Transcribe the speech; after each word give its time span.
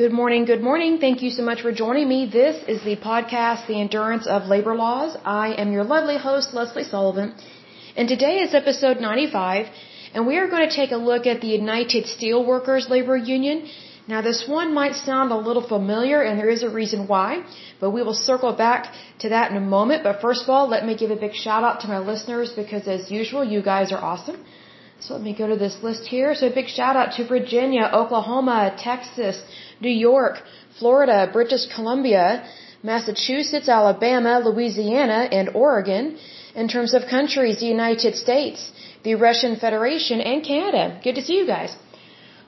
Good 0.00 0.14
morning, 0.18 0.46
good 0.46 0.62
morning. 0.66 0.92
Thank 0.98 1.18
you 1.24 1.30
so 1.38 1.42
much 1.48 1.60
for 1.60 1.72
joining 1.80 2.08
me. 2.08 2.18
This 2.24 2.56
is 2.74 2.82
the 2.82 2.96
podcast, 3.08 3.66
The 3.66 3.78
Endurance 3.78 4.26
of 4.26 4.46
Labor 4.52 4.74
Laws. 4.74 5.14
I 5.26 5.48
am 5.62 5.72
your 5.72 5.84
lovely 5.84 6.16
host, 6.16 6.54
Lesley 6.54 6.84
Sullivan. 6.84 7.34
And 7.96 8.08
today 8.08 8.36
is 8.44 8.54
episode 8.54 8.98
95, 8.98 9.66
and 10.14 10.26
we 10.26 10.38
are 10.38 10.48
going 10.48 10.66
to 10.66 10.74
take 10.74 10.92
a 10.92 11.00
look 11.10 11.26
at 11.26 11.42
the 11.42 11.48
United 11.48 12.04
Steelworkers 12.12 12.88
Labor 12.88 13.18
Union. 13.18 13.68
Now, 14.08 14.22
this 14.22 14.40
one 14.48 14.72
might 14.72 14.94
sound 14.94 15.32
a 15.32 15.40
little 15.48 15.66
familiar, 15.74 16.22
and 16.22 16.38
there 16.38 16.54
is 16.56 16.62
a 16.62 16.70
reason 16.70 17.06
why, 17.06 17.44
but 17.78 17.90
we 17.90 18.02
will 18.02 18.20
circle 18.30 18.54
back 18.54 18.94
to 19.18 19.28
that 19.34 19.50
in 19.50 19.58
a 19.58 19.66
moment. 19.76 20.02
But 20.02 20.22
first 20.22 20.44
of 20.44 20.48
all, 20.48 20.66
let 20.66 20.86
me 20.86 20.96
give 20.96 21.10
a 21.10 21.20
big 21.26 21.34
shout 21.34 21.62
out 21.62 21.80
to 21.82 21.88
my 21.88 21.98
listeners 21.98 22.54
because, 22.62 22.88
as 22.88 23.10
usual, 23.10 23.44
you 23.44 23.60
guys 23.60 23.92
are 23.92 24.02
awesome. 24.12 24.42
So 25.00 25.14
let 25.14 25.22
me 25.22 25.34
go 25.42 25.46
to 25.46 25.56
this 25.56 25.76
list 25.82 26.06
here. 26.14 26.34
So 26.34 26.48
a 26.48 26.54
big 26.60 26.68
shout 26.68 26.94
out 26.94 27.12
to 27.16 27.26
Virginia, 27.26 27.84
Oklahoma, 28.00 28.74
Texas, 28.78 29.42
New 29.80 29.96
York, 30.08 30.42
Florida, 30.78 31.18
British 31.32 31.64
Columbia, 31.74 32.26
Massachusetts, 32.82 33.68
Alabama, 33.68 34.40
Louisiana, 34.48 35.20
and 35.38 35.48
Oregon. 35.54 36.18
In 36.54 36.68
terms 36.68 36.92
of 36.94 37.06
countries, 37.06 37.60
the 37.60 37.66
United 37.66 38.14
States, 38.16 38.70
the 39.04 39.14
Russian 39.14 39.56
Federation, 39.56 40.20
and 40.20 40.44
Canada. 40.44 41.00
Good 41.02 41.14
to 41.14 41.22
see 41.22 41.36
you 41.40 41.46
guys. 41.46 41.76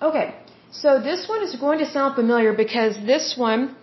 Okay, 0.02 0.34
so 0.73 1.01
this 1.01 1.29
one 1.29 1.43
is 1.43 1.55
going 1.55 1.79
to 1.79 1.87
sound 1.87 2.16
familiar 2.16 2.52
because 2.52 2.96
this 3.12 3.34
one, 3.37 3.77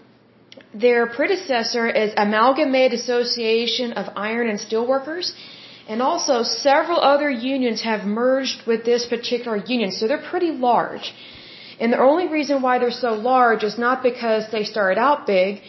their 0.73 1.07
predecessor 1.07 1.87
is 1.87 2.11
Amalgamated 2.17 2.99
Association 2.99 3.93
of 3.93 4.11
Iron 4.15 4.49
and 4.49 4.59
Steelworkers. 4.59 5.33
And 5.89 6.03
also 6.09 6.35
several 6.43 6.99
other 7.13 7.29
unions 7.31 7.81
have 7.81 8.01
merged 8.05 8.59
with 8.67 8.85
this 8.85 9.07
particular 9.13 9.57
union, 9.57 9.91
so 9.91 10.07
they're 10.07 10.27
pretty 10.33 10.51
large. 10.51 11.13
And 11.79 11.91
the 11.93 12.01
only 12.09 12.27
reason 12.27 12.61
why 12.61 12.77
they're 12.77 12.99
so 13.07 13.13
large 13.31 13.63
is 13.63 13.77
not 13.85 14.03
because 14.03 14.43
they 14.51 14.63
started 14.73 14.99
out 14.99 15.25
big, 15.25 15.61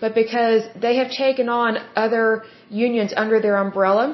but 0.00 0.14
because 0.14 0.62
they 0.84 0.96
have 0.96 1.10
taken 1.10 1.48
on 1.48 1.78
other 1.94 2.44
unions 2.70 3.12
under 3.16 3.38
their 3.40 3.56
umbrella 3.56 4.06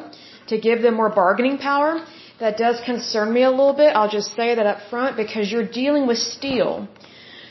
to 0.49 0.59
give 0.59 0.83
them 0.83 0.95
more 0.95 1.11
bargaining 1.11 1.59
power. 1.59 2.05
That 2.41 2.57
does 2.57 2.81
concern 2.85 3.33
me 3.33 3.43
a 3.45 3.51
little 3.51 3.77
bit. 3.83 3.95
I'll 3.95 4.15
just 4.19 4.35
say 4.35 4.55
that 4.57 4.67
up 4.67 4.79
front 4.91 5.17
because 5.17 5.53
you're 5.53 5.71
dealing 5.83 6.09
with 6.09 6.19
steel. 6.19 6.89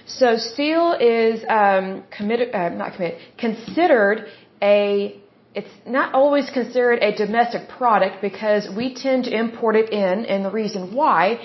So 0.06 0.36
steel 0.36 0.98
is 1.00 1.46
um, 1.48 2.04
committed, 2.18 2.54
uh, 2.54 2.70
not 2.70 2.94
considered 3.38 4.26
a 4.62 5.21
it's 5.54 5.76
not 5.86 6.14
always 6.14 6.50
considered 6.50 7.00
a 7.02 7.16
domestic 7.16 7.68
product 7.68 8.22
because 8.22 8.70
we 8.70 8.94
tend 8.94 9.26
to 9.26 9.32
import 9.38 9.76
it 9.76 9.92
in, 9.92 10.26
and 10.26 10.46
the 10.46 10.52
reason 10.52 10.94
why 10.94 11.40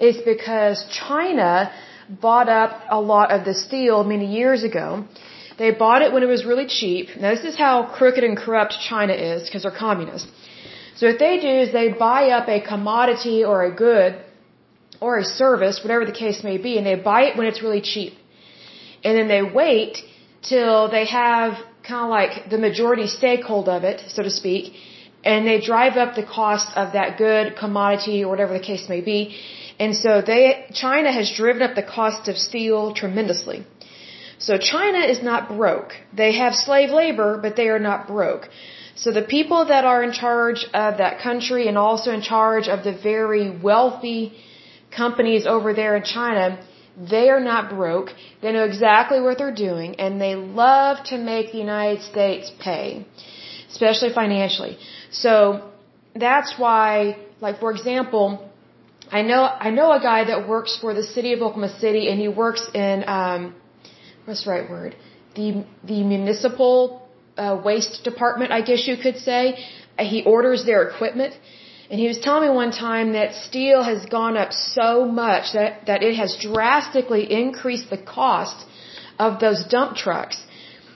is 0.00 0.16
because 0.32 0.84
China 0.90 1.72
bought 2.08 2.48
up 2.48 2.82
a 2.90 3.00
lot 3.00 3.30
of 3.30 3.44
the 3.44 3.54
steel 3.54 4.02
many 4.02 4.26
years 4.26 4.64
ago. 4.64 5.04
They 5.58 5.70
bought 5.70 6.02
it 6.02 6.12
when 6.12 6.22
it 6.22 6.26
was 6.26 6.44
really 6.44 6.66
cheap. 6.66 7.10
Now 7.20 7.30
this 7.34 7.44
is 7.44 7.56
how 7.56 7.74
crooked 7.84 8.24
and 8.24 8.36
corrupt 8.36 8.74
China 8.80 9.12
is 9.12 9.44
because 9.44 9.62
they're 9.62 9.78
communists. 9.86 10.28
So 10.96 11.06
what 11.08 11.18
they 11.18 11.38
do 11.38 11.52
is 11.62 11.72
they 11.72 11.88
buy 11.88 12.30
up 12.30 12.48
a 12.48 12.60
commodity 12.60 13.44
or 13.44 13.64
a 13.64 13.72
good 13.74 14.20
or 15.00 15.18
a 15.18 15.24
service, 15.24 15.80
whatever 15.84 16.04
the 16.04 16.18
case 16.24 16.42
may 16.42 16.58
be, 16.58 16.78
and 16.78 16.86
they 16.86 16.94
buy 16.94 17.22
it 17.28 17.36
when 17.36 17.46
it's 17.46 17.62
really 17.62 17.80
cheap. 17.80 18.14
And 19.04 19.18
then 19.18 19.28
they 19.28 19.42
wait 19.42 19.98
till 20.42 20.90
they 20.90 21.06
have 21.06 21.54
kind 21.90 22.04
of 22.04 22.10
like 22.10 22.50
the 22.50 22.58
majority 22.58 23.04
stakehold 23.04 23.68
of 23.68 23.84
it, 23.84 24.02
so 24.08 24.22
to 24.22 24.30
speak, 24.30 24.74
and 25.24 25.46
they 25.46 25.60
drive 25.60 25.96
up 25.96 26.14
the 26.14 26.22
cost 26.22 26.68
of 26.76 26.92
that 26.94 27.18
good 27.18 27.56
commodity 27.56 28.24
or 28.24 28.28
whatever 28.28 28.54
the 28.58 28.64
case 28.72 28.88
may 28.88 29.00
be. 29.00 29.36
And 29.78 29.96
so 29.96 30.22
they, 30.22 30.66
China 30.72 31.10
has 31.12 31.32
driven 31.32 31.62
up 31.62 31.74
the 31.74 31.82
cost 31.82 32.28
of 32.28 32.36
steel 32.36 32.94
tremendously. 32.94 33.64
So 34.38 34.58
China 34.58 35.00
is 35.14 35.22
not 35.22 35.48
broke. 35.48 35.92
They 36.12 36.32
have 36.32 36.54
slave 36.54 36.90
labor, 36.90 37.38
but 37.40 37.54
they 37.56 37.68
are 37.68 37.78
not 37.78 38.08
broke. 38.08 38.48
So 38.96 39.12
the 39.12 39.22
people 39.22 39.66
that 39.66 39.84
are 39.84 40.02
in 40.02 40.12
charge 40.12 40.64
of 40.74 40.98
that 40.98 41.20
country 41.20 41.68
and 41.68 41.78
also 41.78 42.12
in 42.12 42.22
charge 42.22 42.68
of 42.68 42.84
the 42.84 42.92
very 42.92 43.50
wealthy 43.50 44.32
companies 44.90 45.46
over 45.46 45.72
there 45.72 45.96
in 45.96 46.04
China, 46.04 46.58
they 46.96 47.30
are 47.30 47.40
not 47.40 47.70
broke. 47.70 48.10
They 48.40 48.52
know 48.52 48.64
exactly 48.64 49.20
what 49.20 49.38
they're 49.38 49.54
doing 49.54 49.96
and 49.98 50.20
they 50.20 50.34
love 50.34 51.04
to 51.06 51.18
make 51.18 51.52
the 51.52 51.58
United 51.58 52.02
States 52.02 52.52
pay, 52.60 53.06
especially 53.70 54.12
financially. 54.12 54.78
So 55.10 55.70
that's 56.14 56.58
why, 56.58 57.16
like 57.40 57.60
for 57.60 57.70
example, 57.70 58.48
I 59.10 59.22
know 59.22 59.42
I 59.44 59.70
know 59.70 59.92
a 59.92 60.00
guy 60.00 60.24
that 60.24 60.48
works 60.48 60.78
for 60.80 60.94
the 60.94 61.02
city 61.02 61.32
of 61.32 61.40
Oklahoma 61.40 61.78
City 61.78 62.08
and 62.08 62.20
he 62.20 62.28
works 62.28 62.68
in 62.74 63.04
um 63.06 63.54
what's 64.24 64.44
the 64.44 64.50
right 64.50 64.68
word? 64.68 64.94
The 65.34 65.64
the 65.84 66.02
municipal 66.02 67.08
uh, 67.36 67.60
waste 67.64 68.04
department, 68.04 68.52
I 68.52 68.60
guess 68.60 68.86
you 68.86 68.96
could 68.96 69.18
say. 69.18 69.64
He 69.98 70.24
orders 70.24 70.64
their 70.64 70.82
equipment 70.88 71.34
and 71.92 72.00
he 72.00 72.08
was 72.08 72.18
telling 72.26 72.44
me 72.48 72.54
one 72.56 72.70
time 72.72 73.12
that 73.12 73.34
steel 73.46 73.82
has 73.82 74.06
gone 74.06 74.36
up 74.42 74.50
so 74.54 75.04
much 75.04 75.52
that, 75.52 75.72
that 75.88 76.02
it 76.02 76.14
has 76.16 76.30
drastically 76.40 77.24
increased 77.30 77.90
the 77.90 77.98
cost 77.98 78.64
of 79.18 79.40
those 79.40 79.62
dump 79.74 79.94
trucks. 80.04 80.38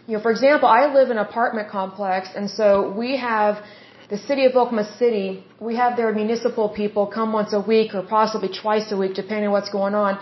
You 0.07 0.15
know, 0.15 0.23
for 0.27 0.31
example, 0.31 0.71
I 0.71 0.87
live 0.99 1.11
in 1.11 1.19
an 1.19 1.27
apartment 1.31 1.69
complex 1.69 2.31
and 2.35 2.49
so 2.51 2.69
we 3.03 3.19
have 3.19 3.63
the 4.09 4.17
city 4.17 4.47
of 4.47 4.53
Oklahoma 4.53 4.87
City, 5.03 5.45
we 5.61 5.77
have 5.77 5.99
their 5.99 6.15
municipal 6.15 6.71
people 6.71 7.07
come 7.19 7.31
once 7.41 7.53
a 7.53 7.61
week 7.61 7.95
or 7.95 8.03
possibly 8.03 8.49
twice 8.63 8.91
a 8.91 8.97
week 8.97 9.15
depending 9.23 9.49
on 9.49 9.53
what's 9.53 9.73
going 9.81 9.95
on. 9.95 10.19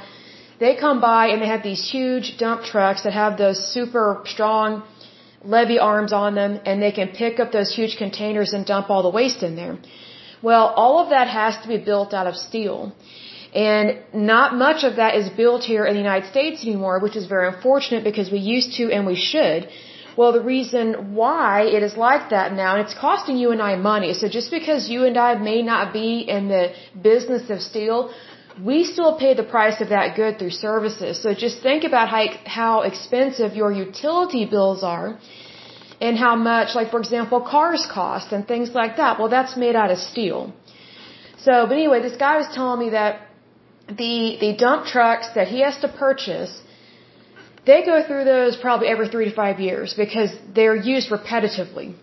They 0.59 0.75
come 0.75 1.01
by 1.01 1.29
and 1.29 1.41
they 1.41 1.51
have 1.55 1.63
these 1.63 1.85
huge 1.89 2.37
dump 2.37 2.65
trucks 2.65 3.05
that 3.05 3.13
have 3.13 3.39
those 3.39 3.61
super 3.73 4.23
strong 4.25 4.83
levy 5.45 5.79
arms 5.79 6.13
on 6.13 6.35
them 6.35 6.59
and 6.67 6.83
they 6.83 6.91
can 6.91 7.09
pick 7.23 7.39
up 7.39 7.53
those 7.53 7.73
huge 7.73 7.97
containers 7.97 8.55
and 8.55 8.67
dump 8.67 8.91
all 8.91 9.05
the 9.05 9.15
waste 9.21 9.45
in 9.45 9.55
there. 9.55 9.79
Well, 10.49 10.67
all 10.83 10.97
of 11.03 11.09
that 11.15 11.29
has 11.41 11.57
to 11.63 11.69
be 11.75 11.79
built 11.91 12.11
out 12.19 12.27
of 12.31 12.37
steel. 12.49 12.79
And 13.55 13.87
not 14.33 14.55
much 14.67 14.81
of 14.89 14.97
that 15.01 15.13
is 15.21 15.29
built 15.43 15.63
here 15.73 15.85
in 15.89 15.95
the 15.95 16.05
United 16.09 16.29
States 16.35 16.65
anymore, 16.69 16.97
which 17.05 17.17
is 17.21 17.27
very 17.35 17.47
unfortunate 17.55 18.03
because 18.11 18.31
we 18.37 18.41
used 18.57 18.71
to 18.79 18.85
and 18.95 19.07
we 19.13 19.19
should. 19.31 19.69
Well, 20.19 20.33
the 20.39 20.47
reason 20.55 21.15
why 21.21 21.63
it 21.77 21.83
is 21.89 21.97
like 22.09 22.25
that 22.35 22.53
now, 22.63 22.71
and 22.75 22.83
it's 22.85 22.97
costing 23.07 23.37
you 23.43 23.49
and 23.55 23.63
I 23.71 23.73
money. 23.93 24.13
So 24.21 24.29
just 24.39 24.51
because 24.59 24.89
you 24.95 25.01
and 25.09 25.17
I 25.29 25.35
may 25.51 25.61
not 25.63 25.93
be 25.93 26.11
in 26.37 26.49
the 26.55 26.65
business 27.11 27.49
of 27.55 27.61
steel, 27.71 27.99
we 28.71 28.85
still 28.85 29.15
pay 29.25 29.33
the 29.35 29.49
price 29.55 29.81
of 29.81 29.89
that 29.89 30.15
good 30.21 30.39
through 30.39 30.57
services. 30.67 31.23
So 31.23 31.35
just 31.47 31.63
think 31.63 31.83
about 31.91 32.09
how, 32.09 32.25
how 32.61 32.75
expensive 32.83 33.57
your 33.63 33.73
utility 33.73 34.45
bills 34.45 34.85
are 34.85 35.19
and 36.01 36.17
how 36.17 36.35
much, 36.37 36.75
like 36.75 36.91
for 36.91 36.99
example, 36.99 37.41
cars 37.41 37.87
cost 37.91 38.33
and 38.33 38.47
things 38.47 38.71
like 38.75 38.97
that. 38.97 39.19
Well, 39.19 39.29
that's 39.29 39.57
made 39.57 39.77
out 39.77 39.91
of 39.91 39.99
steel. 39.99 40.53
So, 41.39 41.67
but 41.69 41.75
anyway, 41.75 42.01
this 42.01 42.17
guy 42.17 42.37
was 42.37 42.49
telling 42.55 42.81
me 42.85 42.91
that 42.91 43.21
the 43.89 44.39
the 44.41 44.53
dump 44.57 44.87
trucks 44.87 45.29
that 45.35 45.49
he 45.49 45.61
has 45.61 45.79
to 45.85 45.89
purchase, 45.89 46.53
they 47.67 47.85
go 47.85 48.03
through 48.07 48.25
those 48.25 48.57
probably 48.57 48.89
every 48.89 49.09
three 49.09 49.27
to 49.31 49.35
five 49.35 49.61
years 49.61 49.95
because 49.95 50.31
they're 50.55 50.77
used 50.77 51.11
repetitively. 51.11 51.95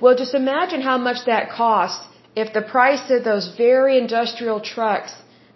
Well, 0.00 0.16
just 0.16 0.34
imagine 0.34 0.80
how 0.82 0.98
much 0.98 1.26
that 1.26 1.50
costs 1.50 2.04
if 2.34 2.52
the 2.52 2.62
price 2.62 3.04
of 3.10 3.24
those 3.24 3.54
very 3.56 3.98
industrial 3.98 4.60
trucks 4.60 5.12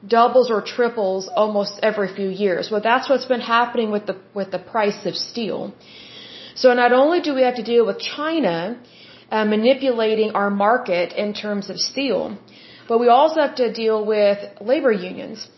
doubles 0.06 0.50
or 0.50 0.60
triples 0.62 1.28
almost 1.34 1.81
every 1.82 2.14
few 2.14 2.28
years. 2.28 2.70
Well, 2.70 2.81
that's 2.81 3.08
what's 3.08 3.25
been 3.25 3.41
happening 3.41 3.91
with 3.91 4.06
the 4.06 4.16
with 4.34 4.50
the 4.50 4.58
price 4.58 5.04
of 5.04 5.16
steel. 5.16 5.75
So 6.62 6.72
not 6.83 6.93
only 7.00 7.21
do 7.21 7.34
we 7.39 7.43
have 7.49 7.56
to 7.62 7.67
deal 7.75 7.84
with 7.89 7.99
China 8.17 8.78
uh, 9.31 9.44
manipulating 9.44 10.31
our 10.41 10.50
market 10.50 11.12
in 11.25 11.34
terms 11.34 11.69
of 11.71 11.78
steel, 11.78 12.39
but 12.89 12.99
we 12.99 13.09
also 13.09 13.41
have 13.41 13.56
to 13.56 13.72
deal 13.72 14.05
with 14.05 14.39
labor 14.61 14.93
unions. 14.93 15.49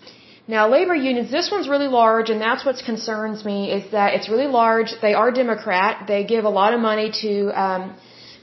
Now, 0.48 0.62
labor 0.70 0.94
unions, 0.94 1.30
this 1.30 1.50
one's 1.54 1.68
really 1.68 1.88
large, 1.88 2.30
and 2.30 2.40
that's 2.40 2.64
what 2.64 2.76
concerns 2.84 3.44
me 3.44 3.70
is 3.70 3.90
that 3.92 4.14
it's 4.14 4.28
really 4.30 4.50
large. 4.60 4.94
They 5.02 5.12
are 5.12 5.30
Democrat. 5.30 6.06
They 6.08 6.24
give 6.24 6.44
a 6.44 6.54
lot 6.60 6.72
of 6.72 6.80
money 6.80 7.12
to 7.22 7.32
um, 7.64 7.82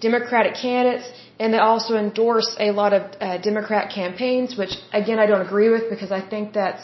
Democratic 0.01 0.53
candidates, 0.53 1.07
and 1.39 1.51
they 1.53 1.57
also 1.57 1.95
endorse 1.97 2.55
a 2.59 2.69
lot 2.71 2.93
of 2.93 3.01
uh, 3.19 3.37
Democrat 3.39 3.91
campaigns, 3.91 4.55
which 4.55 4.73
again 4.93 5.17
I 5.17 5.25
don't 5.25 5.45
agree 5.49 5.69
with 5.69 5.89
because 5.89 6.11
I 6.11 6.21
think 6.21 6.53
that's 6.53 6.83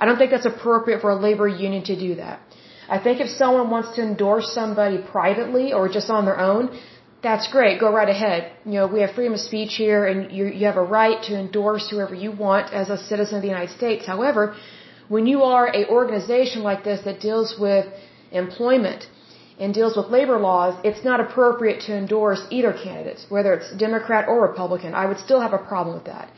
I 0.00 0.04
don't 0.04 0.18
think 0.18 0.32
that's 0.32 0.46
appropriate 0.54 1.00
for 1.00 1.10
a 1.10 1.16
labor 1.28 1.48
union 1.48 1.84
to 1.84 1.96
do 2.06 2.16
that. 2.16 2.40
I 2.88 2.98
think 2.98 3.20
if 3.20 3.28
someone 3.28 3.68
wants 3.70 3.96
to 3.96 4.02
endorse 4.02 4.52
somebody 4.54 4.98
privately 4.98 5.72
or 5.72 5.88
just 5.88 6.08
on 6.10 6.24
their 6.24 6.38
own, 6.38 6.78
that's 7.22 7.48
great. 7.56 7.80
Go 7.80 7.92
right 7.92 8.08
ahead. 8.08 8.52
You 8.64 8.76
know, 8.78 8.86
we 8.86 9.00
have 9.00 9.12
freedom 9.12 9.34
of 9.34 9.40
speech 9.40 9.74
here 9.74 10.06
and 10.06 10.30
you, 10.30 10.46
you 10.46 10.66
have 10.66 10.76
a 10.76 10.88
right 11.00 11.22
to 11.24 11.32
endorse 11.38 11.88
whoever 11.90 12.14
you 12.14 12.30
want 12.30 12.72
as 12.72 12.88
a 12.90 12.98
citizen 13.10 13.36
of 13.38 13.42
the 13.42 13.48
United 13.48 13.74
States. 13.80 14.06
However, 14.06 14.54
when 15.08 15.26
you 15.26 15.42
are 15.42 15.66
a 15.80 15.88
organization 15.88 16.62
like 16.62 16.84
this 16.84 17.00
that 17.04 17.20
deals 17.20 17.56
with 17.58 17.86
employment 18.30 19.08
and 19.58 19.72
deals 19.72 19.96
with 19.96 20.06
labor 20.06 20.38
laws, 20.38 20.74
it's 20.84 21.04
not 21.04 21.18
appropriate 21.20 21.80
to 21.86 21.96
endorse 21.96 22.42
either 22.50 22.72
candidate, 22.72 23.20
whether 23.28 23.54
it's 23.54 23.70
Democrat 23.76 24.28
or 24.28 24.42
Republican. 24.42 24.94
I 24.94 25.06
would 25.06 25.18
still 25.18 25.40
have 25.40 25.54
a 25.54 25.58
problem 25.58 25.96
with 25.96 26.04
that. 26.04 26.30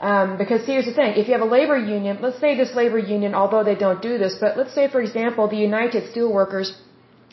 Um, 0.00 0.38
because 0.38 0.64
here's 0.64 0.86
the 0.86 0.94
thing, 0.94 1.12
if 1.20 1.28
you 1.28 1.34
have 1.34 1.42
a 1.42 1.52
labor 1.58 1.78
union, 1.78 2.18
let's 2.22 2.40
say 2.40 2.56
this 2.56 2.74
labor 2.74 2.98
union, 2.98 3.34
although 3.34 3.62
they 3.62 3.74
don't 3.74 4.00
do 4.00 4.16
this, 4.16 4.34
but 4.40 4.56
let's 4.56 4.74
say, 4.74 4.88
for 4.88 5.02
example, 5.02 5.46
the 5.46 5.58
United 5.58 6.10
Steelworkers, 6.10 6.72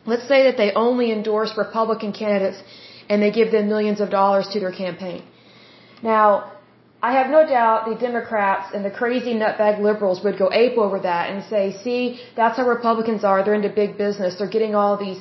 let's 0.05 0.27
say 0.27 0.43
that 0.47 0.57
they 0.57 0.73
only 0.73 1.13
endorse 1.13 1.57
Republican 1.57 2.11
candidates 2.11 2.61
and 3.09 3.21
they 3.21 3.31
give 3.31 3.51
them 3.53 3.69
millions 3.69 4.01
of 4.01 4.09
dollars 4.09 4.49
to 4.49 4.59
their 4.59 4.73
campaign. 4.73 5.23
Now, 6.03 6.51
I 7.01 7.13
have 7.13 7.29
no 7.29 7.47
doubt 7.47 7.87
the 7.87 7.95
Democrats 7.95 8.73
and 8.73 8.83
the 8.83 8.91
crazy 8.91 9.33
nutbag 9.33 9.79
liberals 9.79 10.21
would 10.25 10.37
go 10.37 10.51
ape 10.51 10.77
over 10.77 10.99
that 10.99 11.29
and 11.29 11.43
say, 11.45 11.77
see, 11.83 12.19
that's 12.35 12.57
how 12.57 12.67
Republicans 12.67 13.23
are. 13.23 13.45
They're 13.45 13.53
into 13.53 13.69
big 13.69 13.97
business. 13.97 14.37
They're 14.37 14.55
getting 14.57 14.75
all 14.75 14.97
these 14.97 15.19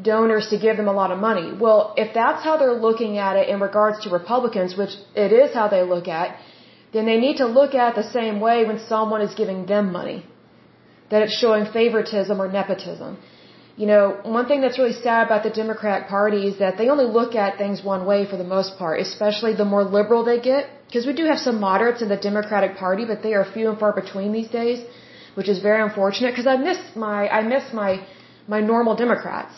donors 0.00 0.48
to 0.50 0.58
give 0.58 0.76
them 0.76 0.86
a 0.86 0.92
lot 0.92 1.10
of 1.10 1.18
money. 1.18 1.56
Well, 1.58 1.94
if 1.96 2.14
that's 2.14 2.44
how 2.44 2.56
they're 2.56 2.80
looking 2.88 3.18
at 3.18 3.36
it 3.36 3.48
in 3.48 3.58
regards 3.58 4.04
to 4.04 4.10
Republicans, 4.10 4.76
which 4.76 4.94
it 5.16 5.32
is 5.32 5.54
how 5.54 5.66
they 5.68 5.82
look 5.82 6.08
at, 6.08 6.36
then 6.94 7.04
they 7.10 7.18
need 7.26 7.36
to 7.42 7.46
look 7.58 7.74
at 7.74 7.86
it 7.90 7.96
the 8.02 8.10
same 8.18 8.40
way 8.46 8.56
when 8.64 8.78
someone 8.92 9.22
is 9.28 9.34
giving 9.42 9.60
them 9.72 9.92
money. 10.00 10.18
That 11.10 11.22
it's 11.22 11.36
showing 11.44 11.64
favoritism 11.78 12.40
or 12.42 12.48
nepotism. 12.58 13.18
You 13.76 13.86
know, 13.86 14.02
one 14.38 14.46
thing 14.46 14.60
that's 14.62 14.78
really 14.78 14.98
sad 15.06 15.26
about 15.26 15.42
the 15.42 15.50
Democratic 15.50 16.08
Party 16.08 16.46
is 16.50 16.58
that 16.60 16.78
they 16.78 16.88
only 16.94 17.06
look 17.18 17.34
at 17.34 17.58
things 17.58 17.82
one 17.82 18.06
way 18.10 18.20
for 18.30 18.36
the 18.36 18.50
most 18.56 18.78
part, 18.78 19.00
especially 19.00 19.52
the 19.62 19.64
more 19.64 19.82
liberal 19.82 20.22
they 20.24 20.40
get. 20.40 20.70
Because 20.86 21.06
we 21.10 21.14
do 21.20 21.24
have 21.24 21.40
some 21.48 21.58
moderates 21.58 22.00
in 22.00 22.08
the 22.08 22.20
Democratic 22.28 22.76
Party, 22.76 23.04
but 23.04 23.22
they 23.24 23.34
are 23.34 23.44
few 23.44 23.68
and 23.70 23.78
far 23.78 23.92
between 23.92 24.30
these 24.32 24.48
days, 24.48 24.78
which 25.34 25.48
is 25.48 25.60
very 25.60 25.82
unfortunate. 25.82 26.30
Because 26.30 26.46
I 26.46 26.56
miss 26.56 26.78
my, 26.94 27.28
I 27.28 27.42
miss 27.42 27.64
my, 27.72 28.06
my 28.46 28.60
normal 28.60 28.94
Democrats. 28.94 29.54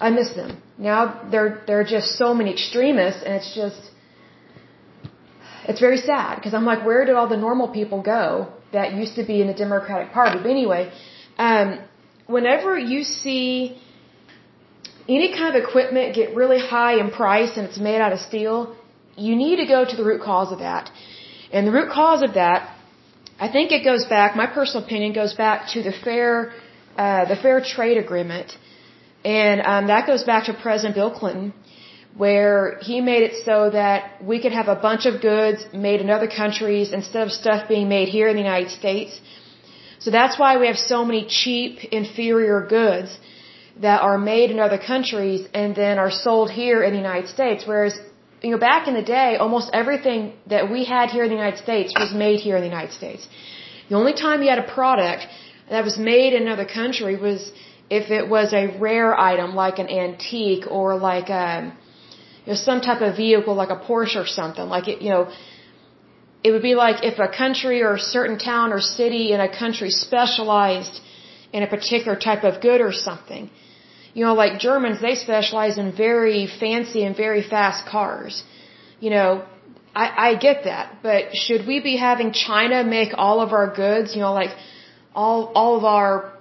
I 0.00 0.10
miss 0.10 0.30
them. 0.40 0.62
Now 0.78 1.00
they're 1.30 1.62
they're 1.66 1.84
just 1.84 2.18
so 2.22 2.34
many 2.34 2.52
extremists, 2.52 3.22
and 3.22 3.34
it's 3.34 3.54
just, 3.54 3.89
it's 5.70 5.82
very 5.88 6.00
sad. 6.12 6.32
Because 6.36 6.54
I'm 6.58 6.66
like, 6.72 6.80
where 6.88 7.02
did 7.06 7.14
all 7.18 7.28
the 7.36 7.42
normal 7.48 7.68
people 7.78 8.00
go 8.16 8.24
that 8.76 8.86
used 9.02 9.14
to 9.20 9.24
be 9.30 9.36
in 9.42 9.46
the 9.52 9.58
Democratic 9.64 10.08
Party? 10.18 10.38
But 10.44 10.50
anyway, 10.58 10.82
um, 11.48 11.68
whenever 12.36 12.72
you 12.92 13.00
see 13.04 13.50
any 15.18 15.28
kind 15.38 15.48
of 15.54 15.62
equipment 15.64 16.14
get 16.20 16.34
really 16.40 16.60
high 16.74 16.94
in 17.02 17.10
price 17.22 17.52
and 17.56 17.64
it's 17.68 17.80
made 17.90 18.00
out 18.04 18.12
of 18.16 18.20
steel, 18.30 18.58
you 19.16 19.34
need 19.44 19.56
to 19.62 19.66
go 19.76 19.80
to 19.90 19.96
the 20.00 20.04
root 20.10 20.22
cause 20.30 20.50
of 20.56 20.60
that. 20.68 20.90
And 21.52 21.66
the 21.68 21.72
root 21.78 21.90
cause 22.00 22.22
of 22.28 22.34
that, 22.34 22.58
I 23.46 23.48
think 23.54 23.72
it 23.78 23.82
goes 23.90 24.04
back, 24.16 24.36
my 24.36 24.46
personal 24.58 24.84
opinion 24.84 25.12
goes 25.12 25.34
back 25.44 25.68
to 25.74 25.82
the 25.82 25.94
fair, 26.06 26.52
uh, 26.96 27.24
the 27.32 27.36
fair 27.44 27.58
trade 27.74 27.98
agreement. 27.98 28.56
And 29.24 29.60
um, 29.72 29.86
that 29.92 30.06
goes 30.06 30.22
back 30.24 30.44
to 30.44 30.54
President 30.54 30.94
Bill 30.94 31.12
Clinton, 31.18 31.52
where 32.16 32.78
he 32.82 33.00
made 33.00 33.22
it 33.22 33.44
so 33.44 33.70
that 33.70 34.22
we 34.22 34.40
could 34.42 34.52
have 34.52 34.68
a 34.68 34.74
bunch 34.74 35.06
of 35.06 35.20
goods 35.20 35.64
made 35.72 36.00
in 36.00 36.10
other 36.10 36.28
countries 36.28 36.92
instead 36.92 37.26
of 37.26 37.32
stuff 37.32 37.68
being 37.68 37.88
made 37.88 38.08
here 38.08 38.28
in 38.28 38.36
the 38.36 38.42
United 38.42 38.70
States. 38.70 39.20
So 40.00 40.10
that's 40.10 40.38
why 40.38 40.56
we 40.58 40.66
have 40.66 40.76
so 40.76 41.04
many 41.04 41.26
cheap, 41.26 41.84
inferior 41.84 42.66
goods 42.66 43.18
that 43.80 44.02
are 44.02 44.18
made 44.18 44.50
in 44.50 44.58
other 44.58 44.78
countries 44.78 45.46
and 45.54 45.74
then 45.74 45.98
are 45.98 46.10
sold 46.10 46.50
here 46.50 46.82
in 46.82 46.92
the 46.92 46.98
United 46.98 47.28
States. 47.28 47.64
Whereas, 47.66 47.98
you 48.42 48.50
know, 48.50 48.58
back 48.58 48.88
in 48.88 48.94
the 48.94 49.02
day, 49.02 49.36
almost 49.36 49.70
everything 49.72 50.32
that 50.46 50.70
we 50.70 50.84
had 50.84 51.10
here 51.10 51.24
in 51.24 51.30
the 51.30 51.36
United 51.36 51.60
States 51.66 51.94
was 51.96 52.12
made 52.12 52.40
here 52.40 52.56
in 52.56 52.62
the 52.62 52.68
United 52.68 52.92
States. 52.92 53.26
The 53.88 53.96
only 53.96 54.14
time 54.14 54.42
you 54.42 54.50
had 54.50 54.58
a 54.58 54.70
product 54.80 55.26
that 55.68 55.84
was 55.84 55.96
made 55.98 56.32
in 56.32 56.42
another 56.42 56.66
country 56.66 57.16
was 57.16 57.52
if 57.90 58.10
it 58.10 58.28
was 58.28 58.52
a 58.52 58.64
rare 58.78 59.18
item 59.18 59.54
like 59.54 59.78
an 59.78 59.88
antique 59.88 60.64
or 60.70 60.96
like 60.96 61.28
a, 61.28 61.72
you 62.44 62.52
know, 62.52 62.58
some 62.70 62.80
type 62.80 63.00
of 63.02 63.16
vehicle 63.16 63.54
like 63.54 63.70
a 63.70 63.80
Porsche 63.88 64.16
or 64.16 64.26
something. 64.26 64.68
Like 64.76 64.88
it, 64.88 65.02
you 65.02 65.10
know, 65.10 65.30
it 66.42 66.50
would 66.52 66.62
be 66.62 66.74
like 66.74 67.04
if 67.04 67.18
a 67.18 67.28
country 67.28 67.82
or 67.82 67.94
a 67.94 68.04
certain 68.16 68.38
town 68.38 68.72
or 68.72 68.80
city 68.80 69.32
in 69.32 69.40
a 69.40 69.50
country 69.62 69.90
specialized 69.90 71.00
in 71.52 71.62
a 71.62 71.66
particular 71.66 72.16
type 72.18 72.44
of 72.44 72.60
good 72.60 72.80
or 72.80 72.92
something. 72.92 73.50
You 74.14 74.24
know, 74.24 74.34
like 74.34 74.58
Germans, 74.58 75.00
they 75.00 75.14
specialize 75.14 75.78
in 75.78 75.92
very 75.92 76.46
fancy 76.46 77.04
and 77.04 77.16
very 77.16 77.42
fast 77.42 77.86
cars. 77.86 78.42
You 78.98 79.10
know, 79.10 79.44
I, 79.94 80.30
I 80.30 80.34
get 80.34 80.64
that, 80.64 80.98
but 81.02 81.34
should 81.34 81.66
we 81.66 81.80
be 81.80 81.96
having 81.96 82.32
China 82.32 82.82
make 82.84 83.12
all 83.16 83.40
of 83.40 83.52
our 83.52 83.68
goods? 83.74 84.14
You 84.14 84.22
know, 84.22 84.32
like 84.32 84.50
all 85.14 85.52
all 85.54 85.76
of 85.76 85.84
our 85.84 86.32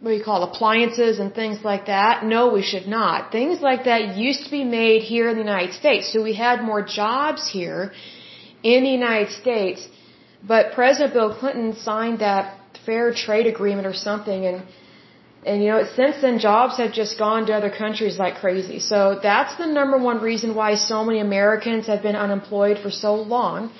what 0.00 0.10
do 0.10 0.16
you 0.16 0.24
call 0.24 0.42
it, 0.42 0.50
appliances 0.50 1.18
and 1.18 1.34
things 1.34 1.58
like 1.64 1.86
that? 1.86 2.24
No, 2.24 2.52
we 2.52 2.62
should 2.62 2.86
not. 2.86 3.32
Things 3.32 3.60
like 3.60 3.84
that 3.84 4.16
used 4.16 4.44
to 4.44 4.50
be 4.50 4.64
made 4.64 5.02
here 5.02 5.28
in 5.30 5.36
the 5.36 5.46
United 5.50 5.74
States, 5.74 6.12
so 6.12 6.22
we 6.22 6.34
had 6.34 6.62
more 6.62 6.82
jobs 6.82 7.50
here 7.50 7.92
in 8.62 8.84
the 8.84 8.90
United 8.90 9.30
States, 9.32 9.88
but 10.52 10.72
President 10.72 11.14
Bill 11.14 11.34
Clinton 11.34 11.74
signed 11.76 12.18
that 12.18 12.58
fair 12.84 13.12
trade 13.12 13.46
agreement 13.46 13.86
or 13.86 13.94
something 13.94 14.44
and 14.50 14.62
and 15.50 15.62
you 15.62 15.68
know, 15.70 15.84
since 15.98 16.16
then 16.22 16.40
jobs 16.40 16.76
have 16.78 16.92
just 16.92 17.18
gone 17.18 17.46
to 17.46 17.52
other 17.54 17.70
countries 17.70 18.18
like 18.18 18.34
crazy. 18.44 18.80
So 18.80 19.20
that's 19.22 19.54
the 19.56 19.66
number 19.66 19.96
one 19.96 20.20
reason 20.20 20.56
why 20.56 20.74
so 20.74 21.04
many 21.04 21.20
Americans 21.20 21.86
have 21.86 22.02
been 22.02 22.16
unemployed 22.16 22.78
for 22.82 22.90
so 22.90 23.14
long. 23.14 23.70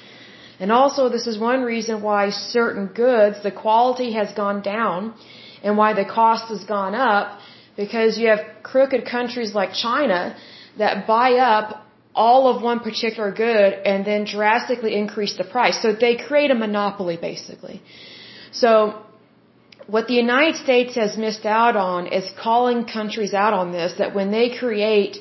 And 0.61 0.71
also 0.71 1.09
this 1.09 1.27
is 1.27 1.37
one 1.53 1.65
reason 1.65 2.03
why 2.03 2.31
certain 2.31 2.87
goods, 2.87 3.43
the 3.43 3.51
quality 3.51 4.13
has 4.13 4.33
gone 4.33 4.63
down 4.63 5.15
and 5.63 5.77
why 5.77 5.93
the 5.93 6.05
cost 6.05 6.49
has 6.49 6.65
gone 6.65 6.95
up 6.95 7.39
because 7.77 8.19
you 8.19 8.29
have 8.29 8.45
crooked 8.63 9.05
countries 9.05 9.55
like 9.55 9.73
China 9.73 10.37
that 10.79 11.07
buy 11.07 11.33
up 11.35 11.87
all 12.15 12.49
of 12.49 12.63
one 12.63 12.81
particular 12.81 13.31
good 13.31 13.73
and 13.91 14.05
then 14.07 14.25
drastically 14.25 14.95
increase 14.95 15.37
the 15.37 15.45
price. 15.45 15.81
So 15.83 15.93
they 15.93 16.17
create 16.17 16.51
a 16.51 16.55
monopoly 16.55 17.19
basically. 17.21 17.83
So 18.53 18.71
what 19.87 20.09
the 20.09 20.15
United 20.15 20.57
States 20.57 20.95
has 20.95 21.17
missed 21.17 21.47
out 21.47 21.77
on 21.77 22.07
is 22.07 22.31
calling 22.43 22.85
countries 22.87 23.35
out 23.35 23.53
on 23.53 23.73
this 23.73 23.95
that 23.99 24.15
when 24.15 24.31
they 24.31 24.57
create 24.59 25.19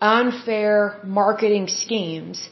unfair 0.00 1.00
marketing 1.04 1.68
schemes 1.68 2.48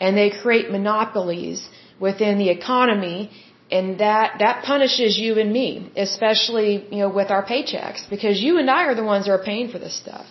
and 0.00 0.16
they 0.16 0.30
create 0.30 0.70
monopolies 0.70 1.68
within 2.00 2.38
the 2.38 2.50
economy 2.50 3.30
and 3.70 3.98
that 4.00 4.36
that 4.40 4.64
punishes 4.64 5.18
you 5.18 5.38
and 5.38 5.52
me 5.52 5.90
especially 5.96 6.86
you 6.90 6.98
know 6.98 7.08
with 7.08 7.30
our 7.30 7.44
paychecks 7.44 8.08
because 8.08 8.40
you 8.40 8.58
and 8.58 8.70
I 8.70 8.84
are 8.84 8.94
the 8.94 9.04
ones 9.04 9.26
that 9.26 9.32
are 9.32 9.44
paying 9.52 9.68
for 9.70 9.78
this 9.78 9.96
stuff 9.96 10.26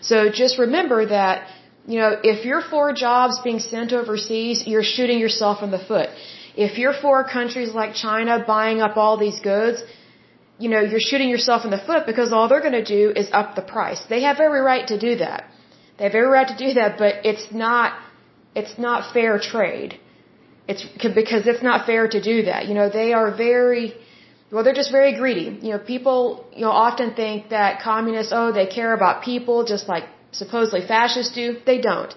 so 0.00 0.30
just 0.30 0.58
remember 0.58 1.06
that 1.06 1.48
you 1.86 1.98
know, 1.98 2.16
if 2.22 2.44
you're 2.46 2.62
for 2.62 2.92
jobs 2.92 3.40
being 3.44 3.58
sent 3.58 3.92
overseas, 3.92 4.66
you're 4.66 4.88
shooting 4.96 5.18
yourself 5.18 5.62
in 5.62 5.70
the 5.70 5.78
foot. 5.78 6.08
If 6.56 6.78
you're 6.78 6.94
for 6.94 7.24
countries 7.24 7.72
like 7.74 7.94
China 7.94 8.42
buying 8.46 8.80
up 8.80 8.96
all 8.96 9.16
these 9.18 9.40
goods, 9.40 9.82
you 10.58 10.70
know, 10.70 10.80
you're 10.80 11.06
shooting 11.10 11.28
yourself 11.28 11.64
in 11.64 11.70
the 11.70 11.82
foot 11.88 12.06
because 12.06 12.32
all 12.32 12.48
they're 12.48 12.66
going 12.68 12.84
to 12.84 12.90
do 12.98 13.12
is 13.14 13.28
up 13.32 13.54
the 13.54 13.62
price. 13.62 14.02
They 14.08 14.22
have 14.22 14.40
every 14.40 14.60
right 14.60 14.86
to 14.86 14.98
do 14.98 15.16
that. 15.16 15.44
They 15.98 16.04
have 16.04 16.14
every 16.14 16.28
right 16.28 16.48
to 16.48 16.56
do 16.56 16.74
that, 16.74 16.96
but 16.96 17.26
it's 17.26 17.52
not, 17.52 17.98
it's 18.54 18.78
not 18.78 19.12
fair 19.12 19.38
trade. 19.38 19.98
It's 20.66 20.84
because 21.22 21.46
it's 21.46 21.62
not 21.62 21.86
fair 21.86 22.08
to 22.08 22.20
do 22.22 22.36
that. 22.50 22.66
You 22.68 22.74
know, 22.74 22.88
they 22.88 23.12
are 23.12 23.30
very, 23.36 23.94
well, 24.50 24.64
they're 24.64 24.80
just 24.82 24.92
very 24.92 25.12
greedy. 25.14 25.58
You 25.66 25.72
know, 25.72 25.78
people, 25.78 26.46
you 26.54 26.62
know, 26.62 26.70
often 26.70 27.14
think 27.14 27.50
that 27.50 27.82
communists, 27.82 28.32
oh, 28.34 28.50
they 28.52 28.66
care 28.66 28.94
about 28.94 29.22
people 29.22 29.64
just 29.64 29.88
like 29.88 30.04
supposedly 30.32 30.86
fascists 30.86 31.34
do, 31.34 31.46
they 31.66 31.80
don't. 31.80 32.14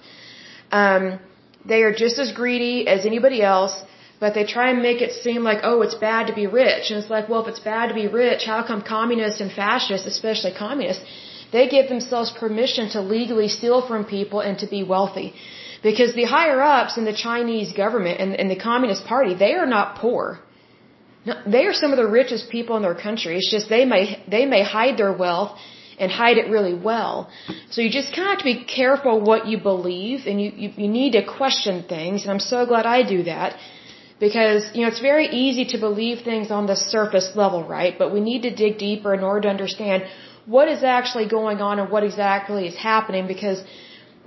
Um, 0.72 1.20
they 1.66 1.84
are 1.84 1.94
just 1.94 2.18
as 2.20 2.32
greedy 2.32 2.88
as 2.88 3.06
anybody 3.06 3.42
else, 3.42 3.76
but 4.20 4.34
they 4.34 4.46
try 4.46 4.70
and 4.72 4.82
make 4.82 5.02
it 5.02 5.12
seem 5.12 5.44
like, 5.44 5.60
oh, 5.64 5.82
it's 5.82 5.96
bad 5.96 6.28
to 6.28 6.34
be 6.34 6.48
rich. 6.48 6.90
And 6.90 6.98
it's 7.00 7.10
like, 7.10 7.30
well, 7.30 7.42
if 7.44 7.48
it's 7.54 7.60
bad 7.60 7.88
to 7.90 7.96
be 8.04 8.08
rich, 8.08 8.46
how 8.46 8.64
come 8.70 8.82
communists 8.82 9.42
and 9.42 9.52
fascists, 9.52 10.08
especially 10.08 10.54
communists, 10.58 11.04
they 11.52 11.68
give 11.68 11.88
themselves 11.90 12.32
permission 12.32 12.90
to 12.96 13.02
legally 13.02 13.50
steal 13.50 13.82
from 13.90 14.06
people 14.06 14.40
and 14.40 14.58
to 14.60 14.68
be 14.68 14.84
wealthy? 14.84 15.34
Because 15.84 16.14
the 16.14 16.26
higher 16.26 16.62
ups 16.62 16.98
in 16.98 17.06
the 17.06 17.14
Chinese 17.14 17.72
government 17.74 18.20
and, 18.20 18.36
and 18.36 18.50
the 18.50 18.60
Communist 18.60 19.06
Party, 19.06 19.34
they 19.36 19.54
are 19.54 19.66
not 19.66 19.98
poor. 19.98 20.40
They 21.46 21.66
are 21.66 21.74
some 21.74 21.92
of 21.92 21.98
the 21.98 22.08
richest 22.08 22.50
people 22.50 22.78
in 22.78 22.84
their 22.84 22.96
country. 22.96 23.38
It's 23.38 23.52
just 23.52 23.70
they 23.70 23.86
may 23.86 24.24
they 24.30 24.46
may 24.46 24.64
hide 24.64 24.98
their 24.98 25.14
wealth 25.14 25.58
and 26.00 26.12
hide 26.12 26.38
it 26.38 26.50
really 26.50 26.74
well. 26.90 27.30
So 27.72 27.82
you 27.82 27.90
just 27.90 28.10
kind 28.16 28.28
of 28.28 28.32
have 28.34 28.40
to 28.40 28.50
be 28.54 28.64
careful 28.64 29.20
what 29.20 29.48
you 29.48 29.58
believe 29.58 30.28
and 30.28 30.42
you, 30.42 30.52
you, 30.56 30.70
you 30.78 30.88
need 30.88 31.14
to 31.14 31.26
question 31.26 31.84
things. 31.96 32.24
And 32.24 32.32
I'm 32.32 32.40
so 32.40 32.66
glad 32.66 32.86
I 32.86 33.02
do 33.04 33.24
that 33.24 33.58
because, 34.20 34.70
you 34.74 34.82
know, 34.82 34.90
it's 34.90 35.00
very 35.00 35.28
easy 35.28 35.66
to 35.74 35.78
believe 35.80 36.20
things 36.24 36.52
on 36.52 36.68
the 36.68 36.76
surface 36.76 37.32
level, 37.36 37.68
right? 37.68 37.98
But 37.98 38.14
we 38.14 38.22
need 38.22 38.44
to 38.44 38.54
dig 38.56 38.78
deeper 38.78 39.14
in 39.14 39.24
order 39.24 39.42
to 39.42 39.50
understand 39.50 40.04
what 40.46 40.68
is 40.68 40.84
actually 40.84 41.28
going 41.28 41.62
on 41.62 41.80
and 41.80 41.90
what 41.90 42.04
exactly 42.04 42.68
is 42.68 42.76
happening 42.76 43.28
because 43.28 43.62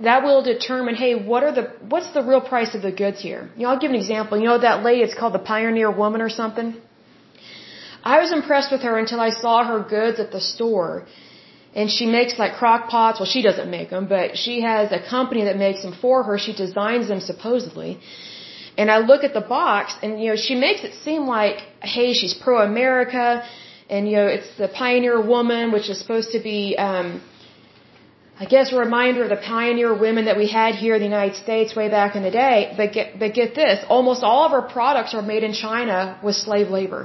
that 0.02 0.22
will 0.22 0.42
determine, 0.42 0.94
hey, 0.94 1.14
what 1.14 1.42
are 1.42 1.52
the, 1.52 1.64
what's 1.92 2.12
the 2.12 2.22
real 2.22 2.40
price 2.40 2.74
of 2.74 2.82
the 2.82 2.92
goods 2.92 3.20
here? 3.20 3.50
You 3.56 3.62
know, 3.62 3.70
I'll 3.70 3.78
give 3.78 3.90
an 3.90 3.96
example. 3.96 4.38
You 4.38 4.46
know 4.50 4.58
that 4.58 4.82
lady, 4.82 5.02
it's 5.02 5.14
called 5.14 5.34
the 5.34 5.46
Pioneer 5.52 5.90
Woman 5.90 6.22
or 6.22 6.30
something? 6.30 6.68
I 8.02 8.20
was 8.20 8.32
impressed 8.32 8.72
with 8.72 8.82
her 8.82 8.98
until 8.98 9.20
I 9.20 9.30
saw 9.30 9.62
her 9.64 9.80
goods 9.96 10.18
at 10.18 10.30
the 10.30 10.40
store 10.40 11.06
and 11.74 11.90
she 11.90 12.06
makes 12.06 12.38
like 12.38 12.54
crock 12.54 12.88
pots. 12.88 13.20
Well, 13.20 13.28
she 13.28 13.42
doesn't 13.42 13.70
make 13.70 13.90
them, 13.90 14.06
but 14.08 14.36
she 14.36 14.62
has 14.62 14.90
a 14.90 15.00
company 15.16 15.44
that 15.44 15.56
makes 15.56 15.82
them 15.82 15.94
for 16.00 16.22
her. 16.22 16.38
She 16.38 16.54
designs 16.54 17.08
them 17.08 17.20
supposedly. 17.20 18.00
And 18.78 18.90
I 18.90 18.98
look 18.98 19.22
at 19.22 19.34
the 19.34 19.42
box 19.42 19.94
and, 20.02 20.20
you 20.20 20.30
know, 20.30 20.36
she 20.36 20.54
makes 20.54 20.82
it 20.82 20.94
seem 20.94 21.26
like, 21.26 21.58
hey, 21.82 22.14
she's 22.14 22.32
pro-America 22.32 23.44
and, 23.90 24.08
you 24.08 24.16
know, 24.16 24.26
it's 24.26 24.56
the 24.56 24.68
pioneer 24.68 25.20
woman, 25.20 25.72
which 25.72 25.90
is 25.90 25.98
supposed 25.98 26.32
to 26.32 26.40
be, 26.40 26.76
um, 26.78 27.20
I 28.42 28.46
guess 28.52 28.72
a 28.72 28.78
reminder 28.86 29.22
of 29.24 29.28
the 29.28 29.42
pioneer 29.54 29.92
women 30.06 30.24
that 30.28 30.38
we 30.42 30.48
had 30.48 30.74
here 30.82 30.94
in 30.96 31.00
the 31.04 31.10
United 31.14 31.36
States 31.44 31.76
way 31.80 31.88
back 31.96 32.16
in 32.18 32.22
the 32.28 32.30
day. 32.30 32.72
But 32.78 32.92
get, 32.96 33.18
but 33.20 33.34
get 33.40 33.54
this, 33.54 33.84
almost 33.96 34.22
all 34.22 34.44
of 34.46 34.52
our 34.58 34.66
products 34.76 35.12
are 35.18 35.24
made 35.32 35.42
in 35.48 35.52
China 35.52 36.18
with 36.24 36.36
slave 36.36 36.70
labor. 36.78 37.02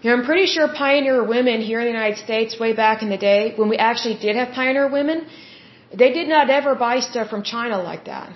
You 0.00 0.06
know, 0.08 0.16
I'm 0.16 0.24
pretty 0.24 0.46
sure 0.46 0.66
pioneer 0.68 1.22
women 1.34 1.60
here 1.60 1.80
in 1.80 1.86
the 1.90 1.96
United 2.00 2.18
States 2.26 2.58
way 2.58 2.72
back 2.72 3.02
in 3.02 3.10
the 3.10 3.18
day, 3.30 3.40
when 3.60 3.68
we 3.68 3.76
actually 3.76 4.16
did 4.24 4.34
have 4.36 4.50
pioneer 4.60 4.88
women, 4.98 5.26
they 6.00 6.10
did 6.18 6.28
not 6.34 6.48
ever 6.58 6.74
buy 6.74 7.00
stuff 7.00 7.28
from 7.28 7.42
China 7.42 7.76
like 7.90 8.04
that. 8.12 8.30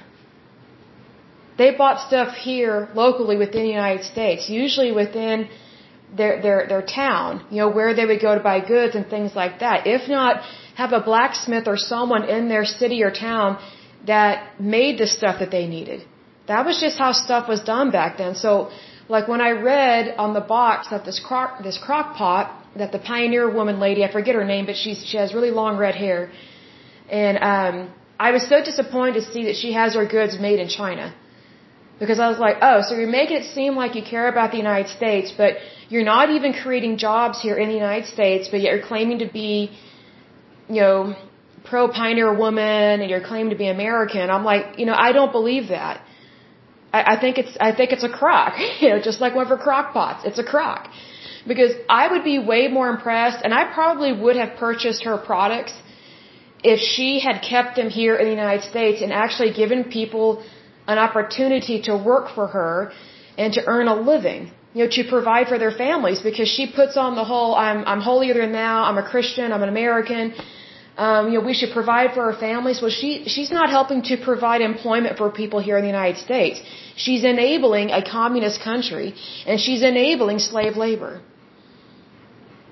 They 1.57 1.71
bought 1.83 2.07
stuff 2.09 2.35
here 2.49 2.89
locally 2.95 3.37
within 3.45 3.63
the 3.69 3.75
United 3.83 4.05
States, 4.05 4.51
usually 4.51 4.93
within 5.03 5.49
their 6.19 6.35
their 6.45 6.59
their 6.71 6.83
town, 6.83 7.47
you 7.51 7.61
know, 7.63 7.71
where 7.79 7.95
they 7.95 8.07
would 8.11 8.21
go 8.21 8.35
to 8.35 8.43
buy 8.51 8.59
goods 8.75 8.95
and 8.95 9.07
things 9.15 9.35
like 9.43 9.61
that. 9.61 9.87
If 9.87 10.09
not, 10.09 10.43
have 10.75 10.93
a 10.93 11.01
blacksmith 11.01 11.67
or 11.67 11.77
someone 11.77 12.25
in 12.37 12.49
their 12.49 12.65
city 12.65 13.03
or 13.03 13.11
town 13.11 13.59
that 14.07 14.61
made 14.61 14.99
the 14.99 15.07
stuff 15.07 15.39
that 15.41 15.51
they 15.51 15.67
needed. 15.67 16.05
That 16.47 16.65
was 16.67 16.81
just 16.81 16.99
how 16.99 17.13
stuff 17.13 17.49
was 17.49 17.61
done 17.61 17.91
back 17.91 18.19
then. 18.19 18.35
So, 18.35 18.71
like 19.09 19.29
when 19.29 19.41
I 19.41 19.51
read 19.51 20.15
on 20.19 20.35
the 20.35 20.41
box 20.41 20.89
that 20.91 21.05
this 21.05 21.21
crock 21.21 21.63
this 21.63 21.79
crock 21.87 22.17
pot 22.17 22.45
that 22.77 22.91
the 22.93 22.99
pioneer 22.99 23.49
woman 23.51 23.79
lady, 23.81 24.05
I 24.05 24.11
forget 24.11 24.35
her 24.35 24.45
name, 24.45 24.67
but 24.67 24.77
she's 24.77 25.05
she 25.05 25.17
has 25.17 25.35
really 25.35 25.51
long 25.51 25.77
red 25.77 25.95
hair, 25.95 26.31
and 27.09 27.37
um, 27.53 27.75
I 28.19 28.31
was 28.37 28.45
so 28.49 28.63
disappointed 28.71 29.15
to 29.21 29.25
see 29.33 29.45
that 29.49 29.57
she 29.63 29.73
has 29.73 29.95
her 29.95 30.07
goods 30.07 30.39
made 30.39 30.59
in 30.65 30.69
China. 30.69 31.15
Because 32.03 32.19
I 32.25 32.29
was 32.33 32.39
like, 32.39 32.57
oh, 32.69 32.79
so 32.87 32.97
you're 32.99 33.15
making 33.21 33.37
it 33.43 33.47
seem 33.57 33.77
like 33.77 33.95
you 33.95 34.03
care 34.03 34.29
about 34.29 34.51
the 34.51 34.61
United 34.67 34.91
States, 34.99 35.33
but 35.41 35.57
you're 35.89 36.09
not 36.15 36.31
even 36.37 36.53
creating 36.53 36.97
jobs 36.97 37.41
here 37.41 37.57
in 37.63 37.69
the 37.69 37.75
United 37.75 38.07
States, 38.17 38.49
but 38.53 38.61
yet 38.61 38.73
you're 38.75 38.87
claiming 38.93 39.19
to 39.25 39.29
be, 39.41 39.71
you 40.75 40.81
know, 40.81 41.15
pro 41.65 41.83
pioneer 42.01 42.33
woman 42.45 43.01
and 43.03 43.09
you're 43.11 43.27
claiming 43.31 43.51
to 43.51 43.61
be 43.65 43.69
American. 43.69 44.31
I'm 44.37 44.45
like, 44.53 44.79
you 44.79 44.87
know, 44.89 44.97
I 45.07 45.13
don't 45.13 45.33
believe 45.39 45.69
that. 45.69 46.03
I, 46.93 47.01
I 47.13 47.21
think 47.23 47.39
it's, 47.43 47.55
I 47.69 47.71
think 47.79 47.93
it's 47.97 48.07
a 48.11 48.13
crock, 48.21 48.55
you 48.81 48.89
know, 48.91 49.01
just 49.11 49.21
like 49.25 49.35
one 49.35 49.47
her 49.55 49.61
crock 49.69 49.93
pots. 49.93 50.25
It's 50.31 50.41
a 50.47 50.49
crock. 50.55 50.89
Because 51.53 51.73
I 51.89 52.05
would 52.13 52.25
be 52.33 52.39
way 52.39 52.63
more 52.69 52.89
impressed 52.95 53.41
and 53.45 53.53
I 53.61 53.63
probably 53.79 54.13
would 54.25 54.37
have 54.43 54.57
purchased 54.57 55.05
her 55.05 55.17
products 55.19 55.75
if 56.63 56.79
she 56.81 57.09
had 57.19 57.43
kept 57.53 57.77
them 57.77 57.91
here 57.91 58.15
in 58.21 58.27
the 58.31 58.37
United 58.43 58.65
States 58.73 59.03
and 59.03 59.13
actually 59.13 59.53
given 59.53 59.85
people 60.01 60.45
an 60.87 60.99
opportunity 60.99 61.83
to 61.89 61.97
work 61.97 62.27
for 62.37 62.47
her 62.57 62.93
and 63.37 63.53
to 63.55 63.61
earn 63.67 63.89
a 63.89 63.97
living, 64.13 64.53
you 64.75 64.85
know, 64.85 64.91
to 64.99 65.03
provide 65.09 65.49
for 65.49 65.59
their 65.59 65.73
families 65.73 66.21
because 66.21 66.49
she 66.49 66.65
puts 66.81 66.97
on 66.97 67.17
the 67.17 67.25
whole, 67.25 67.55
I'm, 67.55 67.85
I'm 67.85 68.01
holier 68.01 68.35
than 68.35 68.53
thou, 68.53 68.85
I'm 68.85 68.99
a 68.99 69.07
Christian, 69.13 69.53
I'm 69.53 69.63
an 69.63 69.69
American, 69.69 70.35
um, 70.97 71.33
you 71.33 71.39
know, 71.39 71.45
we 71.47 71.55
should 71.55 71.73
provide 71.73 72.13
for 72.15 72.23
our 72.31 72.37
families. 72.39 72.83
Well, 72.83 72.91
she, 72.91 73.25
she's 73.27 73.51
not 73.51 73.71
helping 73.71 74.03
to 74.03 74.17
provide 74.17 74.61
employment 74.61 75.17
for 75.17 75.31
people 75.31 75.61
here 75.61 75.77
in 75.79 75.83
the 75.83 75.89
United 75.89 76.19
States. 76.19 76.61
She's 76.97 77.25
enabling 77.25 77.91
a 77.91 78.03
communist 78.05 78.63
country 78.63 79.15
and 79.47 79.59
she's 79.59 79.83
enabling 79.83 80.39
slave 80.39 80.77
labor. 80.77 81.23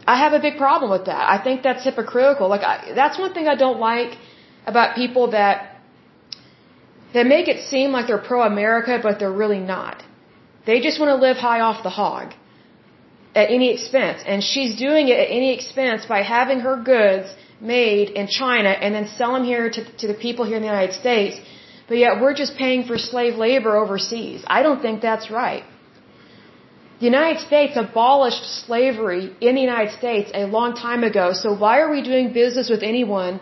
I 0.07 0.19
have 0.19 0.33
a 0.33 0.41
big 0.41 0.57
problem 0.59 0.91
with 0.91 1.07
that. 1.07 1.31
I 1.31 1.43
think 1.43 1.63
that's 1.63 1.85
hypocritical. 1.85 2.49
Like, 2.49 2.63
I, 2.63 2.93
that's 2.95 3.19
one 3.19 3.33
thing 3.33 3.49
I 3.49 3.55
don't 3.55 3.81
like 3.81 4.19
about 4.67 4.97
people 4.97 5.31
that 5.31 5.77
that 7.13 7.27
make 7.27 7.49
it 7.49 7.69
seem 7.69 7.91
like 7.91 8.07
they're 8.07 8.19
pro-America, 8.19 9.01
but 9.03 9.19
they're 9.19 9.39
really 9.45 9.59
not. 9.59 10.03
They 10.65 10.81
just 10.81 11.01
want 11.01 11.11
to 11.11 11.17
live 11.17 11.37
high 11.37 11.61
off 11.61 11.83
the 11.83 11.91
hog 11.91 12.35
at 13.35 13.51
any 13.51 13.73
expense. 13.73 14.23
And 14.25 14.45
she's 14.45 14.77
doing 14.77 15.09
it 15.09 15.19
at 15.19 15.29
any 15.39 15.53
expense 15.55 16.07
by 16.07 16.23
having 16.23 16.61
her 16.61 16.77
goods 16.77 17.35
made 17.61 18.11
in 18.11 18.27
China 18.27 18.71
and 18.71 18.95
then 18.95 19.07
sell 19.07 19.33
them 19.35 19.45
here 19.45 19.71
to, 19.71 19.97
to 19.99 20.07
the 20.07 20.15
people 20.15 20.45
here 20.45 20.57
in 20.57 20.63
the 20.63 20.69
United 20.69 20.95
States. 20.95 21.37
But 21.89 21.99
yet 21.99 22.21
we're 22.21 22.35
just 22.35 22.57
paying 22.57 22.85
for 22.85 22.97
slave 22.99 23.35
labor 23.35 23.77
overseas. 23.77 24.45
I 24.47 24.63
don't 24.63 24.81
think 24.81 25.01
that's 25.01 25.31
right. 25.31 25.65
The 27.01 27.07
United 27.07 27.41
States 27.41 27.77
abolished 27.77 28.45
slavery 28.67 29.35
in 29.41 29.55
the 29.55 29.61
United 29.61 29.93
States 29.99 30.31
a 30.35 30.45
long 30.45 30.75
time 30.75 31.03
ago, 31.03 31.33
so 31.33 31.55
why 31.57 31.81
are 31.81 31.91
we 31.91 32.03
doing 32.03 32.33
business 32.33 32.69
with 32.69 32.83
anyone 32.83 33.41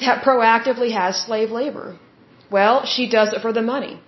that 0.00 0.24
proactively 0.24 0.90
has 0.90 1.16
slave 1.16 1.50
labor? 1.52 1.96
Well, 2.50 2.84
she 2.84 3.08
does 3.08 3.32
it 3.32 3.40
for 3.42 3.52
the 3.52 3.62
money. 3.62 4.00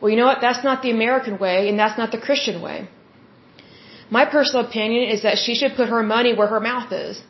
Well, 0.00 0.10
you 0.10 0.16
know 0.16 0.26
what? 0.26 0.40
That's 0.40 0.64
not 0.64 0.82
the 0.82 0.90
American 0.90 1.38
way, 1.38 1.68
and 1.68 1.78
that's 1.78 1.96
not 1.96 2.10
the 2.10 2.18
Christian 2.18 2.60
way. 2.60 2.88
My 4.10 4.24
personal 4.24 4.66
opinion 4.66 5.08
is 5.08 5.22
that 5.22 5.38
she 5.38 5.54
should 5.54 5.76
put 5.76 5.88
her 5.88 6.02
money 6.02 6.34
where 6.34 6.48
her 6.48 6.60
mouth 6.60 6.92
is 6.92 7.22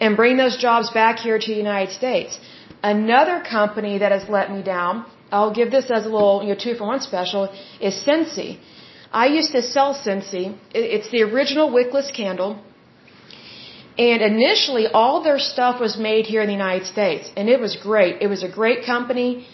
and 0.00 0.16
bring 0.16 0.36
those 0.36 0.56
jobs 0.56 0.90
back 0.90 1.18
here 1.18 1.38
to 1.38 1.50
the 1.54 1.60
United 1.68 1.92
States. 1.92 2.38
Another 2.82 3.40
company 3.40 3.98
that 3.98 4.12
has 4.12 4.28
let 4.28 4.50
me 4.52 4.62
down, 4.62 5.04
I'll 5.32 5.54
give 5.60 5.70
this 5.70 5.90
as 5.90 6.06
a 6.06 6.08
little, 6.08 6.42
you 6.42 6.50
know, 6.50 6.60
two 6.66 6.74
for 6.74 6.86
one 6.86 7.00
special, 7.00 7.42
is 7.80 7.94
Scentsy. 8.06 8.58
I 9.12 9.26
used 9.26 9.52
to 9.52 9.62
sell 9.62 9.94
Scentsy. 9.94 10.56
It's 10.72 11.10
the 11.10 11.22
original 11.22 11.70
wickless 11.70 12.10
candle. 12.14 12.62
And 13.98 14.22
initially, 14.22 14.86
all 14.86 15.22
their 15.24 15.40
stuff 15.40 15.80
was 15.80 15.98
made 15.98 16.24
here 16.26 16.40
in 16.40 16.46
the 16.46 16.58
United 16.64 16.86
States, 16.86 17.30
and 17.36 17.48
it 17.48 17.58
was 17.58 17.74
great. 17.76 18.22
It 18.22 18.28
was 18.28 18.44
a 18.44 18.48
great 18.48 18.86
company. 18.86 19.48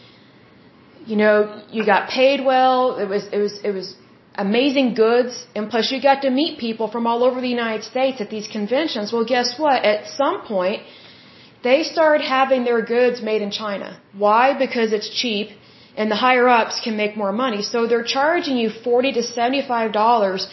You 1.06 1.16
know, 1.16 1.62
you 1.70 1.86
got 1.86 2.10
paid 2.10 2.44
well. 2.44 2.98
It 2.98 3.08
was 3.08 3.24
it 3.32 3.38
was 3.38 3.58
it 3.64 3.70
was 3.70 3.94
amazing 4.34 4.94
goods, 4.94 5.46
and 5.54 5.70
plus 5.70 5.90
you 5.92 6.00
got 6.02 6.22
to 6.22 6.30
meet 6.30 6.58
people 6.58 6.86
from 6.94 7.06
all 7.06 7.22
over 7.22 7.40
the 7.40 7.48
United 7.48 7.84
States 7.84 8.20
at 8.20 8.30
these 8.30 8.48
conventions. 8.48 9.12
Well, 9.12 9.24
guess 9.24 9.58
what? 9.58 9.84
At 9.84 10.08
some 10.20 10.42
point, 10.42 10.82
they 11.62 11.82
started 11.82 12.24
having 12.24 12.64
their 12.64 12.82
goods 12.82 13.22
made 13.22 13.42
in 13.42 13.50
China. 13.50 14.00
Why? 14.24 14.58
Because 14.64 14.92
it's 14.92 15.08
cheap, 15.08 15.50
and 15.96 16.10
the 16.10 16.16
higher 16.16 16.48
ups 16.48 16.80
can 16.84 16.96
make 16.96 17.16
more 17.16 17.32
money. 17.32 17.62
So 17.62 17.86
they're 17.86 18.10
charging 18.18 18.56
you 18.56 18.70
forty 18.70 19.12
to 19.12 19.22
seventy-five 19.22 19.92
dollars 19.92 20.48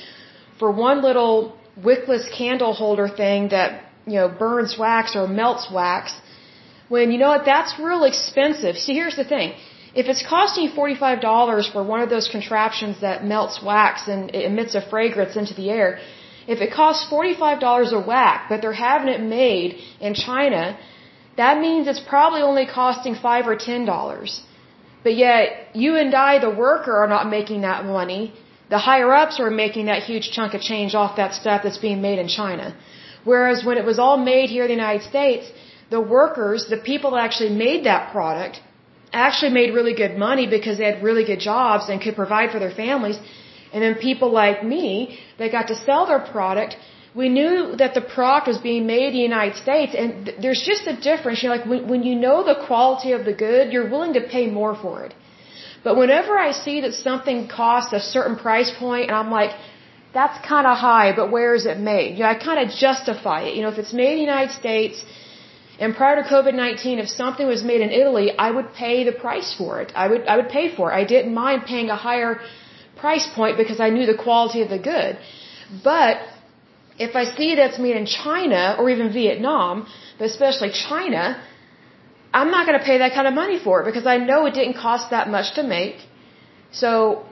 for 0.59 0.71
one 0.71 1.01
little 1.01 1.57
wickless 1.87 2.25
candle 2.37 2.73
holder 2.73 3.07
thing 3.07 3.49
that, 3.49 3.69
you 4.05 4.17
know, 4.19 4.29
burns 4.29 4.77
wax 4.77 5.15
or 5.15 5.27
melts 5.27 5.71
wax, 5.71 6.13
when 6.89 7.11
you 7.11 7.17
know 7.17 7.29
what, 7.29 7.45
that's 7.45 7.79
real 7.79 8.03
expensive. 8.03 8.77
See, 8.77 8.93
here's 8.93 9.15
the 9.15 9.23
thing. 9.23 9.53
If 9.93 10.05
it's 10.07 10.25
costing 10.25 10.63
you 10.65 10.71
$45 10.71 11.71
for 11.73 11.83
one 11.83 12.01
of 12.01 12.09
those 12.09 12.29
contraptions 12.29 13.01
that 13.01 13.25
melts 13.25 13.61
wax 13.61 14.07
and 14.07 14.33
it 14.33 14.45
emits 14.45 14.73
a 14.75 14.81
fragrance 14.81 15.35
into 15.35 15.53
the 15.53 15.69
air, 15.69 15.99
if 16.47 16.61
it 16.61 16.71
costs 16.73 17.11
$45 17.11 17.91
a 17.91 17.99
whack, 17.99 18.45
but 18.49 18.61
they're 18.61 18.81
having 18.89 19.09
it 19.09 19.21
made 19.21 19.79
in 19.99 20.13
China, 20.13 20.77
that 21.37 21.59
means 21.59 21.87
it's 21.87 21.99
probably 21.99 22.41
only 22.41 22.65
costing 22.65 23.15
5 23.15 23.47
or 23.47 23.55
$10. 23.55 24.41
But 25.03 25.15
yet, 25.15 25.45
you 25.73 25.95
and 25.97 26.13
I, 26.13 26.39
the 26.39 26.49
worker, 26.49 26.95
are 27.03 27.07
not 27.07 27.29
making 27.29 27.61
that 27.61 27.85
money. 27.85 28.33
The 28.69 28.77
higher 28.77 29.11
ups 29.11 29.39
are 29.39 29.49
making 29.49 29.85
that 29.87 30.03
huge 30.03 30.31
chunk 30.31 30.53
of 30.53 30.61
change 30.61 30.95
off 30.95 31.17
that 31.17 31.33
stuff 31.33 31.63
that's 31.63 31.77
being 31.77 32.01
made 32.01 32.19
in 32.19 32.27
China. 32.27 32.75
Whereas 33.23 33.65
when 33.65 33.77
it 33.77 33.85
was 33.85 33.99
all 33.99 34.17
made 34.17 34.49
here 34.49 34.63
in 34.63 34.69
the 34.69 34.79
United 34.83 35.03
States, 35.03 35.51
the 35.89 36.01
workers, 36.01 36.67
the 36.69 36.77
people 36.77 37.11
that 37.11 37.23
actually 37.27 37.49
made 37.49 37.85
that 37.85 38.11
product, 38.11 38.61
actually 39.13 39.51
made 39.51 39.73
really 39.73 39.93
good 39.93 40.17
money 40.17 40.47
because 40.47 40.77
they 40.77 40.85
had 40.85 41.03
really 41.03 41.23
good 41.23 41.39
jobs 41.39 41.89
and 41.89 42.01
could 42.01 42.15
provide 42.15 42.51
for 42.51 42.59
their 42.59 42.71
families. 42.71 43.19
And 43.73 43.83
then 43.83 43.95
people 43.95 44.31
like 44.31 44.63
me, 44.63 45.19
they 45.37 45.49
got 45.49 45.67
to 45.67 45.75
sell 45.75 46.05
their 46.05 46.19
product. 46.19 46.77
We 47.13 47.27
knew 47.29 47.75
that 47.77 47.93
the 47.93 48.01
product 48.01 48.47
was 48.47 48.57
being 48.57 48.85
made 48.85 49.07
in 49.07 49.13
the 49.13 49.27
United 49.33 49.57
States, 49.65 49.93
and 50.01 50.25
th 50.25 50.35
there's 50.43 50.63
just 50.71 50.83
a 50.93 50.95
difference. 51.09 51.37
You 51.41 51.47
know, 51.47 51.55
like 51.57 51.67
when, 51.71 51.81
when 51.91 52.01
you 52.09 52.15
know 52.25 52.37
the 52.51 52.57
quality 52.67 53.11
of 53.17 53.21
the 53.29 53.35
good, 53.47 53.73
you're 53.73 53.89
willing 53.93 54.13
to 54.19 54.23
pay 54.35 54.45
more 54.59 54.75
for 54.83 54.95
it. 55.05 55.13
But 55.85 55.93
whenever 56.01 56.33
I 56.47 56.51
see 56.65 56.77
that 56.85 56.93
something 57.09 57.39
costs 57.61 57.91
a 58.01 58.03
certain 58.15 58.35
price 58.47 58.71
point, 58.83 59.05
and 59.09 59.15
I'm 59.21 59.31
like, 59.39 59.51
that's 60.17 60.37
kind 60.53 60.65
of 60.71 60.75
high, 60.77 61.09
but 61.19 61.31
where 61.35 61.51
is 61.59 61.65
it 61.71 61.77
made? 61.91 62.09
You 62.17 62.23
know, 62.23 62.31
I 62.35 62.37
kind 62.49 62.59
of 62.63 62.67
justify 62.87 63.39
it. 63.47 63.51
You 63.55 63.61
know, 63.63 63.71
if 63.75 63.79
it's 63.83 63.93
made 64.01 64.13
in 64.13 64.19
the 64.21 64.29
United 64.33 64.53
States, 64.61 65.03
and 65.81 65.95
prior 65.99 66.15
to 66.21 66.25
COVID-19, 66.33 66.99
if 67.03 67.09
something 67.09 67.47
was 67.53 67.61
made 67.69 67.81
in 67.85 67.91
Italy, 68.01 68.27
I 68.45 68.49
would 68.55 68.67
pay 68.81 68.97
the 69.09 69.15
price 69.25 69.49
for 69.59 69.81
it. 69.81 69.91
I 70.03 70.07
would, 70.11 70.27
I 70.31 70.35
would 70.39 70.49
pay 70.57 70.65
for 70.75 70.91
it. 70.91 70.95
I 71.03 71.05
didn't 71.13 71.33
mind 71.43 71.63
paying 71.71 71.89
a 71.89 71.99
higher 72.09 72.31
price 73.03 73.27
point 73.37 73.57
because 73.61 73.79
I 73.79 73.89
knew 73.95 74.05
the 74.05 74.19
quality 74.25 74.61
of 74.65 74.69
the 74.75 74.81
good. 74.91 75.17
But 75.83 76.17
if 77.05 77.15
I 77.21 77.23
see 77.37 77.49
that's 77.55 77.79
made 77.85 77.95
in 78.01 78.05
China 78.05 78.75
or 78.77 78.91
even 78.91 79.11
Vietnam, 79.11 79.87
but 80.19 80.25
especially 80.33 80.71
China, 80.89 81.23
I'm 82.31 82.51
not 82.55 82.67
going 82.67 82.77
to 82.81 82.85
pay 82.91 82.99
that 82.99 83.13
kind 83.17 83.27
of 83.31 83.33
money 83.33 83.57
for 83.65 83.81
it 83.81 83.85
because 83.89 84.05
I 84.05 84.17
know 84.29 84.39
it 84.45 84.53
didn't 84.59 84.77
cost 84.87 85.09
that 85.15 85.29
much 85.35 85.55
to 85.55 85.63
make. 85.63 85.97
So, 86.83 87.25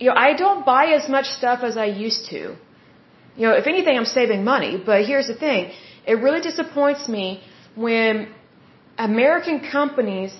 you 0.00 0.08
know, 0.08 0.16
I 0.26 0.34
don't 0.44 0.66
buy 0.66 0.84
as 0.98 1.08
much 1.08 1.26
stuff 1.38 1.60
as 1.70 1.76
I 1.76 1.88
used 2.08 2.26
to. 2.30 2.42
You 3.36 3.44
know, 3.46 3.54
if 3.62 3.68
anything, 3.68 3.96
I'm 3.96 4.12
saving 4.20 4.42
money. 4.42 4.72
But 4.90 5.06
here's 5.06 5.28
the 5.28 5.38
thing. 5.46 5.72
It 6.04 6.16
really 6.26 6.40
disappoints 6.50 7.08
me 7.08 7.26
when 7.74 8.28
American 8.98 9.60
companies 9.70 10.32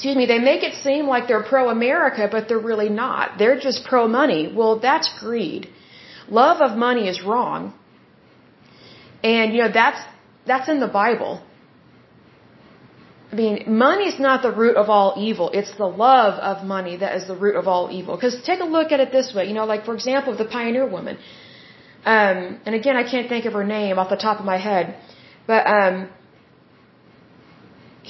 excuse 0.00 0.16
me, 0.16 0.26
they 0.26 0.38
make 0.38 0.62
it 0.62 0.74
seem 0.82 1.06
like 1.06 1.28
they're 1.28 1.42
pro-America, 1.42 2.28
but 2.30 2.48
they're 2.48 2.66
really 2.72 2.88
not. 2.88 3.38
They're 3.38 3.58
just 3.58 3.84
pro-money. 3.84 4.42
Well, 4.56 4.78
that's 4.78 5.08
greed. 5.18 5.68
Love 6.28 6.62
of 6.62 6.76
money 6.76 7.08
is 7.08 7.22
wrong. 7.22 7.74
And, 9.22 9.52
you 9.52 9.60
know, 9.62 9.72
that's, 9.72 10.00
that's 10.46 10.68
in 10.68 10.80
the 10.80 10.88
Bible. 10.88 11.42
I 13.30 13.34
mean, 13.34 13.76
money 13.86 14.06
is 14.12 14.18
not 14.18 14.42
the 14.42 14.52
root 14.62 14.76
of 14.76 14.88
all 14.88 15.14
evil. 15.18 15.50
It's 15.50 15.74
the 15.76 15.90
love 16.08 16.34
of 16.50 16.64
money 16.64 16.96
that 16.96 17.16
is 17.16 17.26
the 17.26 17.36
root 17.36 17.56
of 17.56 17.68
all 17.68 17.90
evil. 17.92 18.16
Because 18.16 18.40
take 18.42 18.60
a 18.60 18.70
look 18.76 18.92
at 18.92 19.00
it 19.00 19.12
this 19.12 19.34
way. 19.34 19.46
You 19.48 19.54
know, 19.54 19.66
like, 19.66 19.84
for 19.84 19.94
example, 19.94 20.34
the 20.34 20.46
pioneer 20.46 20.88
woman. 20.88 21.18
Um, 22.04 22.60
and 22.64 22.74
again, 22.74 22.96
I 22.96 23.04
can't 23.12 23.28
think 23.28 23.44
of 23.44 23.52
her 23.52 23.64
name 23.64 23.98
off 23.98 24.08
the 24.08 24.16
top 24.16 24.40
of 24.40 24.46
my 24.46 24.56
head. 24.56 24.96
But, 25.50 25.62
um, 25.78 25.96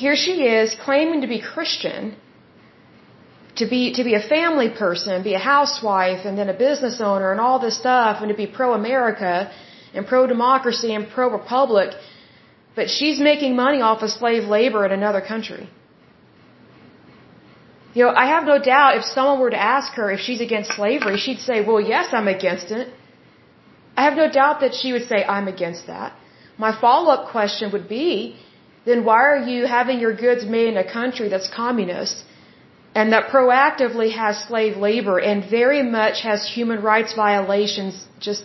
here 0.03 0.17
she 0.25 0.35
is 0.59 0.75
claiming 0.87 1.21
to 1.25 1.31
be 1.35 1.41
Christian, 1.55 2.03
to 3.61 3.65
be, 3.73 3.81
to 3.99 4.05
be 4.09 4.15
a 4.23 4.25
family 4.37 4.71
person, 4.85 5.23
be 5.33 5.35
a 5.43 5.45
housewife, 5.55 6.23
and 6.27 6.35
then 6.39 6.49
a 6.57 6.59
business 6.67 7.01
owner, 7.11 7.29
and 7.33 7.41
all 7.45 7.59
this 7.67 7.77
stuff, 7.85 8.21
and 8.23 8.29
to 8.35 8.39
be 8.45 8.47
pro-America, 8.59 9.51
and 9.95 10.07
pro-democracy, 10.07 10.93
and 10.99 11.09
pro-republic 11.17 11.91
but 12.75 12.89
she's 12.89 13.19
making 13.21 13.57
money 13.57 13.81
off 13.81 14.03
of 14.03 14.11
slave 14.11 14.45
labor 14.45 14.85
in 14.87 14.93
another 14.93 15.21
country. 15.21 15.69
You 17.95 18.05
know, 18.05 18.13
I 18.25 18.27
have 18.35 18.45
no 18.45 18.59
doubt 18.59 18.97
if 18.99 19.05
someone 19.05 19.41
were 19.41 19.51
to 19.51 19.63
ask 19.75 19.93
her 19.95 20.11
if 20.13 20.21
she's 20.21 20.41
against 20.41 20.73
slavery, 20.73 21.17
she'd 21.19 21.41
say, 21.41 21.57
well, 21.67 21.81
yes, 21.81 22.07
I'm 22.13 22.29
against 22.29 22.71
it. 22.71 22.89
I 23.97 24.05
have 24.05 24.17
no 24.17 24.31
doubt 24.31 24.61
that 24.61 24.75
she 24.75 24.93
would 24.93 25.07
say, 25.09 25.25
I'm 25.25 25.49
against 25.49 25.89
that. 25.89 26.15
My 26.67 26.73
follow-up 26.85 27.23
question 27.35 27.73
would 27.75 27.89
be, 27.89 28.11
then 28.89 29.05
why 29.09 29.21
are 29.33 29.43
you 29.53 29.61
having 29.79 29.99
your 30.05 30.15
goods 30.25 30.43
made 30.57 30.69
in 30.73 30.79
a 30.87 30.89
country 30.99 31.29
that's 31.33 31.49
communist 31.63 32.17
and 32.95 33.13
that 33.15 33.25
proactively 33.35 34.09
has 34.23 34.35
slave 34.49 34.77
labor 34.89 35.17
and 35.31 35.39
very 35.59 35.83
much 35.99 36.17
has 36.31 36.41
human 36.57 36.83
rights 36.91 37.15
violations, 37.15 37.95
just 38.29 38.45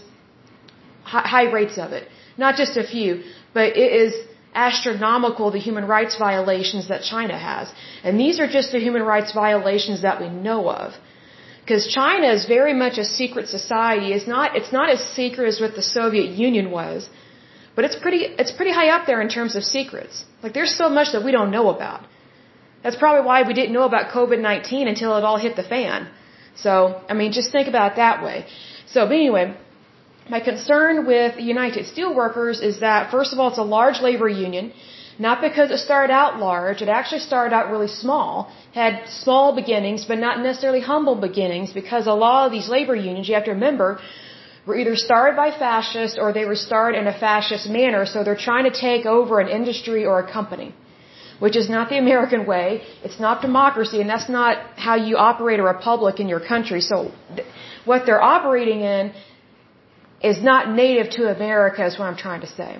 high 1.04 1.48
rates 1.58 1.78
of 1.86 1.92
it? 1.98 2.08
Not 2.38 2.56
just 2.62 2.78
a 2.84 2.86
few, 2.94 3.24
but 3.58 3.68
it 3.84 3.92
is 4.04 4.14
astronomical 4.68 5.52
the 5.58 5.64
human 5.68 5.86
rights 5.96 6.16
violations 6.28 6.88
that 6.92 7.02
China 7.14 7.38
has. 7.38 7.74
And 8.06 8.18
these 8.24 8.40
are 8.40 8.50
just 8.58 8.72
the 8.72 8.82
human 8.88 9.04
rights 9.14 9.34
violations 9.44 10.04
that 10.08 10.22
we 10.22 10.30
know 10.30 10.62
of. 10.70 10.94
Because 11.62 11.86
China 12.00 12.28
is 12.38 12.46
very 12.46 12.76
much 12.86 12.98
a 12.98 13.06
secret 13.20 13.50
society. 13.50 14.08
It's 14.18 14.28
not, 14.36 14.56
it's 14.56 14.74
not 14.80 14.90
as 14.96 15.02
secret 15.20 15.48
as 15.54 15.60
what 15.60 15.76
the 15.76 15.88
Soviet 16.00 16.30
Union 16.48 16.72
was. 16.80 17.10
But 17.76 17.86
it's 17.86 17.98
pretty, 18.04 18.22
it's 18.42 18.54
pretty 18.60 18.74
high 18.80 18.90
up 18.96 19.06
there 19.06 19.22
in 19.22 19.30
terms 19.38 19.56
of 19.56 19.64
secrets. 19.64 20.26
Like 20.44 20.54
there's 20.54 20.76
so 20.84 20.88
much 20.90 21.12
that 21.14 21.24
we 21.24 21.32
don't 21.38 21.52
know 21.52 21.70
about. 21.70 22.02
That's 22.84 22.96
probably 22.96 23.26
why 23.26 23.38
we 23.50 23.54
didn't 23.60 23.74
know 23.74 23.84
about 23.92 24.12
COVID-19 24.18 24.88
until 24.88 25.18
it 25.18 25.24
all 25.24 25.38
hit 25.38 25.56
the 25.56 25.68
fan. 25.76 26.08
So, 26.56 26.74
I 27.10 27.14
mean, 27.14 27.32
just 27.32 27.52
think 27.52 27.68
about 27.68 27.94
it 27.94 27.96
that 27.98 28.24
way. 28.24 28.46
So, 28.88 29.06
but 29.06 29.16
anyway, 29.24 29.46
my 30.30 30.40
concern 30.40 31.06
with 31.06 31.40
United 31.40 31.86
Steelworkers 31.92 32.62
is 32.70 32.80
that, 32.80 33.12
first 33.12 33.34
of 33.34 33.40
all, 33.40 33.50
it's 33.50 33.58
a 33.58 33.70
large 33.80 34.00
labor 34.02 34.30
union. 34.30 34.72
Not 35.18 35.42
because 35.42 35.72
it 35.72 35.78
started 35.78 36.12
out 36.12 36.40
large, 36.40 36.82
it 36.82 36.90
actually 36.90 37.22
started 37.22 37.56
out 37.56 37.72
really 37.72 37.88
small, 37.88 38.52
had 38.74 39.08
small 39.08 39.56
beginnings, 39.56 40.04
but 40.04 40.20
not 40.20 40.42
necessarily 40.42 40.82
humble 40.82 41.16
beginnings, 41.16 41.72
because 41.72 42.06
a 42.06 42.14
lot 42.14 42.48
of 42.48 42.52
these 42.52 42.68
labor 42.68 42.96
unions, 42.96 43.30
you 43.30 43.36
have 43.36 43.46
to 43.46 43.52
remember, 43.52 44.00
were 44.66 44.76
either 44.76 44.96
started 44.96 45.36
by 45.36 45.50
fascists 45.52 46.18
or 46.22 46.34
they 46.34 46.46
were 46.46 46.62
started 46.70 47.00
in 47.02 47.08
a 47.08 47.18
fascist 47.26 47.68
manner, 47.70 48.06
so 48.06 48.24
they're 48.24 48.44
trying 48.50 48.66
to 48.72 48.76
take 48.88 49.06
over 49.06 49.40
an 49.40 49.50
industry 49.60 50.06
or 50.06 50.20
a 50.20 50.32
company. 50.32 50.74
Which 51.40 51.58
is 51.58 51.70
not 51.70 51.90
the 51.90 51.98
American 51.98 52.46
way, 52.46 52.82
it's 53.04 53.20
not 53.20 53.42
democracy, 53.42 54.00
and 54.00 54.10
that's 54.10 54.30
not 54.30 54.58
how 54.78 54.96
you 54.96 55.18
operate 55.18 55.60
a 55.60 55.64
republic 55.64 56.22
in 56.22 56.30
your 56.30 56.40
country. 56.40 56.80
So, 56.80 57.12
what 57.84 58.06
they're 58.06 58.24
operating 58.24 58.80
in 58.80 59.12
is 60.22 60.42
not 60.42 60.70
native 60.84 61.10
to 61.18 61.22
America 61.36 61.86
is 61.86 62.00
what 62.00 62.06
I'm 62.06 62.16
trying 62.16 62.42
to 62.42 62.52
say. 62.60 62.72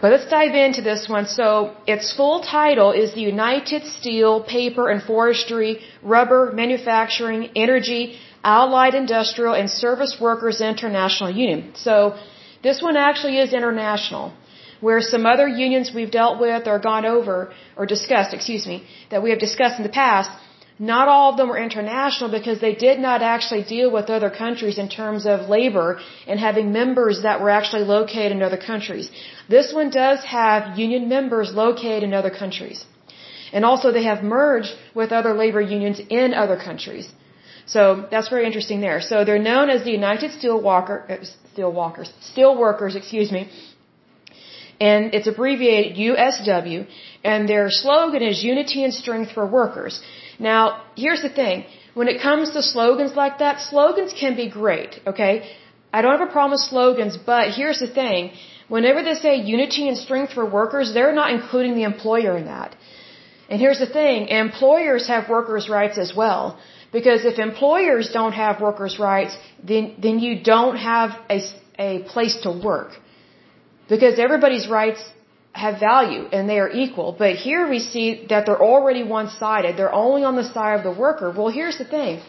But 0.00 0.12
let's 0.12 0.28
dive 0.28 0.54
into 0.54 0.82
this 0.82 1.08
one. 1.08 1.26
So 1.26 1.74
its 1.86 2.12
full 2.12 2.42
title 2.42 2.90
is 2.92 3.14
the 3.14 3.22
United 3.22 3.86
Steel, 3.86 4.42
Paper 4.42 4.90
and 4.90 5.02
Forestry, 5.02 5.80
Rubber, 6.02 6.52
Manufacturing, 6.52 7.50
Energy, 7.56 8.18
Allied 8.44 8.94
Industrial 8.94 9.54
and 9.54 9.70
Service 9.70 10.16
Workers 10.20 10.60
International 10.60 11.30
Union. 11.30 11.72
So 11.74 12.16
this 12.62 12.80
one 12.82 12.96
actually 12.96 13.38
is 13.38 13.52
international. 13.52 14.32
Where 14.80 15.00
some 15.00 15.24
other 15.24 15.48
unions 15.48 15.92
we've 15.94 16.10
dealt 16.10 16.38
with 16.38 16.66
or 16.66 16.78
gone 16.78 17.06
over 17.06 17.36
or 17.76 17.86
discussed, 17.86 18.34
excuse 18.34 18.66
me, 18.66 18.84
that 19.10 19.22
we 19.22 19.30
have 19.30 19.38
discussed 19.38 19.78
in 19.78 19.84
the 19.84 19.96
past, 20.04 20.30
not 20.78 21.08
all 21.08 21.30
of 21.30 21.36
them 21.36 21.48
were 21.48 21.58
international 21.58 22.30
because 22.30 22.60
they 22.60 22.74
did 22.74 22.98
not 22.98 23.22
actually 23.22 23.62
deal 23.62 23.90
with 23.90 24.10
other 24.10 24.28
countries 24.28 24.76
in 24.76 24.88
terms 24.88 25.24
of 25.24 25.48
labor 25.48 26.00
and 26.26 26.40
having 26.40 26.72
members 26.72 27.22
that 27.22 27.40
were 27.40 27.50
actually 27.50 27.84
located 27.84 28.32
in 28.32 28.42
other 28.42 28.56
countries. 28.56 29.10
This 29.48 29.72
one 29.72 29.90
does 29.90 30.24
have 30.24 30.78
union 30.78 31.08
members 31.08 31.54
located 31.54 32.02
in 32.02 32.12
other 32.12 32.30
countries. 32.30 32.84
And 33.52 33.64
also 33.64 33.92
they 33.92 34.02
have 34.02 34.24
merged 34.24 34.74
with 34.94 35.12
other 35.12 35.32
labor 35.34 35.60
unions 35.60 36.00
in 36.10 36.34
other 36.34 36.56
countries. 36.56 37.06
So 37.66 38.06
that's 38.10 38.28
very 38.28 38.46
interesting 38.46 38.80
there. 38.80 39.00
So 39.00 39.24
they're 39.24 39.46
known 39.52 39.70
as 39.70 39.84
the 39.84 39.90
United 39.90 40.32
Steel 40.32 40.60
Walker, 40.60 41.04
uh, 41.08 41.24
Steel 41.52 41.72
Walkers, 41.72 42.12
Steel 42.20 42.56
Workers, 42.58 42.94
excuse 42.94 43.32
me. 43.32 43.50
And 44.80 45.14
it's 45.14 45.26
abbreviated 45.26 45.96
USW. 45.96 46.86
And 47.22 47.48
their 47.48 47.70
slogan 47.70 48.22
is 48.22 48.42
Unity 48.44 48.84
and 48.84 48.92
Strength 48.92 49.32
for 49.32 49.46
Workers. 49.46 50.02
Now, 50.38 50.82
here's 50.96 51.22
the 51.22 51.30
thing. 51.30 51.64
When 51.94 52.08
it 52.08 52.20
comes 52.20 52.50
to 52.52 52.60
slogans 52.62 53.14
like 53.14 53.38
that, 53.38 53.60
slogans 53.60 54.12
can 54.12 54.34
be 54.34 54.48
great, 54.50 55.00
okay? 55.06 55.48
I 55.92 56.02
don't 56.02 56.18
have 56.18 56.28
a 56.28 56.32
problem 56.32 56.52
with 56.52 56.66
slogans, 56.72 57.16
but 57.16 57.50
here's 57.50 57.78
the 57.78 57.86
thing. 57.86 58.32
Whenever 58.68 59.02
they 59.02 59.14
say 59.14 59.36
unity 59.36 59.88
and 59.88 59.96
strength 59.96 60.32
for 60.32 60.44
workers, 60.44 60.92
they're 60.92 61.14
not 61.14 61.30
including 61.32 61.74
the 61.76 61.84
employer 61.84 62.36
in 62.36 62.46
that. 62.46 62.74
And 63.48 63.60
here's 63.60 63.78
the 63.78 63.86
thing. 63.86 64.28
Employers 64.28 65.06
have 65.06 65.28
workers' 65.28 65.68
rights 65.68 65.98
as 65.98 66.14
well. 66.16 66.58
Because 66.96 67.20
if 67.30 67.36
employers 67.50 68.06
don't 68.18 68.36
have 68.44 68.60
workers' 68.66 68.96
rights, 69.12 69.34
then, 69.70 69.84
then 70.04 70.16
you 70.24 70.32
don't 70.54 70.76
have 70.76 71.10
a, 71.36 71.38
a 71.88 71.90
place 72.12 72.36
to 72.44 72.50
work. 72.70 72.90
Because 73.92 74.14
everybody's 74.26 74.66
rights 74.80 75.02
have 75.64 75.80
value 75.80 76.22
and 76.34 76.48
they 76.50 76.58
are 76.64 76.70
equal. 76.84 77.08
But 77.22 77.32
here 77.46 77.62
we 77.74 77.80
see 77.92 78.06
that 78.30 78.46
they're 78.46 78.64
already 78.74 79.02
one-sided. 79.02 79.76
They're 79.76 79.98
only 80.06 80.22
on 80.30 80.36
the 80.36 80.46
side 80.54 80.74
of 80.78 80.84
the 80.88 80.96
worker. 81.06 81.28
Well, 81.36 81.48
here's 81.48 81.78
the 81.78 81.88
thing. 81.96 82.22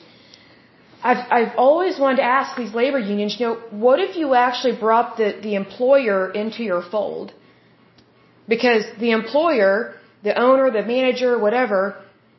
I've, 1.09 1.23
I've 1.37 1.53
always 1.57 1.99
wanted 1.99 2.17
to 2.23 2.27
ask 2.39 2.57
these 2.57 2.73
labor 2.73 2.97
unions, 2.97 3.37
you 3.39 3.45
know, 3.47 3.57
what 3.85 3.99
if 3.99 4.15
you 4.21 4.33
actually 4.33 4.75
brought 4.85 5.17
the, 5.17 5.29
the 5.47 5.53
employer 5.53 6.31
into 6.31 6.63
your 6.63 6.81
fold? 6.81 7.33
Because 8.47 8.83
the 8.99 9.11
employer, 9.11 9.93
the 10.23 10.35
owner, 10.47 10.71
the 10.71 10.83
manager, 10.95 11.37
whatever, 11.37 11.81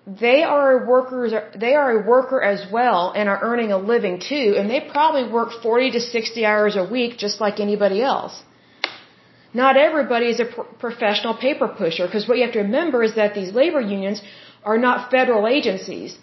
they 0.06 0.44
are 0.44 0.86
workers, 0.86 1.32
they 1.56 1.74
are 1.74 1.90
a 1.98 2.06
worker 2.06 2.40
as 2.40 2.64
well 2.70 3.12
and 3.16 3.28
are 3.28 3.40
earning 3.42 3.72
a 3.72 3.78
living 3.78 4.20
too, 4.20 4.54
and 4.56 4.70
they 4.70 4.80
probably 4.80 5.28
work 5.28 5.50
40 5.62 5.90
to 5.92 6.00
60 6.00 6.44
hours 6.44 6.76
a 6.76 6.84
week 6.84 7.18
just 7.18 7.40
like 7.40 7.58
anybody 7.58 8.02
else. 8.02 8.42
Not 9.52 9.76
everybody 9.76 10.26
is 10.26 10.38
a 10.38 10.44
pro 10.44 10.64
professional 10.84 11.34
paper 11.34 11.66
pusher 11.66 12.06
because 12.06 12.28
what 12.28 12.36
you 12.38 12.44
have 12.44 12.52
to 12.52 12.62
remember 12.68 13.02
is 13.02 13.14
that 13.16 13.34
these 13.34 13.52
labor 13.52 13.80
unions 13.80 14.22
are 14.64 14.78
not 14.78 15.10
federal 15.10 15.46
agencies 15.48 16.16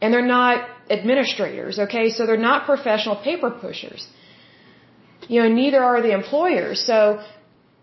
and 0.00 0.12
they're 0.12 0.30
not 0.40 0.68
administrators, 0.90 1.78
okay? 1.78 2.10
So 2.10 2.26
they're 2.26 2.46
not 2.50 2.66
professional 2.66 3.16
paper 3.16 3.50
pushers. 3.50 4.08
You 5.28 5.42
know, 5.42 5.48
neither 5.48 5.82
are 5.82 6.00
the 6.00 6.12
employers. 6.12 6.84
So, 6.90 7.22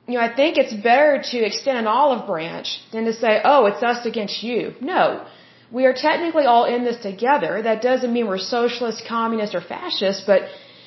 you 0.07 0.15
know, 0.15 0.23
I 0.29 0.33
think 0.35 0.57
it's 0.57 0.73
better 0.73 1.21
to 1.31 1.37
extend 1.49 1.77
an 1.79 1.87
olive 1.87 2.27
branch 2.27 2.79
than 2.91 3.05
to 3.05 3.13
say, 3.13 3.41
oh, 3.43 3.65
it's 3.65 3.83
us 3.83 4.05
against 4.05 4.43
you. 4.43 4.73
No. 4.81 5.25
We 5.71 5.85
are 5.85 5.93
technically 5.93 6.45
all 6.45 6.65
in 6.65 6.83
this 6.83 7.01
together. 7.01 7.61
That 7.63 7.81
doesn't 7.81 8.13
mean 8.13 8.27
we're 8.27 8.37
socialists, 8.37 9.01
communists, 9.07 9.55
or 9.55 9.61
fascists, 9.61 10.23
but 10.25 10.41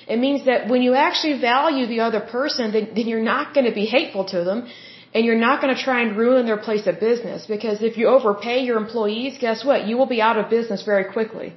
it 0.07 0.19
means 0.19 0.47
that 0.47 0.69
when 0.69 0.83
you 0.83 0.95
actually 0.95 1.41
value 1.41 1.87
the 1.87 2.01
other 2.01 2.21
person, 2.21 2.73
then, 2.73 2.91
then 2.95 3.07
you're 3.09 3.29
not 3.35 3.55
going 3.55 3.67
to 3.67 3.75
be 3.75 3.87
hateful 3.87 4.25
to 4.27 4.45
them 4.45 4.69
and 5.15 5.25
you're 5.27 5.43
not 5.49 5.61
going 5.61 5.75
to 5.75 5.83
try 5.83 6.03
and 6.03 6.17
ruin 6.17 6.47
their 6.47 6.59
place 6.69 6.87
of 6.87 7.01
business 7.01 7.47
because 7.47 7.83
if 7.83 7.97
you 7.97 8.07
overpay 8.09 8.59
your 8.61 8.77
employees, 8.77 9.39
guess 9.41 9.65
what? 9.65 9.87
You 9.89 9.97
will 9.99 10.07
be 10.07 10.21
out 10.21 10.39
of 10.39 10.49
business 10.49 10.83
very 10.83 11.07
quickly. 11.13 11.55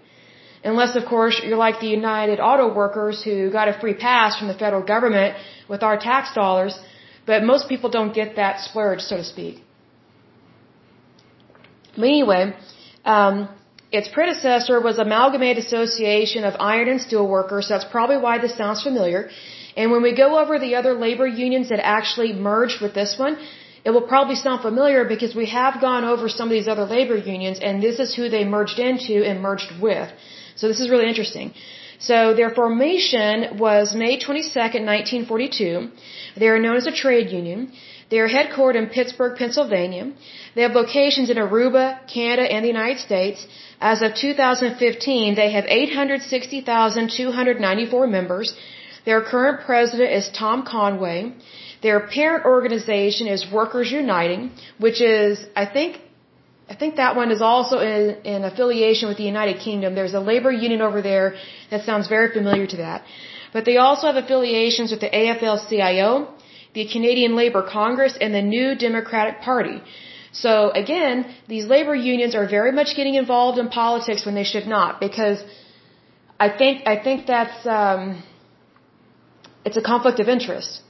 Unless, 0.64 0.96
of 0.96 1.06
course, 1.06 1.42
you're 1.44 1.58
like 1.58 1.80
the 1.80 1.88
United 1.88 2.40
Auto 2.40 2.74
Workers 2.74 3.24
who 3.24 3.52
got 3.52 3.68
a 3.68 3.74
free 3.80 3.96
pass 3.96 4.38
from 4.38 4.48
the 4.48 4.54
federal 4.54 4.84
government 4.84 5.36
with 5.68 5.82
our 5.84 5.98
tax 5.98 6.34
dollars, 6.36 6.78
but 7.26 7.44
most 7.44 7.70
people 7.70 7.90
don't 7.90 8.14
get 8.14 8.36
that 8.36 8.60
splurge, 8.60 9.02
so 9.02 9.18
to 9.18 9.24
speak. 9.24 9.64
But 11.96 12.06
anyway, 12.06 12.54
um, 13.06 13.50
its 13.92 14.08
predecessor 14.08 14.80
was 14.80 14.98
Amalgamated 14.98 15.64
Association 15.64 16.44
of 16.46 16.54
Iron 16.60 16.88
and 16.88 17.02
Steel 17.02 17.28
Workers. 17.28 17.68
So 17.68 17.74
that's 17.74 17.90
probably 17.92 18.18
why 18.18 18.38
this 18.38 18.56
sounds 18.56 18.84
familiar. 18.84 19.30
And 19.76 19.92
when 19.92 20.02
we 20.02 20.14
go 20.16 20.40
over 20.40 20.60
the 20.60 20.76
other 20.76 20.94
labor 20.94 21.28
unions 21.28 21.70
that 21.70 21.80
actually 21.84 22.32
merged 22.34 22.82
with 22.82 22.94
this 22.94 23.16
one, 23.18 23.38
it 23.84 23.90
will 23.90 24.08
probably 24.14 24.36
sound 24.36 24.62
familiar 24.62 25.04
because 25.06 25.36
we 25.36 25.48
have 25.48 25.82
gone 25.82 26.04
over 26.06 26.30
some 26.30 26.48
of 26.48 26.52
these 26.52 26.68
other 26.68 26.86
labor 26.86 27.18
unions 27.18 27.60
and 27.60 27.82
this 27.82 28.00
is 28.00 28.16
who 28.16 28.30
they 28.30 28.44
merged 28.44 28.80
into 28.80 29.16
and 29.30 29.42
merged 29.42 29.72
with. 29.82 30.10
So 30.56 30.68
this 30.68 30.80
is 30.80 30.90
really 30.90 31.08
interesting. 31.08 31.54
So 32.10 32.34
their 32.34 32.50
formation 32.50 33.60
was 33.60 33.94
May 33.94 34.18
22nd, 34.18 34.84
1942. 34.94 35.92
They 36.42 36.48
are 36.54 36.60
known 36.60 36.78
as 36.78 36.88
a 36.88 36.96
trade 37.04 37.30
union. 37.30 37.72
They 38.10 38.20
are 38.24 38.28
headquartered 38.28 38.80
in 38.82 38.88
Pittsburgh, 38.88 39.38
Pennsylvania. 39.38 40.06
They 40.56 40.64
have 40.64 40.74
locations 40.74 41.30
in 41.30 41.38
Aruba, 41.38 42.00
Canada, 42.14 42.52
and 42.52 42.66
the 42.66 42.74
United 42.78 43.00
States. 43.00 43.46
As 43.80 44.02
of 44.02 44.16
2015, 44.16 45.36
they 45.36 45.52
have 45.52 45.66
860,294 45.68 48.08
members. 48.08 48.56
Their 49.06 49.22
current 49.22 49.62
president 49.68 50.12
is 50.12 50.30
Tom 50.30 50.66
Conway. 50.66 51.34
Their 51.84 52.00
parent 52.00 52.46
organization 52.46 53.28
is 53.28 53.46
Workers 53.60 53.92
Uniting, 53.92 54.50
which 54.80 55.02
is, 55.02 55.46
I 55.56 55.66
think, 55.66 56.02
I 56.70 56.76
think 56.76 56.96
that 56.96 57.16
one 57.16 57.32
is 57.32 57.42
also 57.42 57.80
in, 57.80 58.16
in 58.24 58.44
affiliation 58.44 59.10
with 59.10 59.18
the 59.18 59.24
United 59.24 59.60
Kingdom. 59.60 59.96
There's 59.96 60.14
a 60.14 60.20
labor 60.20 60.52
union 60.52 60.82
over 60.82 61.02
there 61.02 61.36
that 61.70 61.84
sounds 61.84 62.08
very 62.08 62.32
familiar 62.34 62.68
to 62.68 62.78
that. 62.78 63.04
But 63.54 63.66
they 63.66 63.78
also 63.78 64.08
have 64.08 64.16
affiliations 64.16 64.92
with 64.92 65.02
the 65.02 65.10
AFL-CIO, 65.10 66.34
the 66.74 66.88
Canadian 66.88 67.36
Labour 67.36 67.64
Congress, 67.64 68.18
and 68.20 68.34
the 68.34 68.42
New 68.42 68.76
Democratic 68.76 69.42
Party. 69.42 69.82
So 70.32 70.72
again, 70.72 71.26
these 71.48 71.66
labor 71.66 71.94
unions 71.94 72.36
are 72.36 72.48
very 72.48 72.72
much 72.72 72.96
getting 72.96 73.16
involved 73.16 73.58
in 73.60 73.68
politics 73.68 74.26
when 74.26 74.36
they 74.36 74.46
should 74.46 74.68
not, 74.68 75.02
because 75.02 75.44
I 76.40 76.50
think 76.50 76.88
I 76.88 76.96
think 77.06 77.28
that's 77.28 77.66
um, 77.66 78.24
it's 79.66 79.78
a 79.78 79.82
conflict 79.82 80.20
of 80.20 80.30
interest. 80.30 80.82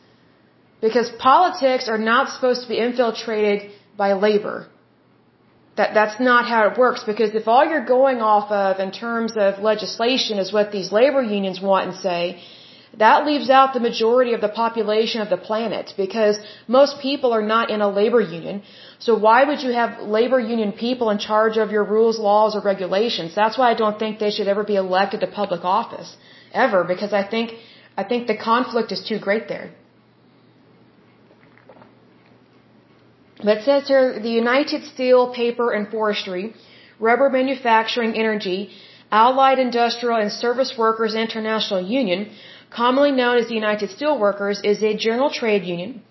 Because 0.79 1.09
politics 1.09 1.87
are 1.87 1.97
not 1.97 2.29
supposed 2.29 2.61
to 2.63 2.67
be 2.67 2.77
infiltrated 2.77 3.71
by 3.97 4.13
labor. 4.13 4.67
That, 5.77 5.93
that's 5.93 6.19
not 6.19 6.45
how 6.53 6.61
it 6.69 6.77
works 6.77 7.03
because 7.03 7.33
if 7.33 7.47
all 7.47 7.65
you're 7.65 7.85
going 7.85 8.19
off 8.21 8.51
of 8.51 8.79
in 8.79 8.91
terms 8.91 9.37
of 9.37 9.59
legislation 9.59 10.37
is 10.37 10.51
what 10.51 10.71
these 10.71 10.91
labor 10.91 11.21
unions 11.21 11.61
want 11.61 11.87
and 11.87 11.95
say, 11.95 12.41
that 12.97 13.25
leaves 13.25 13.49
out 13.49 13.73
the 13.73 13.79
majority 13.79 14.33
of 14.33 14.41
the 14.41 14.49
population 14.49 15.21
of 15.21 15.29
the 15.29 15.37
planet 15.37 15.93
because 15.95 16.37
most 16.67 16.99
people 16.99 17.31
are 17.31 17.41
not 17.41 17.69
in 17.69 17.79
a 17.79 17.87
labor 17.87 18.19
union. 18.19 18.63
So 18.99 19.17
why 19.17 19.45
would 19.45 19.61
you 19.63 19.71
have 19.71 19.99
labor 19.99 20.39
union 20.39 20.73
people 20.73 21.09
in 21.09 21.17
charge 21.17 21.57
of 21.57 21.71
your 21.71 21.85
rules, 21.85 22.19
laws, 22.19 22.55
or 22.55 22.61
regulations? 22.61 23.33
That's 23.33 23.57
why 23.57 23.71
I 23.71 23.75
don't 23.75 23.97
think 23.97 24.19
they 24.19 24.31
should 24.31 24.49
ever 24.49 24.65
be 24.65 24.75
elected 24.75 25.21
to 25.21 25.27
public 25.27 25.63
office. 25.63 26.17
Ever. 26.53 26.83
Because 26.83 27.13
I 27.13 27.23
think, 27.23 27.53
I 27.95 28.03
think 28.03 28.27
the 28.27 28.35
conflict 28.35 28.91
is 28.91 29.01
too 29.01 29.19
great 29.19 29.47
there. 29.47 29.71
But 33.43 33.57
it 33.57 33.63
says 33.63 33.87
here, 33.87 34.19
the 34.19 34.35
United 34.43 34.83
Steel, 34.93 35.33
Paper 35.33 35.71
and 35.71 35.89
Forestry, 35.89 36.53
Rubber 36.99 37.29
Manufacturing 37.29 38.13
Energy, 38.15 38.69
Allied 39.11 39.59
Industrial 39.59 40.17
and 40.23 40.31
Service 40.31 40.73
Workers 40.77 41.15
International 41.15 41.81
Union, 41.81 42.29
commonly 42.69 43.11
known 43.11 43.37
as 43.37 43.47
the 43.47 43.55
United 43.55 43.89
Steelworkers, 43.89 44.63
is 44.63 44.83
a 44.83 44.95
general 44.95 45.29
trade 45.29 45.63
union. 45.63 46.01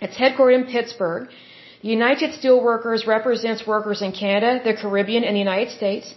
It's 0.00 0.16
headquartered 0.16 0.60
in 0.60 0.64
Pittsburgh. 0.66 1.28
The 1.82 1.88
United 1.88 2.30
Steelworkers 2.38 3.06
represents 3.06 3.66
workers 3.66 4.00
in 4.00 4.12
Canada, 4.12 4.62
the 4.64 4.74
Caribbean, 4.74 5.24
and 5.24 5.34
the 5.36 5.44
United 5.50 5.70
States. 5.76 6.14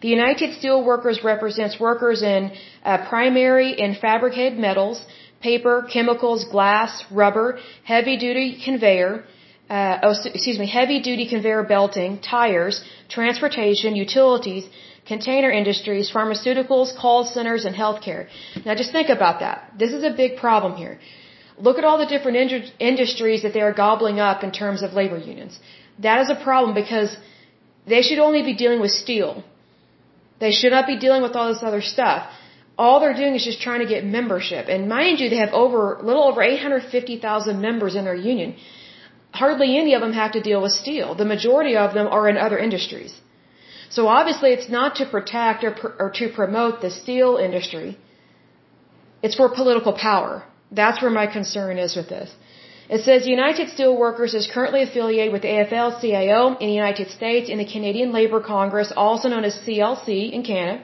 The 0.00 0.08
United 0.08 0.50
Steelworkers 0.58 1.22
represents 1.24 1.78
workers 1.78 2.22
in 2.22 2.52
uh, 2.84 3.08
primary 3.08 3.70
and 3.80 3.96
fabricated 3.96 4.58
metals, 4.58 5.04
paper, 5.40 5.86
chemicals, 5.92 6.44
glass, 6.44 7.04
rubber, 7.10 7.58
heavy 7.84 8.16
duty 8.16 8.60
conveyor, 8.64 9.24
uh, 9.70 9.98
oh, 10.02 10.14
excuse 10.34 10.58
me, 10.58 10.66
heavy 10.66 11.00
duty 11.00 11.26
conveyor 11.28 11.62
belting, 11.64 12.18
tires, 12.20 12.84
transportation, 13.08 13.96
utilities, 13.96 14.64
container 15.06 15.50
industries, 15.50 16.10
pharmaceuticals, 16.10 16.96
call 16.96 17.24
centers, 17.24 17.64
and 17.64 17.74
healthcare. 17.74 18.26
Now 18.64 18.74
just 18.74 18.92
think 18.92 19.08
about 19.08 19.40
that. 19.40 19.72
This 19.78 19.92
is 19.92 20.04
a 20.04 20.10
big 20.10 20.36
problem 20.36 20.76
here. 20.76 20.98
Look 21.56 21.78
at 21.78 21.84
all 21.84 21.98
the 21.98 22.06
different 22.06 22.36
in- 22.36 22.70
industries 22.78 23.42
that 23.42 23.52
they 23.54 23.60
are 23.60 23.72
gobbling 23.72 24.20
up 24.20 24.42
in 24.42 24.50
terms 24.50 24.82
of 24.82 24.92
labor 24.92 25.18
unions. 25.18 25.58
That 26.00 26.20
is 26.22 26.30
a 26.30 26.34
problem 26.34 26.74
because 26.74 27.16
they 27.86 28.02
should 28.02 28.18
only 28.18 28.42
be 28.42 28.54
dealing 28.54 28.80
with 28.80 28.90
steel. 28.90 29.44
They 30.40 30.50
should 30.50 30.72
not 30.72 30.86
be 30.86 30.98
dealing 30.98 31.22
with 31.22 31.36
all 31.36 31.52
this 31.52 31.62
other 31.62 31.80
stuff. 31.80 32.28
All 32.76 32.98
they're 32.98 33.14
doing 33.14 33.34
is 33.36 33.44
just 33.44 33.60
trying 33.60 33.80
to 33.80 33.86
get 33.86 34.04
membership. 34.04 34.66
And 34.68 34.88
mind 34.88 35.20
you, 35.20 35.30
they 35.30 35.36
have 35.36 35.52
over, 35.52 36.00
little 36.02 36.24
over 36.24 36.42
850,000 36.42 37.60
members 37.60 37.94
in 37.94 38.04
their 38.04 38.16
union 38.16 38.56
hardly 39.42 39.76
any 39.82 39.92
of 39.94 40.00
them 40.04 40.14
have 40.22 40.32
to 40.36 40.40
deal 40.48 40.60
with 40.64 40.72
steel. 40.72 41.14
The 41.22 41.30
majority 41.34 41.76
of 41.84 41.94
them 41.94 42.06
are 42.16 42.26
in 42.32 42.36
other 42.46 42.58
industries. 42.66 43.14
So 43.96 44.06
obviously 44.18 44.50
it's 44.56 44.70
not 44.78 44.96
to 45.00 45.04
protect 45.16 45.64
or, 45.64 45.72
pr- 45.80 45.94
or 46.02 46.10
to 46.20 46.28
promote 46.40 46.80
the 46.80 46.90
steel 47.02 47.36
industry. 47.48 47.98
It's 49.22 49.36
for 49.40 49.48
political 49.60 49.92
power. 49.92 50.44
That's 50.80 51.00
where 51.02 51.14
my 51.20 51.26
concern 51.38 51.78
is 51.78 51.96
with 51.96 52.08
this. 52.08 52.30
It 52.88 53.02
says 53.06 53.26
United 53.26 53.68
Steelworkers 53.74 54.34
is 54.40 54.46
currently 54.54 54.82
affiliated 54.82 55.32
with 55.32 55.42
AFL-CIO 55.42 56.40
in 56.62 56.66
the 56.70 56.78
United 56.84 57.10
States 57.18 57.48
and 57.50 57.58
the 57.60 57.70
Canadian 57.76 58.12
Labour 58.12 58.40
Congress, 58.40 58.92
also 59.04 59.28
known 59.28 59.44
as 59.44 59.54
CLC 59.66 60.30
in 60.30 60.42
Canada. 60.42 60.82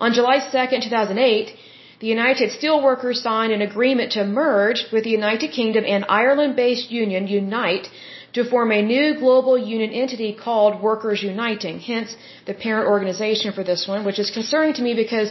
On 0.00 0.14
July 0.14 0.38
2nd, 0.38 0.82
2008, 0.82 1.54
the 2.00 2.06
United 2.06 2.48
Steelworkers 2.58 3.18
signed 3.28 3.52
an 3.52 3.62
agreement 3.70 4.12
to 4.12 4.24
merge 4.24 4.80
with 4.92 5.04
the 5.04 5.14
United 5.20 5.50
Kingdom 5.58 5.84
and 5.94 6.06
Ireland-based 6.08 6.90
union 6.90 7.26
Unite 7.26 7.88
to 8.32 8.44
form 8.52 8.72
a 8.72 8.80
new 8.80 9.06
global 9.24 9.58
union 9.58 9.90
entity 10.02 10.32
called 10.44 10.80
Workers 10.80 11.22
Uniting, 11.22 11.78
hence 11.78 12.16
the 12.46 12.54
parent 12.54 12.88
organization 12.88 13.52
for 13.52 13.64
this 13.70 13.86
one, 13.86 14.06
which 14.06 14.18
is 14.18 14.30
concerning 14.30 14.72
to 14.74 14.82
me 14.82 14.94
because 14.94 15.30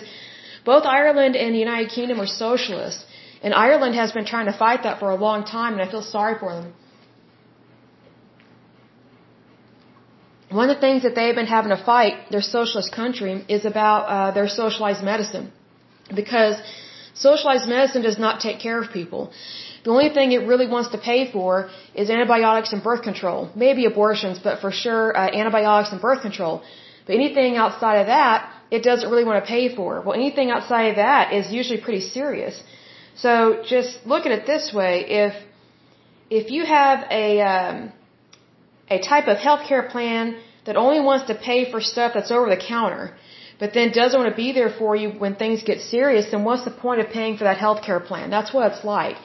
both 0.64 0.86
Ireland 0.86 1.36
and 1.36 1.56
the 1.56 1.60
United 1.68 1.90
Kingdom 1.90 2.20
are 2.22 2.28
socialists, 2.28 3.04
and 3.42 3.54
Ireland 3.54 3.96
has 3.96 4.12
been 4.12 4.26
trying 4.26 4.46
to 4.52 4.58
fight 4.66 4.84
that 4.84 5.00
for 5.00 5.10
a 5.10 5.20
long 5.28 5.46
time, 5.46 5.74
and 5.74 5.82
I 5.82 5.90
feel 5.90 6.04
sorry 6.04 6.38
for 6.38 6.54
them. 6.54 6.74
One 10.50 10.70
of 10.70 10.76
the 10.76 10.82
things 10.82 11.02
that 11.04 11.16
they've 11.16 11.40
been 11.42 11.54
having 11.58 11.72
to 11.76 11.84
fight, 11.84 12.30
their 12.32 12.42
socialist 12.42 12.92
country, 12.92 13.34
is 13.48 13.66
about 13.66 14.02
uh, 14.06 14.32
their 14.32 14.48
socialized 14.48 15.04
medicine 15.04 15.52
because 16.16 16.56
socialized 17.14 17.68
medicine 17.68 18.02
does 18.02 18.20
not 18.20 18.40
take 18.40 18.60
care 18.60 18.82
of 18.82 18.92
people. 18.92 19.32
The 19.84 19.92
only 19.92 20.10
thing 20.10 20.32
it 20.32 20.44
really 20.52 20.68
wants 20.68 20.90
to 20.92 20.98
pay 20.98 21.32
for 21.32 21.70
is 21.96 22.10
antibiotics 22.10 22.74
and 22.74 22.84
birth 22.84 23.02
control. 23.02 23.50
Maybe 23.56 23.86
abortions, 23.86 24.40
but 24.40 24.60
for 24.60 24.72
sure 24.72 25.16
uh, 25.16 25.30
antibiotics 25.42 25.92
and 25.92 26.02
birth 26.02 26.22
control. 26.22 26.64
But 27.06 27.16
anything 27.16 27.56
outside 27.56 28.00
of 28.04 28.08
that, 28.08 28.52
it 28.72 28.84
doesn't 28.84 29.10
really 29.10 29.24
want 29.24 29.44
to 29.44 29.48
pay 29.50 29.76
for. 29.76 30.02
Well, 30.02 30.14
anything 30.14 30.52
outside 30.52 30.88
of 30.92 30.96
that 30.98 31.34
is 31.34 31.52
usually 31.52 31.82
pretty 31.82 32.02
serious. 32.02 32.62
So 33.16 33.64
just 33.66 34.06
look 34.06 34.26
at 34.26 34.32
it 34.32 34.46
this 34.46 34.74
way: 34.74 34.94
if 35.26 35.34
if 36.30 36.52
you 36.52 36.66
have 36.66 37.00
a 37.10 37.42
um, 37.54 37.92
a 38.90 39.00
type 39.00 39.28
of 39.28 39.38
healthcare 39.38 39.90
plan 39.90 40.38
that 40.66 40.76
only 40.76 41.00
wants 41.00 41.28
to 41.28 41.36
pay 41.36 41.72
for 41.72 41.82
stuff 41.82 42.12
that's 42.14 42.32
over 42.32 42.50
the 42.50 42.62
counter, 42.74 43.16
but 43.60 43.74
then 43.74 43.92
doesn't 43.92 44.20
want 44.22 44.32
to 44.32 44.40
be 44.46 44.52
there 44.60 44.72
for 44.82 44.96
you 44.96 45.10
when 45.24 45.36
things 45.36 45.64
get 45.72 45.82
serious, 45.82 46.32
then 46.32 46.44
what's 46.48 46.66
the 46.70 46.76
point 46.86 47.00
of 47.02 47.08
paying 47.10 47.38
for 47.38 47.44
that 47.50 47.58
health 47.58 47.82
care 47.88 48.00
plan? 48.00 48.30
That's 48.30 48.54
what 48.54 48.72
it's 48.72 48.84
like. 48.84 49.18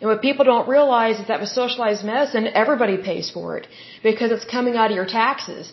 And 0.00 0.10
what 0.10 0.20
people 0.28 0.44
don't 0.44 0.68
realize 0.68 1.18
is 1.20 1.28
that 1.28 1.40
with 1.40 1.48
socialized 1.48 2.04
medicine, 2.04 2.48
everybody 2.62 2.96
pays 3.10 3.30
for 3.36 3.56
it 3.58 3.66
because 4.02 4.30
it's 4.30 4.44
coming 4.56 4.74
out 4.76 4.90
of 4.90 4.96
your 4.96 5.06
taxes. 5.06 5.72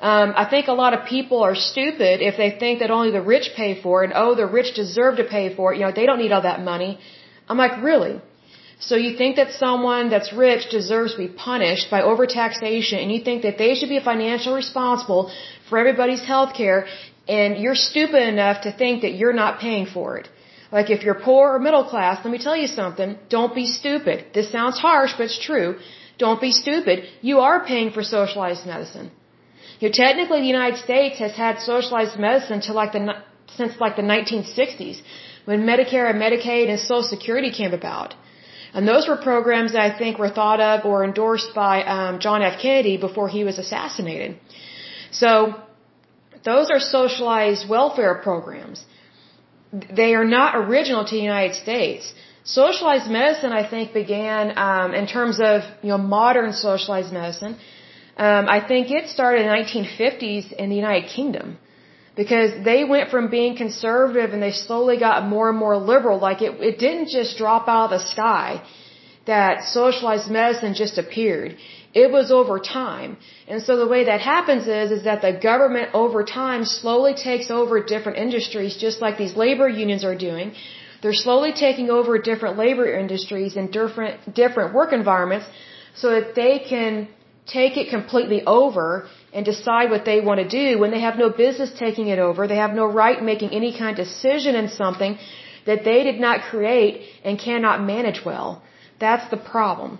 Um, 0.00 0.32
I 0.42 0.46
think 0.52 0.68
a 0.68 0.78
lot 0.84 0.94
of 0.94 1.04
people 1.06 1.42
are 1.42 1.54
stupid 1.54 2.22
if 2.30 2.36
they 2.42 2.50
think 2.62 2.80
that 2.80 2.90
only 2.90 3.10
the 3.18 3.20
rich 3.34 3.50
pay 3.54 3.80
for 3.82 4.02
it 4.02 4.06
and 4.08 4.14
oh, 4.16 4.34
the 4.34 4.46
rich 4.46 4.74
deserve 4.74 5.16
to 5.18 5.24
pay 5.24 5.54
for 5.54 5.72
it. 5.72 5.78
You 5.78 5.84
know, 5.84 5.92
they 5.92 6.06
don't 6.06 6.18
need 6.18 6.32
all 6.32 6.42
that 6.50 6.62
money. 6.72 6.98
I'm 7.48 7.58
like, 7.58 7.82
really? 7.82 8.14
So 8.88 8.96
you 8.96 9.10
think 9.18 9.36
that 9.36 9.52
someone 9.52 10.08
that's 10.08 10.32
rich 10.32 10.70
deserves 10.70 11.12
to 11.12 11.18
be 11.18 11.28
punished 11.28 11.90
by 11.90 12.00
overtaxation 12.00 13.02
and 13.02 13.12
you 13.12 13.20
think 13.22 13.42
that 13.42 13.58
they 13.58 13.74
should 13.74 13.90
be 13.90 14.00
financially 14.00 14.56
responsible 14.56 15.30
for 15.68 15.76
everybody's 15.76 16.24
health 16.24 16.54
care 16.54 16.86
and 17.28 17.58
you're 17.58 17.74
stupid 17.74 18.22
enough 18.22 18.62
to 18.62 18.72
think 18.72 19.02
that 19.02 19.14
you're 19.14 19.38
not 19.44 19.60
paying 19.60 19.86
for 19.86 20.18
it. 20.18 20.28
Like 20.72 20.90
if 20.90 21.02
you're 21.02 21.20
poor 21.28 21.54
or 21.54 21.58
middle 21.58 21.84
class, 21.84 22.24
let 22.24 22.32
me 22.32 22.38
tell 22.38 22.56
you 22.56 22.66
something, 22.66 23.18
don't 23.28 23.54
be 23.54 23.66
stupid. 23.66 24.26
This 24.34 24.50
sounds 24.50 24.78
harsh, 24.78 25.12
but 25.16 25.24
it's 25.24 25.38
true. 25.38 25.78
Don't 26.18 26.40
be 26.40 26.52
stupid. 26.52 27.04
You 27.22 27.40
are 27.40 27.64
paying 27.64 27.90
for 27.90 28.02
socialized 28.02 28.66
medicine. 28.66 29.10
You 29.80 29.88
know, 29.88 29.92
technically 29.92 30.40
the 30.40 30.52
United 30.58 30.78
States 30.78 31.18
has 31.18 31.32
had 31.32 31.60
socialized 31.60 32.18
medicine 32.18 32.60
to 32.62 32.72
like 32.72 32.92
the, 32.92 33.16
since 33.56 33.80
like 33.80 33.96
the 33.96 34.02
1960s 34.02 35.00
when 35.46 35.62
Medicare 35.62 36.08
and 36.10 36.20
Medicaid 36.20 36.68
and 36.68 36.78
Social 36.78 37.02
Security 37.02 37.50
came 37.50 37.72
about. 37.72 38.14
And 38.74 38.86
those 38.86 39.08
were 39.08 39.16
programs 39.16 39.72
that 39.72 39.80
I 39.80 39.98
think 39.98 40.18
were 40.18 40.28
thought 40.28 40.60
of 40.60 40.84
or 40.84 41.04
endorsed 41.04 41.54
by 41.54 41.82
um, 41.82 42.20
John 42.20 42.42
F. 42.42 42.60
Kennedy 42.60 42.96
before 42.98 43.28
he 43.28 43.42
was 43.42 43.58
assassinated. 43.58 44.38
So 45.10 45.56
those 46.44 46.70
are 46.70 46.80
socialized 46.80 47.68
welfare 47.68 48.14
programs. 48.14 48.84
They 49.72 50.14
are 50.14 50.24
not 50.24 50.56
original 50.56 51.04
to 51.04 51.14
the 51.14 51.22
United 51.22 51.54
States. 51.54 52.12
Socialized 52.44 53.08
medicine, 53.10 53.52
I 53.52 53.68
think, 53.68 53.92
began 53.92 54.56
um, 54.58 54.94
in 54.94 55.06
terms 55.06 55.38
of 55.40 55.62
you 55.82 55.90
know 55.90 55.98
modern 55.98 56.52
socialized 56.52 57.12
medicine. 57.12 57.56
Um, 58.16 58.48
I 58.48 58.60
think 58.70 58.90
it 58.90 59.08
started 59.08 59.42
in 59.42 59.46
the 59.48 59.54
1950s 59.60 60.52
in 60.52 60.68
the 60.70 60.76
United 60.76 61.08
Kingdom 61.08 61.58
because 62.16 62.50
they 62.64 62.84
went 62.84 63.10
from 63.10 63.30
being 63.30 63.56
conservative 63.56 64.32
and 64.34 64.42
they 64.42 64.52
slowly 64.52 64.96
got 64.98 65.26
more 65.34 65.48
and 65.50 65.58
more 65.58 65.76
liberal. 65.76 66.18
Like 66.18 66.42
it, 66.42 66.52
it 66.70 66.78
didn't 66.78 67.08
just 67.08 67.38
drop 67.38 67.68
out 67.68 67.84
of 67.86 67.90
the 67.96 68.04
sky 68.14 68.62
that 69.26 69.64
socialized 69.64 70.28
medicine 70.30 70.74
just 70.74 70.98
appeared. 70.98 71.56
It 71.92 72.10
was 72.12 72.30
over 72.30 72.58
time. 72.60 73.16
And 73.48 73.62
so 73.62 73.76
the 73.76 73.86
way 73.86 74.04
that 74.04 74.20
happens 74.20 74.68
is, 74.68 74.92
is 74.92 75.04
that 75.04 75.22
the 75.22 75.32
government 75.32 75.90
over 75.92 76.22
time 76.22 76.64
slowly 76.64 77.14
takes 77.14 77.50
over 77.50 77.82
different 77.82 78.18
industries 78.18 78.76
just 78.76 79.00
like 79.00 79.18
these 79.18 79.34
labor 79.34 79.68
unions 79.68 80.04
are 80.04 80.14
doing. 80.16 80.52
They're 81.02 81.22
slowly 81.26 81.52
taking 81.52 81.90
over 81.90 82.18
different 82.18 82.56
labor 82.58 82.86
industries 82.86 83.56
and 83.56 83.72
different, 83.72 84.34
different 84.34 84.72
work 84.72 84.92
environments 84.92 85.46
so 85.94 86.10
that 86.12 86.34
they 86.34 86.60
can 86.60 87.08
take 87.46 87.76
it 87.76 87.90
completely 87.90 88.44
over 88.44 89.08
and 89.32 89.44
decide 89.44 89.90
what 89.90 90.04
they 90.04 90.20
want 90.20 90.38
to 90.40 90.48
do 90.48 90.78
when 90.78 90.90
they 90.92 91.00
have 91.00 91.16
no 91.18 91.30
business 91.30 91.72
taking 91.76 92.06
it 92.08 92.18
over. 92.18 92.46
They 92.46 92.56
have 92.56 92.74
no 92.74 92.86
right 92.86 93.20
making 93.20 93.50
any 93.50 93.76
kind 93.76 93.98
of 93.98 94.06
decision 94.06 94.54
in 94.54 94.68
something 94.68 95.18
that 95.66 95.84
they 95.84 96.04
did 96.04 96.20
not 96.20 96.42
create 96.50 97.02
and 97.24 97.38
cannot 97.38 97.82
manage 97.82 98.24
well. 98.24 98.62
That's 99.00 99.28
the 99.30 99.36
problem. 99.36 99.98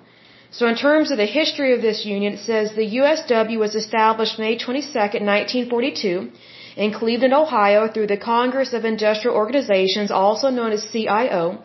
So 0.52 0.66
in 0.66 0.74
terms 0.74 1.10
of 1.12 1.16
the 1.16 1.32
history 1.40 1.74
of 1.74 1.82
this 1.82 2.04
union, 2.04 2.34
it 2.34 2.40
says 2.40 2.72
the 2.72 2.96
USW 3.00 3.58
was 3.58 3.74
established 3.76 4.38
May 4.38 4.58
22, 4.58 4.98
1942 4.98 6.30
in 6.76 6.92
Cleveland, 6.92 7.34
Ohio 7.34 7.86
through 7.86 8.08
the 8.08 8.16
Congress 8.16 8.72
of 8.72 8.84
Industrial 8.84 9.36
Organizations, 9.36 10.10
also 10.10 10.50
known 10.50 10.72
as 10.72 10.90
CIO, 10.92 11.62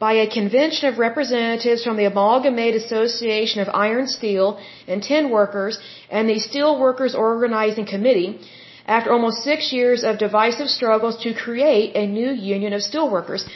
by 0.00 0.12
a 0.14 0.26
convention 0.38 0.88
of 0.88 0.98
representatives 0.98 1.84
from 1.84 1.96
the 1.96 2.04
Amalgamated 2.04 2.82
Association 2.82 3.60
of 3.60 3.68
Iron, 3.72 4.08
Steel, 4.08 4.58
and 4.88 5.02
Tin 5.02 5.30
Workers 5.30 5.78
and 6.10 6.28
the 6.28 6.38
Steel 6.40 6.78
Workers 6.80 7.14
Organizing 7.14 7.86
Committee 7.86 8.40
after 8.86 9.12
almost 9.12 9.42
six 9.42 9.72
years 9.72 10.02
of 10.04 10.18
divisive 10.18 10.68
struggles 10.68 11.16
to 11.22 11.32
create 11.32 11.94
a 11.94 12.06
new 12.06 12.30
union 12.32 12.72
of 12.72 12.82
steelworkers. 12.82 13.48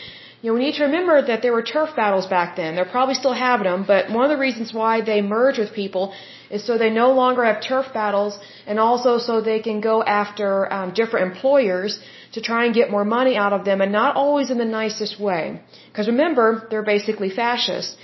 You 0.42 0.48
know, 0.48 0.54
we 0.58 0.64
need 0.64 0.76
to 0.76 0.84
remember 0.84 1.20
that 1.20 1.42
there 1.42 1.52
were 1.52 1.62
turf 1.62 1.90
battles 1.94 2.26
back 2.26 2.56
then. 2.56 2.74
They're 2.74 2.92
probably 2.96 3.14
still 3.14 3.34
having 3.34 3.68
them, 3.70 3.84
but 3.86 4.10
one 4.10 4.24
of 4.24 4.30
the 4.30 4.38
reasons 4.38 4.72
why 4.72 5.02
they 5.02 5.20
merge 5.20 5.58
with 5.58 5.74
people 5.74 6.14
is 6.50 6.64
so 6.64 6.78
they 6.78 6.88
no 6.88 7.12
longer 7.12 7.44
have 7.44 7.60
turf 7.60 7.92
battles 7.92 8.38
and 8.66 8.80
also 8.80 9.18
so 9.18 9.42
they 9.42 9.60
can 9.60 9.82
go 9.82 10.02
after 10.02 10.50
um, 10.72 10.94
different 10.94 11.30
employers 11.30 12.00
to 12.32 12.40
try 12.40 12.64
and 12.64 12.74
get 12.74 12.90
more 12.90 13.04
money 13.04 13.36
out 13.36 13.52
of 13.52 13.66
them 13.66 13.82
and 13.82 13.92
not 13.92 14.16
always 14.16 14.50
in 14.50 14.56
the 14.56 14.70
nicest 14.80 15.20
way. 15.20 15.60
Because 15.88 16.08
remember, 16.08 16.66
they're 16.70 16.90
basically 16.94 17.28
fascists. 17.28 17.96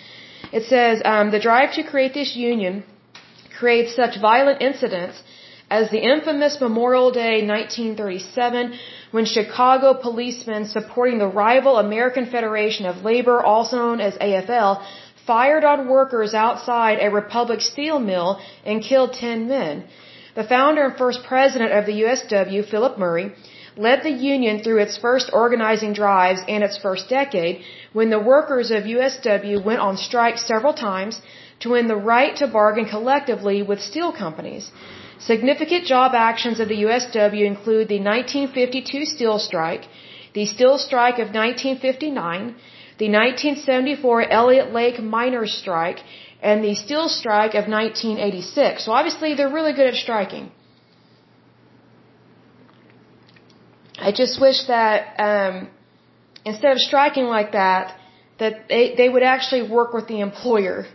It 0.53 0.65
says, 0.65 1.01
um, 1.07 1.31
the 1.31 1.41
drive 1.41 1.73
to 1.79 1.83
create 1.85 2.13
this 2.13 2.37
union 2.37 2.85
creates 3.59 3.97
such 3.97 4.21
violent 4.21 4.61
incidents 4.61 5.23
as 5.71 5.91
the 5.91 5.99
infamous 5.99 6.61
Memorial 6.61 7.11
Day 7.11 7.45
1937 7.47 8.79
when 9.17 9.25
Chicago 9.25 9.89
policemen 10.07 10.67
supporting 10.77 11.19
the 11.19 11.35
rival 11.45 11.79
American 11.79 12.27
Federation 12.35 12.85
of 12.91 13.03
Labor, 13.11 13.37
also 13.53 13.77
known 13.83 14.01
as 14.09 14.19
AFL, 14.29 14.73
fired 15.31 15.65
on 15.65 15.89
workers 15.89 16.35
outside 16.35 16.99
a 17.01 17.15
Republic 17.21 17.63
steel 17.63 17.99
mill 18.11 18.31
and 18.67 18.83
killed 18.91 19.15
10 19.15 19.49
men. 19.49 19.85
The 20.35 20.45
founder 20.45 20.83
and 20.89 20.99
first 21.03 21.21
president 21.31 21.73
of 21.79 21.87
the 21.87 21.97
USW, 22.03 22.69
Philip 22.73 22.99
Murray, 22.99 23.29
led 23.87 24.03
the 24.03 24.17
union 24.35 24.63
through 24.63 24.81
its 24.83 24.99
first 25.07 25.31
organizing 25.33 25.95
drives 26.03 26.43
and 26.47 26.63
its 26.63 26.77
first 26.77 27.09
decade 27.09 27.63
when 27.95 28.11
the 28.11 28.27
workers 28.35 28.71
of 28.71 28.91
USW 28.97 29.65
went 29.69 29.81
on 29.89 29.97
strike 29.97 30.37
several 30.37 30.75
times 30.75 31.23
to 31.61 31.71
win 31.71 31.87
the 31.89 32.03
right 32.15 32.37
to 32.37 32.47
bargain 32.59 32.85
collectively 32.85 33.63
with 33.63 33.81
steel 33.91 34.13
companies. 34.13 34.71
Significant 35.19 35.87
job 35.87 36.13
actions 36.15 36.61
of 36.61 36.69
the 36.69 36.83
USW 36.83 37.45
include 37.47 37.89
the 37.89 38.01
1952 38.01 39.05
steel 39.07 39.39
strike, 39.39 39.87
the 40.35 40.45
steel 40.45 40.79
strike 40.79 41.15
of 41.15 41.29
1959, 41.29 42.55
the 42.99 43.09
1974 43.09 44.31
Elliott 44.31 44.73
Lake 44.73 45.03
miners 45.03 45.53
strike, 45.53 46.01
and 46.43 46.63
the 46.63 46.75
steel 46.75 47.09
strike 47.09 47.55
of 47.55 47.67
1986. 47.67 48.85
So 48.85 48.93
obviously 48.93 49.35
they're 49.35 49.53
really 49.53 49.73
good 49.73 49.87
at 49.87 49.95
striking. 49.95 50.51
I 53.99 54.13
just 54.13 54.39
wish 54.41 54.65
that 54.67 54.99
um, 55.19 55.69
instead 56.45 56.73
of 56.73 56.79
striking 56.79 57.25
like 57.25 57.53
that, 57.53 57.97
that 58.39 58.69
they, 58.69 58.95
they 58.95 59.09
would 59.09 59.23
actually 59.23 59.63
work 59.69 59.95
with 59.95 60.07
the 60.09 60.21
employer. 60.21 60.87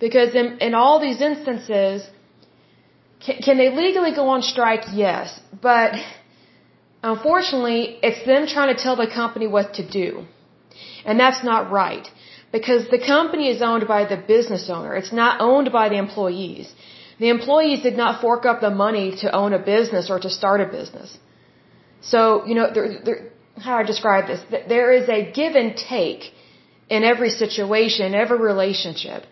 Because 0.00 0.34
in, 0.34 0.58
in 0.58 0.74
all 0.74 1.00
these 1.00 1.20
instances, 1.20 2.08
can, 3.24 3.36
can 3.46 3.56
they 3.56 3.70
legally 3.74 4.14
go 4.14 4.28
on 4.28 4.42
strike? 4.42 4.84
Yes. 4.92 5.40
But 5.60 5.94
unfortunately, 7.02 7.98
it's 8.02 8.24
them 8.26 8.46
trying 8.46 8.74
to 8.74 8.82
tell 8.82 8.96
the 8.96 9.10
company 9.22 9.46
what 9.46 9.74
to 9.74 9.88
do. 9.88 10.24
And 11.04 11.18
that's 11.18 11.42
not 11.44 11.70
right. 11.70 12.06
Because 12.50 12.88
the 12.88 12.98
company 12.98 13.48
is 13.54 13.60
owned 13.60 13.86
by 13.86 14.04
the 14.04 14.16
business 14.16 14.70
owner. 14.70 14.94
It's 14.96 15.12
not 15.12 15.40
owned 15.40 15.70
by 15.72 15.88
the 15.88 15.98
employees. 15.98 16.72
The 17.18 17.28
employees 17.28 17.80
did 17.82 17.96
not 17.96 18.20
fork 18.20 18.46
up 18.46 18.60
the 18.60 18.70
money 18.70 19.16
to 19.22 19.34
own 19.40 19.52
a 19.52 19.58
business 19.58 20.08
or 20.08 20.18
to 20.20 20.30
start 20.30 20.60
a 20.60 20.66
business. 20.66 21.18
So, 22.00 22.46
you 22.46 22.54
know, 22.54 22.70
there, 22.72 22.88
there, 23.04 23.18
how 23.58 23.76
I 23.78 23.82
describe 23.82 24.28
this, 24.28 24.40
there 24.68 24.92
is 24.92 25.08
a 25.08 25.30
give 25.32 25.54
and 25.56 25.76
take 25.76 26.32
in 26.88 27.04
every 27.04 27.30
situation, 27.30 28.14
every 28.14 28.38
relationship. 28.38 29.24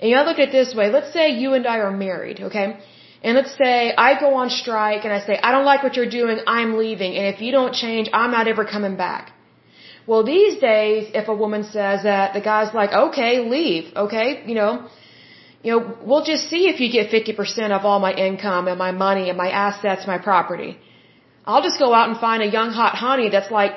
And 0.00 0.10
you 0.10 0.16
gotta 0.16 0.28
look 0.28 0.38
at 0.38 0.48
it 0.48 0.52
this 0.52 0.74
way. 0.74 0.90
Let's 0.90 1.12
say 1.12 1.30
you 1.30 1.54
and 1.54 1.66
I 1.66 1.78
are 1.78 1.90
married, 1.90 2.40
okay? 2.40 2.78
And 3.22 3.34
let's 3.36 3.56
say 3.56 3.94
I 3.96 4.18
go 4.20 4.34
on 4.34 4.50
strike 4.50 5.04
and 5.04 5.12
I 5.12 5.20
say, 5.26 5.38
I 5.42 5.50
don't 5.50 5.64
like 5.64 5.82
what 5.82 5.96
you're 5.96 6.14
doing, 6.20 6.38
I'm 6.46 6.78
leaving, 6.78 7.16
and 7.16 7.26
if 7.34 7.40
you 7.40 7.50
don't 7.50 7.74
change, 7.74 8.08
I'm 8.12 8.30
not 8.30 8.46
ever 8.46 8.64
coming 8.64 8.96
back. 8.96 9.32
Well, 10.06 10.22
these 10.24 10.58
days, 10.58 11.10
if 11.14 11.28
a 11.28 11.34
woman 11.34 11.64
says 11.64 12.04
that, 12.04 12.32
the 12.32 12.40
guy's 12.40 12.72
like, 12.72 12.92
okay, 12.92 13.32
leave, 13.40 13.92
okay, 14.04 14.42
you 14.46 14.54
know, 14.54 14.88
you 15.62 15.72
know, 15.72 15.96
we'll 16.02 16.24
just 16.24 16.48
see 16.48 16.62
if 16.68 16.80
you 16.80 16.88
get 16.90 17.10
50% 17.10 17.72
of 17.76 17.84
all 17.84 17.98
my 17.98 18.12
income 18.14 18.68
and 18.68 18.78
my 18.78 18.92
money 18.92 19.28
and 19.28 19.36
my 19.36 19.50
assets, 19.50 20.06
my 20.06 20.18
property. 20.18 20.78
I'll 21.44 21.62
just 21.62 21.78
go 21.78 21.92
out 21.92 22.08
and 22.10 22.18
find 22.18 22.42
a 22.42 22.46
young 22.46 22.70
hot 22.70 22.94
honey 22.94 23.28
that's 23.28 23.50
like, 23.50 23.72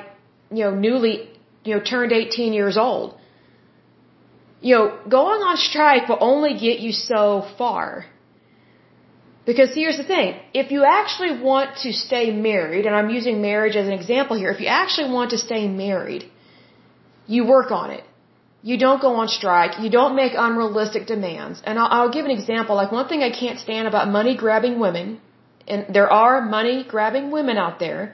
you 0.52 0.64
know, 0.66 0.74
newly, 0.76 1.30
you 1.64 1.76
know, 1.76 1.82
turned 1.82 2.12
18 2.12 2.54
years 2.54 2.78
old. 2.78 3.18
You 4.62 4.76
know, 4.76 5.00
going 5.10 5.42
on 5.42 5.58
strike 5.58 6.08
will 6.08 6.20
only 6.22 6.54
get 6.54 6.80
you 6.80 6.92
so 6.92 7.48
far. 7.58 8.06
Because 9.46 9.74
here's 9.74 9.98
the 9.98 10.04
thing, 10.04 10.40
if 10.54 10.72
you 10.72 10.84
actually 10.84 11.42
want 11.42 11.78
to 11.84 11.92
stay 11.94 12.32
married, 12.32 12.86
and 12.86 12.96
I'm 12.96 13.10
using 13.10 13.42
marriage 13.42 13.76
as 13.76 13.88
an 13.88 13.94
example 13.94 14.38
here, 14.38 14.52
if 14.52 14.60
you 14.60 14.68
actually 14.68 15.10
want 15.12 15.32
to 15.32 15.38
stay 15.38 15.68
married, 15.68 16.30
you 17.26 17.46
work 17.46 17.72
on 17.72 17.90
it. 17.90 18.04
You 18.62 18.78
don't 18.78 19.02
go 19.02 19.16
on 19.22 19.28
strike. 19.28 19.80
You 19.80 19.90
don't 19.90 20.16
make 20.16 20.34
unrealistic 20.38 21.08
demands. 21.08 21.62
And 21.66 21.80
I'll, 21.80 21.88
I'll 21.96 22.12
give 22.12 22.26
an 22.26 22.32
example. 22.32 22.76
Like 22.76 22.92
one 22.92 23.08
thing 23.08 23.24
I 23.24 23.32
can't 23.32 23.58
stand 23.58 23.88
about 23.88 24.08
money 24.08 24.38
grabbing 24.38 24.80
women, 24.80 25.20
and 25.68 25.86
there 25.92 26.12
are 26.12 26.42
money 26.42 26.86
grabbing 26.88 27.32
women 27.32 27.58
out 27.58 27.80
there. 27.80 28.14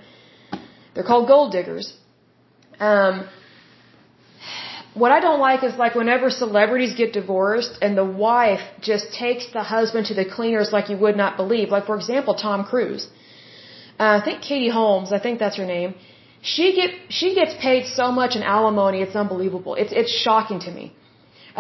They're 0.94 1.04
called 1.04 1.28
gold 1.28 1.52
diggers. 1.52 1.94
Um, 2.80 3.28
what 5.02 5.12
I 5.12 5.20
don't 5.20 5.40
like 5.40 5.64
is 5.64 5.76
like 5.84 5.96
whenever 6.02 6.30
celebrities 6.30 6.94
get 7.02 7.14
divorced 7.14 7.74
and 7.82 7.98
the 8.02 8.10
wife 8.28 8.64
just 8.90 9.06
takes 9.14 9.46
the 9.58 9.64
husband 9.76 10.08
to 10.08 10.14
the 10.20 10.26
cleaners 10.36 10.72
like 10.76 10.90
you 10.92 10.98
would 11.06 11.18
not 11.24 11.38
believe. 11.38 11.70
Like 11.70 11.86
for 11.86 11.96
example, 11.96 12.34
Tom 12.36 12.64
Cruise. 12.72 13.08
Uh, 14.00 14.20
I 14.20 14.22
think 14.26 14.42
Katie 14.42 14.74
Holmes, 14.78 15.12
I 15.18 15.20
think 15.26 15.40
that's 15.40 15.58
her 15.58 15.66
name. 15.66 15.96
She 16.42 16.66
get 16.80 16.92
she 17.10 17.34
gets 17.40 17.54
paid 17.68 17.88
so 18.00 18.12
much 18.20 18.36
in 18.36 18.44
alimony, 18.44 19.02
it's 19.02 19.16
unbelievable. 19.24 19.76
It's 19.76 19.94
it's 20.02 20.14
shocking 20.26 20.60
to 20.68 20.72
me. 20.80 20.86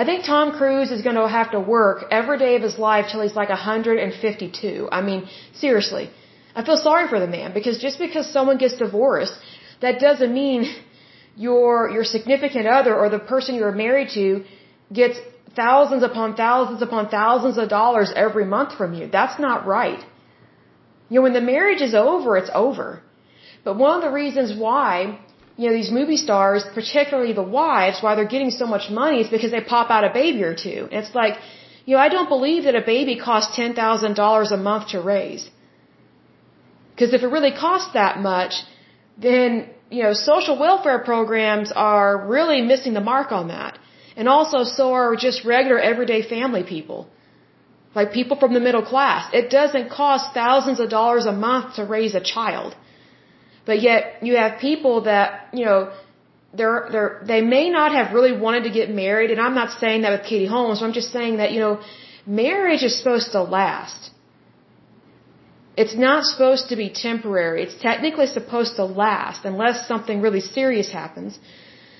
I 0.01 0.03
think 0.05 0.25
Tom 0.25 0.51
Cruise 0.57 0.91
is 0.95 1.01
going 1.01 1.15
to 1.15 1.27
have 1.27 1.49
to 1.51 1.59
work 1.59 2.05
every 2.11 2.37
day 2.37 2.55
of 2.55 2.61
his 2.61 2.77
life 2.77 3.05
till 3.11 3.21
he's 3.25 3.37
like 3.41 3.49
152. 3.49 4.89
I 4.91 5.01
mean, 5.01 5.27
seriously. 5.53 6.05
I 6.55 6.63
feel 6.63 6.77
sorry 6.77 7.07
for 7.13 7.19
the 7.19 7.31
man 7.37 7.53
because 7.53 7.79
just 7.79 7.97
because 8.05 8.31
someone 8.31 8.57
gets 8.63 8.75
divorced, 8.77 9.33
that 9.81 9.99
doesn't 9.99 10.31
mean 10.33 10.61
your 11.45 11.89
your 11.95 12.03
significant 12.03 12.65
other 12.67 12.93
or 13.01 13.09
the 13.09 13.19
person 13.19 13.55
you're 13.55 13.77
married 13.85 14.09
to 14.19 14.43
gets 14.99 15.17
thousands 15.55 16.03
upon 16.03 16.35
thousands 16.35 16.81
upon 16.87 17.09
thousands 17.09 17.57
of 17.57 17.69
dollars 17.69 18.11
every 18.15 18.45
month 18.45 18.77
from 18.79 18.93
you. 18.97 19.07
That's 19.19 19.39
not 19.47 19.65
right. 19.65 20.01
You 21.09 21.15
know, 21.15 21.23
when 21.27 21.33
the 21.39 21.47
marriage 21.55 21.81
is 21.81 21.93
over, 21.93 22.37
it's 22.41 22.53
over. 22.53 22.87
But 23.63 23.77
one 23.77 23.95
of 23.97 24.01
the 24.07 24.13
reasons 24.23 24.49
why, 24.65 25.19
you 25.57 25.67
know, 25.67 25.75
these 25.79 25.91
movie 25.99 26.17
stars, 26.25 26.63
particularly 26.79 27.33
the 27.33 27.49
wives, 27.61 28.01
why 28.01 28.15
they're 28.15 28.33
getting 28.35 28.51
so 28.61 28.67
much 28.75 28.89
money 28.89 29.21
is 29.21 29.29
because 29.35 29.51
they 29.51 29.61
pop 29.75 29.89
out 29.95 30.03
a 30.09 30.13
baby 30.21 30.43
or 30.43 30.55
two. 30.55 30.87
It's 30.99 31.13
like, 31.21 31.35
you 31.85 31.95
know, 31.95 32.01
I 32.07 32.09
don't 32.09 32.29
believe 32.35 32.63
that 32.65 32.75
a 32.75 32.85
baby 32.95 33.15
costs 33.17 33.57
$10,000 33.57 34.51
a 34.51 34.57
month 34.69 34.89
to 34.93 35.01
raise. 35.01 35.49
Because 36.91 37.13
if 37.13 37.23
it 37.23 37.31
really 37.35 37.51
costs 37.51 37.93
that 37.93 38.19
much, 38.19 38.53
then 39.17 39.69
you 39.89 40.03
know, 40.03 40.13
social 40.13 40.57
welfare 40.59 40.99
programs 40.99 41.71
are 41.71 42.27
really 42.27 42.61
missing 42.61 42.93
the 42.93 43.01
mark 43.01 43.31
on 43.31 43.47
that. 43.49 43.77
And 44.15 44.27
also 44.27 44.63
so 44.63 44.93
are 44.93 45.15
just 45.15 45.45
regular 45.45 45.79
everyday 45.79 46.21
family 46.27 46.63
people. 46.63 47.07
Like 47.95 48.11
people 48.11 48.37
from 48.37 48.53
the 48.53 48.59
middle 48.59 48.83
class. 48.83 49.29
It 49.33 49.49
doesn't 49.49 49.89
cost 49.89 50.33
thousands 50.33 50.79
of 50.79 50.89
dollars 50.89 51.25
a 51.25 51.31
month 51.31 51.75
to 51.75 51.83
raise 51.83 52.15
a 52.15 52.19
child. 52.21 52.75
But 53.65 53.81
yet 53.81 54.23
you 54.23 54.35
have 54.37 54.59
people 54.59 55.01
that, 55.01 55.49
you 55.53 55.65
know, 55.65 55.91
they're, 56.53 56.87
they're, 56.91 57.23
they 57.25 57.41
may 57.41 57.69
not 57.69 57.91
have 57.91 58.13
really 58.13 58.35
wanted 58.37 58.63
to 58.63 58.69
get 58.69 58.89
married. 58.89 59.31
And 59.31 59.39
I'm 59.39 59.55
not 59.55 59.71
saying 59.79 60.01
that 60.01 60.11
with 60.11 60.25
Katie 60.27 60.47
Holmes. 60.47 60.81
I'm 60.81 60.93
just 60.93 61.11
saying 61.11 61.37
that, 61.37 61.51
you 61.51 61.59
know, 61.59 61.81
marriage 62.25 62.83
is 62.83 62.97
supposed 62.97 63.31
to 63.33 63.43
last. 63.43 64.11
It's 65.81 65.95
not 66.07 66.25
supposed 66.31 66.69
to 66.69 66.75
be 66.83 66.89
temporary. 66.89 67.59
It's 67.65 67.79
technically 67.89 68.27
supposed 68.37 68.75
to 68.77 68.85
last 68.85 69.45
unless 69.51 69.87
something 69.87 70.21
really 70.27 70.43
serious 70.57 70.89
happens. 71.01 71.39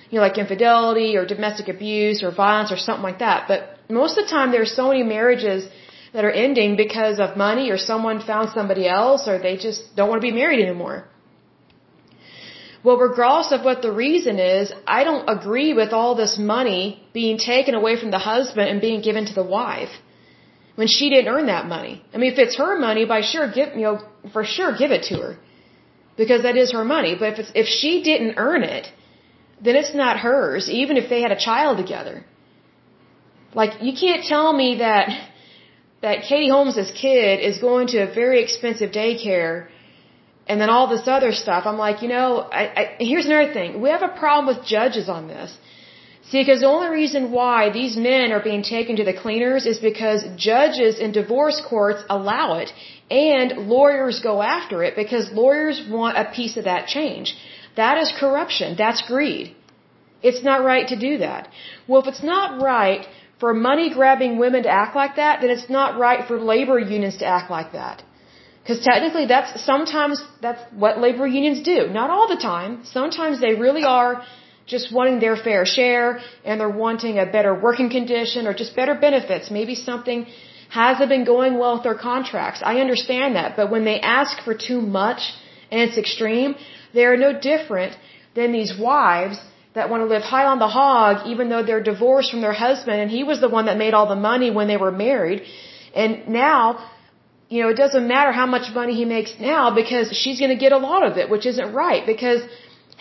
You 0.10 0.16
know, 0.16 0.26
like 0.28 0.38
infidelity 0.46 1.10
or 1.18 1.26
domestic 1.26 1.68
abuse 1.76 2.24
or 2.24 2.32
violence 2.32 2.72
or 2.72 2.80
something 2.86 3.08
like 3.10 3.20
that. 3.20 3.48
But 3.52 3.60
most 4.00 4.18
of 4.18 4.24
the 4.24 4.32
time 4.32 4.52
there 4.52 4.64
are 4.68 4.74
so 4.80 4.88
many 4.88 5.04
marriages 5.04 5.68
that 6.14 6.26
are 6.26 6.32
ending 6.46 6.76
because 6.76 7.20
of 7.20 7.38
money 7.38 7.70
or 7.70 7.78
someone 7.78 8.20
found 8.32 8.50
somebody 8.50 8.88
else 8.88 9.28
or 9.28 9.38
they 9.38 9.58
just 9.68 9.96
don't 9.96 10.10
want 10.10 10.22
to 10.22 10.28
be 10.32 10.36
married 10.42 10.62
anymore. 10.68 10.98
Well, 12.84 12.98
regardless 12.98 13.52
of 13.52 13.64
what 13.68 13.82
the 13.82 13.92
reason 13.92 14.40
is, 14.40 14.72
I 14.88 15.04
don't 15.04 15.28
agree 15.38 15.74
with 15.74 15.92
all 15.94 16.16
this 16.16 16.38
money 16.56 16.84
being 17.14 17.38
taken 17.38 17.76
away 17.76 18.00
from 18.00 18.12
the 18.12 18.24
husband 18.34 18.70
and 18.70 18.80
being 18.82 19.02
given 19.02 19.26
to 19.26 19.34
the 19.34 19.44
wife 19.44 19.94
when 20.80 20.88
she 20.96 21.06
didn't 21.14 21.30
earn 21.36 21.48
that 21.48 21.66
money. 21.76 21.94
I 22.14 22.18
mean, 22.20 22.32
if 22.34 22.40
it's 22.46 22.58
her 22.64 22.74
money, 22.88 23.04
by 23.14 23.22
sure 23.30 23.46
give 23.58 23.70
you 23.80 23.86
know 23.88 23.96
for 24.34 24.44
sure 24.56 24.72
give 24.82 24.92
it 24.98 25.04
to 25.10 25.16
her 25.24 25.32
because 26.22 26.44
that 26.48 26.58
is 26.64 26.72
her 26.78 26.86
money. 26.96 27.14
But 27.22 27.28
if 27.34 27.40
it's, 27.42 27.52
if 27.64 27.68
she 27.78 27.92
didn't 28.10 28.36
earn 28.48 28.64
it, 28.78 28.86
then 29.66 29.76
it's 29.82 29.94
not 30.04 30.20
hers, 30.26 30.70
even 30.82 30.98
if 31.02 31.10
they 31.14 31.22
had 31.26 31.34
a 31.38 31.42
child 31.48 31.78
together. 31.84 32.16
Like 33.62 33.82
you 33.88 33.94
can't 34.04 34.24
tell 34.34 34.52
me 34.62 34.70
that 34.86 35.08
that 36.06 36.18
Katie 36.30 36.52
Holmes's 36.56 36.92
kid 37.04 37.40
is 37.50 37.58
going 37.68 37.88
to 37.94 37.98
a 38.08 38.10
very 38.22 38.44
expensive 38.46 38.92
daycare 39.02 39.56
and 40.48 40.62
then 40.62 40.70
all 40.70 40.88
this 40.96 41.08
other 41.08 41.32
stuff. 41.44 41.64
I'm 41.70 41.80
like, 41.86 42.04
you 42.04 42.10
know, 42.16 42.28
I, 42.62 42.64
I, 42.82 42.84
here's 43.00 43.26
another 43.26 43.52
thing. 43.52 43.82
We 43.82 43.90
have 43.96 44.04
a 44.12 44.14
problem 44.26 44.46
with 44.52 44.66
judges 44.76 45.10
on 45.10 45.28
this. 45.28 45.58
See, 46.30 46.42
because 46.42 46.60
the 46.60 46.68
only 46.68 46.90
reason 46.90 47.32
why 47.32 47.70
these 47.70 47.96
men 47.96 48.34
are 48.34 48.44
being 48.44 48.62
taken 48.62 48.98
to 48.98 49.06
the 49.06 49.14
cleaners 49.14 49.66
is 49.66 49.78
because 49.80 50.24
judges 50.36 51.00
in 51.00 51.14
divorce 51.14 51.62
courts 51.70 52.04
allow 52.10 52.56
it 52.56 52.74
and 53.10 53.70
lawyers 53.76 54.20
go 54.20 54.42
after 54.42 54.84
it 54.84 54.96
because 54.98 55.32
lawyers 55.32 55.82
want 55.90 56.18
a 56.18 56.26
piece 56.38 56.58
of 56.58 56.66
that 56.66 56.88
change. 56.88 57.36
That 57.78 57.98
is 57.98 58.12
corruption. 58.20 58.76
That's 58.78 59.02
greed. 59.08 59.56
It's 60.22 60.44
not 60.44 60.66
right 60.66 60.88
to 60.90 60.98
do 60.98 61.20
that. 61.20 61.48
Well, 61.88 62.02
if 62.02 62.08
it's 62.08 62.24
not 62.24 62.62
right 62.62 63.08
for 63.40 63.54
money 63.54 63.90
grabbing 63.94 64.38
women 64.38 64.64
to 64.64 64.70
act 64.70 64.96
like 64.96 65.16
that, 65.16 65.42
then 65.42 65.50
it's 65.50 65.70
not 65.70 65.98
right 65.98 66.28
for 66.28 66.38
labor 66.40 66.80
unions 66.80 67.18
to 67.18 67.26
act 67.26 67.50
like 67.50 67.72
that. 67.72 68.04
Because 68.62 68.84
technically 68.84 69.28
that's 69.28 69.64
sometimes 69.64 70.22
that's 70.42 70.62
what 70.74 71.00
labor 71.00 71.26
unions 71.26 71.62
do. 71.62 71.88
Not 71.88 72.10
all 72.10 72.28
the 72.28 72.42
time. 72.42 72.82
Sometimes 72.84 73.40
they 73.40 73.54
really 73.54 73.86
are 73.86 74.24
just 74.68 74.94
wanting 74.94 75.20
their 75.20 75.38
fair 75.48 75.66
share 75.66 76.20
and 76.44 76.60
they're 76.60 76.78
wanting 76.86 77.18
a 77.18 77.26
better 77.26 77.54
working 77.68 77.90
condition 77.90 78.46
or 78.48 78.54
just 78.54 78.76
better 78.76 78.96
benefits. 79.08 79.50
Maybe 79.50 79.76
something 79.76 80.28
hasn't 80.70 81.10
been 81.10 81.24
going 81.24 81.58
well 81.58 81.76
with 81.76 81.84
their 81.84 82.00
contracts. 82.12 82.62
I 82.64 82.76
understand 82.86 83.38
that. 83.38 83.56
But 83.56 83.72
when 83.72 83.86
they 83.86 84.00
ask 84.02 84.44
for 84.44 84.54
too 84.54 84.82
much 84.82 85.22
and 85.72 85.80
it's 85.82 85.98
extreme, 85.98 86.56
they 86.94 87.06
are 87.06 87.18
no 87.18 87.32
different 87.40 87.98
than 88.36 88.52
these 88.52 88.78
wives 88.78 89.40
that 89.74 89.90
want 89.90 90.02
to 90.02 90.10
live 90.16 90.24
high 90.24 90.46
on 90.54 90.60
the 90.60 90.68
hog 90.68 91.28
even 91.28 91.50
though 91.50 91.64
they're 91.64 91.88
divorced 91.94 92.32
from 92.32 92.42
their 92.42 92.58
husband 92.68 93.00
and 93.00 93.10
he 93.10 93.24
was 93.24 93.40
the 93.40 93.52
one 93.58 93.66
that 93.68 93.78
made 93.78 93.94
all 93.94 94.08
the 94.16 94.22
money 94.32 94.50
when 94.52 94.68
they 94.68 94.78
were 94.86 94.92
married. 94.92 95.44
And 95.96 96.28
now, 96.28 96.62
you 97.48 97.64
know, 97.64 97.70
it 97.70 97.78
doesn't 97.84 98.08
matter 98.08 98.32
how 98.34 98.46
much 98.46 98.74
money 98.74 98.96
he 99.02 99.06
makes 99.06 99.34
now 99.40 99.74
because 99.74 100.12
she's 100.22 100.40
going 100.40 100.54
to 100.58 100.62
get 100.66 100.74
a 100.74 100.78
lot 100.78 101.04
of 101.10 101.18
it, 101.18 101.30
which 101.30 101.46
isn't 101.46 101.74
right 101.74 102.06
because 102.06 102.42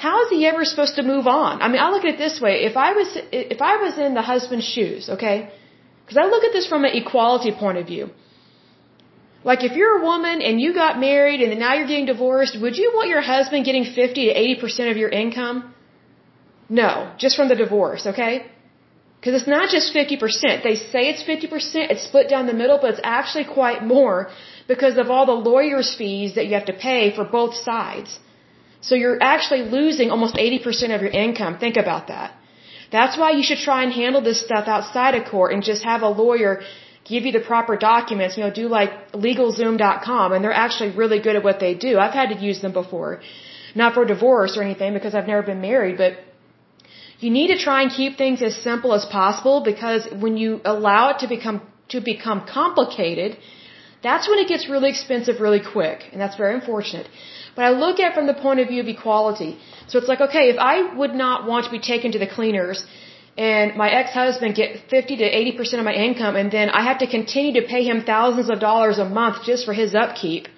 how 0.04 0.14
is 0.22 0.28
he 0.30 0.40
ever 0.46 0.64
supposed 0.70 0.96
to 0.96 1.02
move 1.02 1.26
on? 1.26 1.62
I 1.62 1.68
mean, 1.68 1.80
I 1.84 1.88
look 1.90 2.04
at 2.04 2.14
it 2.14 2.18
this 2.18 2.38
way. 2.40 2.54
If 2.70 2.76
I 2.76 2.92
was, 2.92 3.08
if 3.32 3.60
I 3.62 3.76
was 3.84 3.98
in 4.06 4.12
the 4.14 4.26
husband's 4.32 4.68
shoes, 4.74 5.08
okay? 5.14 5.36
Because 6.02 6.18
I 6.22 6.26
look 6.32 6.44
at 6.44 6.52
this 6.52 6.66
from 6.72 6.84
an 6.84 6.92
equality 7.02 7.52
point 7.62 7.78
of 7.78 7.86
view. 7.86 8.10
Like 9.50 9.62
if 9.68 9.72
you're 9.78 9.94
a 10.00 10.02
woman 10.10 10.42
and 10.42 10.60
you 10.60 10.74
got 10.74 10.98
married 10.98 11.40
and 11.40 11.58
now 11.58 11.72
you're 11.76 11.86
getting 11.92 12.10
divorced, 12.14 12.60
would 12.60 12.76
you 12.76 12.90
want 12.96 13.08
your 13.08 13.22
husband 13.22 13.64
getting 13.64 13.84
50 13.84 14.26
to 14.28 14.34
80% 14.66 14.90
of 14.90 14.96
your 15.02 15.08
income? 15.22 15.74
No, 16.68 16.90
just 17.16 17.36
from 17.36 17.48
the 17.48 17.58
divorce, 17.64 18.06
okay? 18.12 18.32
Because 19.18 19.40
it's 19.40 19.48
not 19.56 19.70
just 19.70 19.94
50%. 19.94 20.62
They 20.62 20.74
say 20.74 21.02
it's 21.12 21.22
50%, 21.22 21.90
it's 21.92 22.04
split 22.10 22.28
down 22.28 22.46
the 22.46 22.58
middle, 22.62 22.78
but 22.82 22.90
it's 22.94 23.04
actually 23.18 23.44
quite 23.44 23.82
more 23.84 24.30
because 24.68 24.98
of 24.98 25.10
all 25.10 25.26
the 25.26 25.40
lawyer's 25.50 25.94
fees 25.94 26.34
that 26.34 26.46
you 26.46 26.54
have 26.54 26.66
to 26.66 26.78
pay 26.88 27.14
for 27.16 27.24
both 27.24 27.54
sides. 27.54 28.18
So 28.80 28.94
you're 28.94 29.22
actually 29.22 29.62
losing 29.62 30.10
almost 30.10 30.34
80% 30.36 30.94
of 30.94 31.02
your 31.02 31.10
income. 31.10 31.58
Think 31.58 31.76
about 31.76 32.08
that. 32.08 32.32
That's 32.90 33.16
why 33.16 33.30
you 33.32 33.42
should 33.42 33.58
try 33.58 33.82
and 33.82 33.92
handle 33.92 34.20
this 34.20 34.40
stuff 34.40 34.68
outside 34.68 35.14
of 35.14 35.24
court 35.26 35.52
and 35.52 35.62
just 35.62 35.82
have 35.82 36.02
a 36.02 36.08
lawyer 36.08 36.62
give 37.08 37.24
you 37.26 37.32
the 37.32 37.44
proper 37.52 37.76
documents, 37.76 38.36
you 38.36 38.42
know, 38.44 38.52
do 38.62 38.68
like 38.68 39.12
legalzoom.com 39.12 40.32
and 40.32 40.42
they're 40.42 40.60
actually 40.66 40.90
really 41.02 41.20
good 41.26 41.36
at 41.36 41.44
what 41.48 41.60
they 41.60 41.74
do. 41.74 41.98
I've 41.98 42.16
had 42.20 42.30
to 42.34 42.38
use 42.48 42.60
them 42.62 42.72
before. 42.72 43.20
Not 43.74 43.94
for 43.94 44.04
divorce 44.04 44.56
or 44.56 44.62
anything 44.62 44.94
because 44.94 45.14
I've 45.14 45.28
never 45.32 45.42
been 45.42 45.60
married, 45.60 45.96
but 45.98 46.12
you 47.20 47.30
need 47.30 47.48
to 47.48 47.58
try 47.58 47.82
and 47.82 47.90
keep 47.90 48.16
things 48.16 48.42
as 48.42 48.54
simple 48.56 48.92
as 48.94 49.04
possible 49.04 49.60
because 49.72 50.08
when 50.24 50.36
you 50.36 50.60
allow 50.64 51.10
it 51.10 51.18
to 51.20 51.28
become 51.28 51.60
to 51.94 52.00
become 52.00 52.40
complicated, 52.46 53.36
that's 54.02 54.28
when 54.28 54.38
it 54.38 54.48
gets 54.48 54.68
really 54.68 54.90
expensive 54.90 55.40
really 55.40 55.62
quick, 55.74 55.98
and 56.12 56.20
that's 56.20 56.36
very 56.36 56.54
unfortunate. 56.54 57.06
But 57.56 57.64
I 57.68 57.70
look 57.70 57.98
at 58.00 58.10
it 58.10 58.14
from 58.14 58.26
the 58.32 58.38
point 58.44 58.60
of 58.60 58.68
view 58.72 58.80
of 58.84 58.88
equality. 58.96 59.52
So 59.88 59.98
it's 59.98 60.08
like, 60.12 60.20
okay, 60.28 60.44
if 60.54 60.58
I 60.58 60.76
would 61.00 61.14
not 61.24 61.46
want 61.50 61.64
to 61.66 61.70
be 61.70 61.82
taken 61.92 62.12
to 62.12 62.18
the 62.24 62.30
cleaners 62.36 62.84
and 63.36 63.76
my 63.76 63.88
ex-husband 64.00 64.54
get 64.54 64.76
50 64.90 65.16
to 65.22 65.24
80% 65.24 65.78
of 65.78 65.84
my 65.84 65.94
income 66.08 66.36
and 66.36 66.50
then 66.50 66.70
I 66.70 66.82
have 66.88 66.98
to 67.04 67.06
continue 67.06 67.60
to 67.60 67.66
pay 67.66 67.82
him 67.84 68.02
thousands 68.14 68.48
of 68.50 68.60
dollars 68.60 68.98
a 68.98 69.08
month 69.20 69.44
just 69.44 69.64
for 69.66 69.74
his 69.74 69.94
upkeep, 69.94 70.48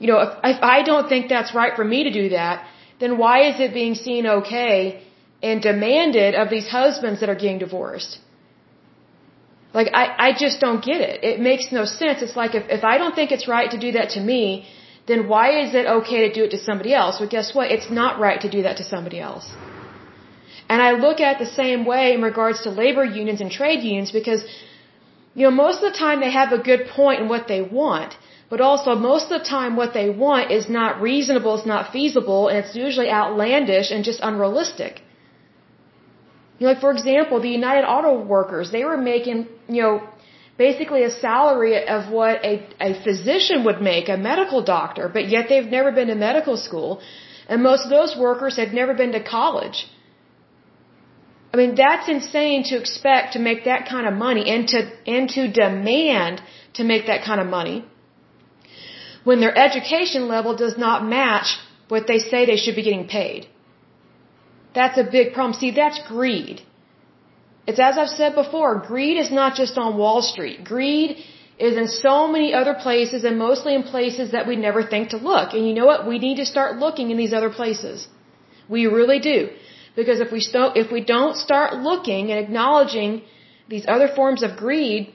you 0.00 0.06
know, 0.10 0.18
if, 0.26 0.30
if 0.52 0.62
I 0.74 0.82
don't 0.90 1.08
think 1.12 1.28
that's 1.28 1.54
right 1.54 1.74
for 1.76 1.84
me 1.84 2.04
to 2.08 2.12
do 2.20 2.30
that, 2.30 2.66
then 3.00 3.18
why 3.22 3.36
is 3.50 3.60
it 3.60 3.74
being 3.74 3.94
seen 3.94 4.26
okay 4.38 5.02
and 5.42 5.62
demanded 5.62 6.34
of 6.34 6.50
these 6.54 6.68
husbands 6.68 7.20
that 7.20 7.28
are 7.28 7.40
getting 7.44 7.58
divorced? 7.58 8.18
Like, 9.72 9.88
I, 9.94 10.04
I 10.26 10.32
just 10.44 10.60
don't 10.60 10.82
get 10.84 11.00
it. 11.00 11.22
It 11.22 11.40
makes 11.40 11.70
no 11.70 11.84
sense. 11.84 12.22
It's 12.22 12.34
like 12.34 12.54
if, 12.54 12.64
if 12.68 12.82
I 12.92 12.98
don't 12.98 13.14
think 13.14 13.30
it's 13.30 13.46
right 13.46 13.70
to 13.70 13.78
do 13.78 13.92
that 13.92 14.10
to 14.16 14.20
me, 14.20 14.66
then 15.10 15.26
why 15.32 15.46
is 15.64 15.74
it 15.80 15.86
okay 15.98 16.20
to 16.24 16.30
do 16.38 16.44
it 16.46 16.52
to 16.56 16.60
somebody 16.68 16.92
else? 17.02 17.20
Well, 17.20 17.28
guess 17.36 17.48
what? 17.56 17.66
It's 17.76 17.90
not 18.00 18.20
right 18.24 18.40
to 18.46 18.50
do 18.56 18.62
that 18.66 18.76
to 18.80 18.84
somebody 18.94 19.20
else. 19.28 19.46
And 20.70 20.80
I 20.88 20.90
look 21.04 21.20
at 21.26 21.30
it 21.34 21.38
the 21.46 21.52
same 21.62 21.84
way 21.92 22.04
in 22.16 22.22
regards 22.30 22.58
to 22.64 22.70
labor 22.82 23.04
unions 23.04 23.40
and 23.44 23.50
trade 23.60 23.80
unions 23.92 24.12
because, 24.18 24.42
you 25.34 25.44
know, 25.46 25.54
most 25.64 25.82
of 25.82 25.92
the 25.92 25.98
time 26.04 26.20
they 26.20 26.34
have 26.40 26.52
a 26.58 26.62
good 26.70 26.82
point 26.98 27.20
in 27.22 27.28
what 27.34 27.48
they 27.52 27.62
want, 27.80 28.16
but 28.52 28.60
also 28.68 28.94
most 28.94 29.24
of 29.30 29.34
the 29.40 29.46
time 29.56 29.74
what 29.82 29.92
they 29.98 30.08
want 30.10 30.52
is 30.58 30.68
not 30.78 31.00
reasonable, 31.08 31.56
it's 31.56 31.70
not 31.74 31.92
feasible, 31.96 32.42
and 32.48 32.58
it's 32.62 32.76
usually 32.86 33.10
outlandish 33.20 33.90
and 33.90 34.04
just 34.10 34.20
unrealistic. 34.30 35.02
You 36.58 36.66
know, 36.66 36.72
like 36.72 36.80
for 36.86 36.92
example, 36.96 37.40
the 37.40 37.54
United 37.60 37.84
Auto 37.94 38.12
Workers, 38.36 38.70
they 38.70 38.84
were 38.84 39.00
making, 39.12 39.46
you 39.76 39.82
know, 39.82 39.94
basically 40.66 41.02
a 41.04 41.12
salary 41.26 41.74
of 41.96 42.10
what 42.16 42.44
a, 42.50 42.54
a 42.88 42.90
physician 43.04 43.64
would 43.66 43.80
make, 43.90 44.10
a 44.16 44.18
medical 44.30 44.60
doctor, 44.76 45.04
but 45.16 45.24
yet 45.34 45.44
they've 45.50 45.72
never 45.78 45.90
been 45.98 46.08
to 46.14 46.18
medical 46.30 46.56
school. 46.66 46.90
And 47.48 47.62
most 47.70 47.82
of 47.86 47.90
those 47.98 48.12
workers 48.26 48.56
have 48.62 48.72
never 48.80 48.94
been 49.02 49.12
to 49.18 49.22
college. 49.38 49.78
I 51.52 51.54
mean, 51.60 51.72
that's 51.84 52.08
insane 52.16 52.60
to 52.70 52.74
expect 52.82 53.32
to 53.36 53.40
make 53.48 53.60
that 53.70 53.88
kind 53.92 54.06
of 54.10 54.14
money 54.26 54.44
and 54.54 54.68
to, 54.72 54.80
and 55.14 55.24
to 55.36 55.42
demand 55.64 56.42
to 56.78 56.84
make 56.92 57.06
that 57.12 57.24
kind 57.28 57.40
of 57.44 57.48
money 57.58 57.78
when 59.28 59.40
their 59.44 59.56
education 59.66 60.28
level 60.34 60.52
does 60.64 60.76
not 60.86 61.06
match 61.18 61.48
what 61.88 62.06
they 62.10 62.20
say 62.30 62.38
they 62.44 62.60
should 62.62 62.76
be 62.80 62.86
getting 62.88 63.08
paid. 63.18 63.48
That's 64.78 64.98
a 65.04 65.06
big 65.18 65.32
problem. 65.34 65.54
See, 65.62 65.72
that's 65.82 66.00
greed. 66.12 66.62
It's 67.66 67.78
as 67.78 67.98
I've 67.98 68.14
said 68.20 68.34
before, 68.34 68.70
greed 68.90 69.16
is 69.16 69.30
not 69.30 69.54
just 69.54 69.76
on 69.78 69.96
Wall 69.96 70.22
Street. 70.22 70.64
Greed 70.64 71.16
is 71.58 71.76
in 71.76 71.88
so 71.88 72.14
many 72.34 72.54
other 72.60 72.74
places 72.74 73.24
and 73.24 73.38
mostly 73.38 73.74
in 73.74 73.82
places 73.82 74.30
that 74.32 74.46
we 74.50 74.56
never 74.56 74.82
think 74.82 75.10
to 75.10 75.18
look. 75.18 75.52
And 75.52 75.66
you 75.68 75.74
know 75.74 75.86
what? 75.92 76.06
We 76.12 76.18
need 76.18 76.38
to 76.42 76.46
start 76.46 76.78
looking 76.84 77.10
in 77.10 77.18
these 77.22 77.34
other 77.38 77.50
places. 77.50 78.08
We 78.68 78.86
really 78.86 79.20
do. 79.20 79.50
Because 79.94 80.20
if 80.20 80.32
we, 80.32 80.40
st- 80.40 80.76
if 80.76 80.90
we 80.90 81.02
don't 81.14 81.36
start 81.36 81.76
looking 81.76 82.30
and 82.30 82.38
acknowledging 82.44 83.22
these 83.68 83.84
other 83.86 84.08
forms 84.08 84.42
of 84.42 84.56
greed, 84.56 85.12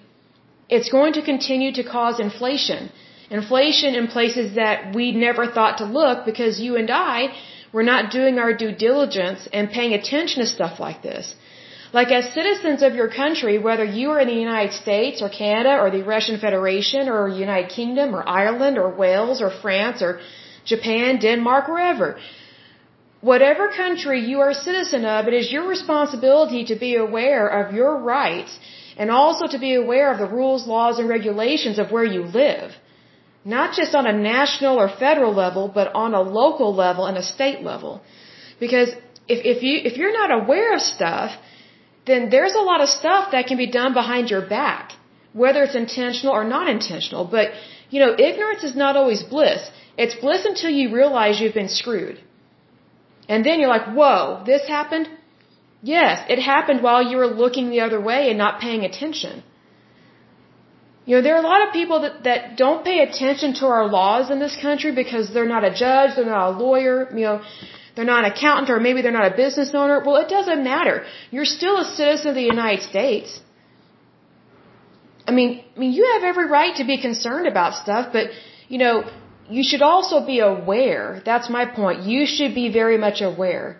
it's 0.70 0.90
going 0.90 1.14
to 1.14 1.24
continue 1.24 1.72
to 1.80 1.84
cause 1.84 2.20
inflation. 2.20 2.92
Inflation 3.30 3.96
in 3.96 4.08
places 4.08 4.56
that 4.56 4.96
we 4.96 5.12
never 5.12 5.48
thought 5.48 5.80
to 5.80 5.86
look 5.86 6.26
because 6.26 6.60
you 6.60 6.76
and 6.76 6.92
I 6.92 7.34
we're 7.76 7.90
not 7.96 8.12
doing 8.18 8.40
our 8.40 8.54
due 8.54 8.74
diligence 8.88 9.50
and 9.52 9.70
paying 9.78 9.94
attention 9.94 10.42
to 10.42 10.48
stuff 10.58 10.80
like 10.80 11.02
this. 11.02 11.36
Like 11.94 12.12
as 12.12 12.34
citizens 12.34 12.82
of 12.82 12.96
your 12.96 13.10
country, 13.10 13.58
whether 13.58 13.84
you 13.84 14.12
are 14.12 14.20
in 14.20 14.28
the 14.28 14.34
United 14.34 14.74
States 14.74 15.22
or 15.22 15.30
Canada 15.30 15.80
or 15.82 15.90
the 15.92 16.04
Russian 16.04 16.40
Federation 16.40 17.10
or 17.10 17.28
United 17.28 17.70
Kingdom 17.70 18.16
or 18.16 18.28
Ireland 18.28 18.78
or 18.78 18.90
Wales 18.90 19.42
or 19.42 19.50
France 19.50 20.02
or 20.02 20.20
Japan, 20.66 21.20
Denmark, 21.20 21.68
wherever, 21.68 22.18
whatever 23.22 23.70
country 23.70 24.20
you 24.30 24.40
are 24.40 24.50
a 24.50 24.62
citizen 24.70 25.06
of, 25.06 25.28
it 25.28 25.34
is 25.34 25.52
your 25.52 25.68
responsibility 25.68 26.66
to 26.66 26.76
be 26.76 26.96
aware 26.96 27.48
of 27.48 27.74
your 27.74 28.00
rights 28.00 28.58
and 28.98 29.12
also 29.12 29.46
to 29.48 29.60
be 29.60 29.76
aware 29.76 30.12
of 30.12 30.18
the 30.18 30.28
rules, 30.28 30.68
laws, 30.68 31.00
and 31.00 31.08
regulations 31.08 31.78
of 31.78 31.92
where 31.92 32.04
you 32.04 32.24
live. 32.24 32.72
Not 33.44 33.74
just 33.80 33.94
on 33.94 34.08
a 34.08 34.14
national 34.14 34.78
or 34.78 34.90
federal 34.90 35.34
level, 35.34 35.68
but 35.68 35.94
on 35.94 36.14
a 36.14 36.22
local 36.22 36.74
level 36.74 37.06
and 37.06 37.18
a 37.18 37.22
state 37.22 37.62
level. 37.62 38.02
Because 38.60 38.90
if, 39.28 39.40
if 39.54 39.64
you, 39.64 39.76
if 39.90 39.98
you're 39.98 40.18
not 40.22 40.32
aware 40.32 40.74
of 40.74 40.82
stuff, 40.82 41.32
then 42.06 42.30
there's 42.30 42.56
a 42.56 42.66
lot 42.72 42.82
of 42.82 42.90
stuff 42.90 43.32
that 43.32 43.48
can 43.48 43.58
be 43.58 43.68
done 43.68 43.94
behind 43.94 44.30
your 44.30 44.46
back, 44.58 44.94
whether 45.34 45.64
it's 45.64 45.76
intentional 45.76 46.34
or 46.34 46.44
not 46.44 46.70
intentional. 46.70 47.26
But, 47.26 47.52
you 47.90 48.00
know, 48.00 48.14
ignorance 48.14 48.64
is 48.64 48.76
not 48.76 48.96
always 48.96 49.24
bliss. 49.24 49.70
It's 49.98 50.16
bliss 50.16 50.46
until 50.46 50.70
you 50.70 50.94
realize 50.94 51.40
you've 51.40 51.60
been 51.62 51.74
screwed. 51.82 52.20
And 53.28 53.46
then 53.46 53.60
you're 53.60 53.74
like, 53.78 53.88
whoa, 54.00 54.44
this 54.46 54.68
happened? 54.68 55.10
Yes, 55.82 56.24
it 56.30 56.40
happened 56.40 56.82
while 56.84 57.04
you 57.10 57.18
were 57.18 57.28
looking 57.28 57.70
the 57.70 57.82
other 57.82 58.00
way 58.02 58.30
and 58.30 58.38
not 58.38 58.60
paying 58.60 58.84
attention. 58.84 59.44
You 61.06 61.16
know, 61.16 61.22
there 61.22 61.36
are 61.36 61.44
a 61.46 61.48
lot 61.54 61.68
of 61.68 61.74
people 61.74 62.02
that, 62.02 62.24
that 62.24 62.58
don't 62.58 62.84
pay 62.84 63.00
attention 63.08 63.54
to 63.60 63.68
our 63.68 63.88
laws 63.88 64.32
in 64.32 64.40
this 64.40 64.56
country 64.60 64.92
because 64.92 65.32
they're 65.32 65.54
not 65.56 65.64
a 65.64 65.74
judge, 65.84 66.16
they're 66.16 66.26
not 66.26 66.54
a 66.54 66.58
lawyer, 66.58 66.96
you 67.14 67.26
know, 67.28 67.42
they're 67.96 68.12
not 68.14 68.26
an 68.26 68.32
accountant 68.32 68.70
or 68.70 68.80
maybe 68.80 69.02
they're 69.02 69.20
not 69.20 69.32
a 69.34 69.36
business 69.36 69.72
owner. 69.74 70.02
Well, 70.06 70.18
it 70.18 70.30
doesn't 70.30 70.64
matter. 70.64 71.06
You're 71.32 71.52
still 71.60 71.78
a 71.80 71.86
citizen 71.86 72.30
of 72.30 72.36
the 72.36 72.50
United 72.56 72.84
States. 72.84 73.40
I 75.28 75.32
mean, 75.32 75.64
I 75.76 75.80
mean, 75.80 75.94
you 75.94 76.04
have 76.14 76.24
every 76.24 76.48
right 76.48 76.76
to 76.76 76.86
be 76.86 76.98
concerned 77.02 77.48
about 77.48 77.74
stuff, 77.76 78.10
but, 78.14 78.30
you 78.68 78.78
know, 78.78 79.10
you 79.50 79.64
should 79.64 79.82
also 79.82 80.26
be 80.26 80.40
aware. 80.40 81.22
That's 81.26 81.50
my 81.50 81.66
point. 81.66 82.04
You 82.04 82.26
should 82.26 82.54
be 82.54 82.72
very 82.72 82.98
much 82.98 83.22
aware. 83.22 83.80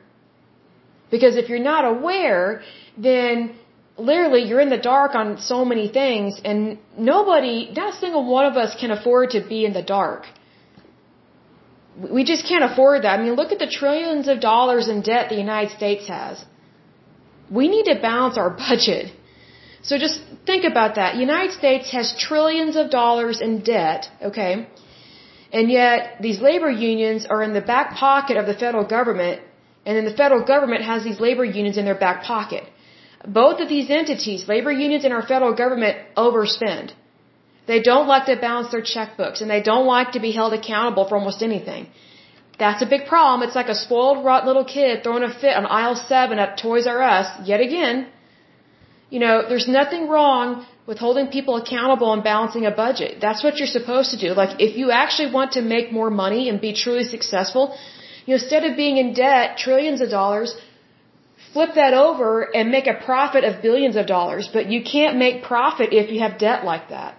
Because 1.12 1.36
if 1.36 1.50
you're 1.50 1.68
not 1.74 1.86
aware, 1.86 2.62
then 2.98 3.56
literally 3.98 4.44
you're 4.44 4.60
in 4.60 4.70
the 4.70 4.84
dark 4.94 5.16
on 5.16 5.38
so 5.40 5.64
many 5.66 5.88
things 5.88 6.42
and 6.44 6.78
nobody, 6.98 7.72
not 7.76 7.94
a 7.94 7.98
single 7.98 8.26
one 8.26 8.46
of 8.46 8.58
us 8.58 8.76
can 8.80 8.92
afford 8.92 9.32
to 9.32 9.42
be 9.48 9.66
in 9.66 9.74
the 9.74 9.84
dark. 9.84 10.26
We 11.98 12.24
just 12.24 12.46
can't 12.48 12.64
afford 12.64 13.04
that. 13.04 13.20
I 13.20 13.24
mean, 13.24 13.36
look 13.36 13.52
at 13.52 13.60
the 13.60 13.72
trillions 13.80 14.28
of 14.28 14.40
dollars 14.40 14.88
in 14.88 15.02
debt 15.02 15.30
the 15.30 15.38
United 15.38 15.72
States 15.78 16.08
has. 16.08 16.44
We 17.50 17.68
need 17.68 17.86
to 17.86 17.96
balance 17.96 18.38
our 18.38 18.50
budget. 18.68 19.14
So 19.82 19.98
just 19.98 20.20
think 20.46 20.64
about 20.66 20.96
that. 20.96 21.16
United 21.16 21.54
States 21.54 21.92
has 21.92 22.16
trillions 22.28 22.76
of 22.76 22.90
dollars 22.90 23.40
in 23.40 23.60
debt, 23.64 24.10
okay? 24.30 24.68
And 25.54 25.72
yet 25.72 26.18
these 26.22 26.40
labor 26.42 26.72
unions 26.72 27.28
are 27.34 27.42
in 27.48 27.54
the 27.54 27.62
back 27.62 27.96
pocket 27.96 28.36
of 28.38 28.48
the 28.48 28.56
federal 28.64 28.86
government, 28.98 29.42
and 29.86 29.96
then 29.96 30.06
the 30.06 30.18
federal 30.24 30.44
government 30.44 30.84
has 30.84 31.04
these 31.04 31.20
labor 31.20 31.46
unions 31.46 31.78
in 31.78 31.86
their 31.86 32.02
back 32.08 32.24
pocket. 32.24 32.64
Both 33.28 33.60
of 33.60 33.70
these 33.70 33.90
entities, 33.90 34.48
labor 34.48 34.72
unions 34.72 35.06
and 35.06 35.14
our 35.14 35.26
federal 35.34 35.54
government, 35.54 35.98
overspend. 36.18 36.94
They 37.68 37.80
don't 37.82 38.08
like 38.08 38.26
to 38.26 38.36
balance 38.36 38.70
their 38.72 38.86
checkbooks 38.94 39.42
and 39.42 39.50
they 39.50 39.62
don't 39.62 39.88
like 39.88 40.12
to 40.16 40.20
be 40.20 40.32
held 40.40 40.54
accountable 40.54 41.06
for 41.08 41.16
almost 41.18 41.42
anything. 41.42 41.88
That's 42.64 42.82
a 42.82 42.90
big 42.94 43.06
problem. 43.08 43.48
It's 43.48 43.56
like 43.62 43.70
a 43.70 43.80
spoiled, 43.86 44.24
rotten 44.24 44.48
little 44.48 44.68
kid 44.78 45.04
throwing 45.04 45.24
a 45.24 45.34
fit 45.42 45.56
on 45.60 45.66
aisle 45.66 45.96
seven 45.96 46.40
at 46.40 46.58
Toys 46.58 46.88
R 46.88 47.02
Us 47.02 47.28
yet 47.52 47.60
again. 47.60 48.08
You 49.10 49.20
know, 49.20 49.36
there's 49.50 49.68
nothing 49.68 50.08
wrong 50.08 50.66
with 50.88 51.00
holding 51.00 51.28
people 51.28 51.56
accountable 51.58 52.14
and 52.14 52.24
balancing 52.24 52.66
a 52.66 52.72
budget. 52.72 53.20
That's 53.20 53.44
what 53.44 53.58
you're 53.58 53.76
supposed 53.80 54.12
to 54.12 54.20
do. 54.26 54.30
Like, 54.34 54.62
if 54.68 54.78
you 54.78 54.92
actually 54.92 55.32
want 55.32 55.54
to 55.54 55.62
make 55.62 55.92
more 55.92 56.10
money 56.10 56.48
and 56.50 56.62
be 56.62 56.74
truly 56.74 57.04
successful, 57.04 57.76
you 58.26 58.32
know, 58.32 58.42
instead 58.42 58.64
of 58.64 58.78
being 58.78 58.98
in 58.98 59.14
debt, 59.14 59.58
trillions 59.58 60.02
of 60.02 60.10
dollars, 60.10 60.56
flip 61.54 61.72
that 61.76 61.94
over 61.94 62.56
and 62.56 62.72
make 62.72 62.88
a 62.88 62.98
profit 63.10 63.44
of 63.44 63.62
billions 63.62 63.96
of 63.96 64.06
dollars. 64.06 64.50
But 64.52 64.72
you 64.74 64.82
can't 64.84 65.18
make 65.18 65.44
profit 65.44 65.90
if 65.92 66.12
you 66.12 66.20
have 66.22 66.38
debt 66.38 66.64
like 66.64 66.90
that 66.90 67.16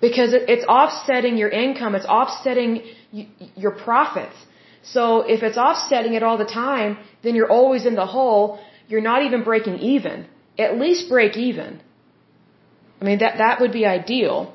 because 0.00 0.32
it's 0.32 0.64
offsetting 0.64 1.36
your 1.36 1.50
income, 1.50 1.94
it's 1.94 2.06
offsetting 2.06 2.82
your 3.56 3.72
profits. 3.72 4.36
So 4.82 5.22
if 5.22 5.42
it's 5.42 5.58
offsetting 5.58 6.14
it 6.14 6.22
all 6.22 6.38
the 6.38 6.52
time, 6.64 6.98
then 7.22 7.34
you're 7.34 7.50
always 7.50 7.84
in 7.84 7.94
the 7.94 8.06
hole. 8.06 8.58
You're 8.88 9.02
not 9.02 9.22
even 9.24 9.44
breaking 9.44 9.78
even. 9.78 10.26
At 10.58 10.78
least 10.78 11.08
break 11.08 11.36
even. 11.36 11.80
I 13.00 13.04
mean, 13.04 13.18
that, 13.18 13.38
that 13.38 13.60
would 13.60 13.72
be 13.72 13.84
ideal. 13.86 14.54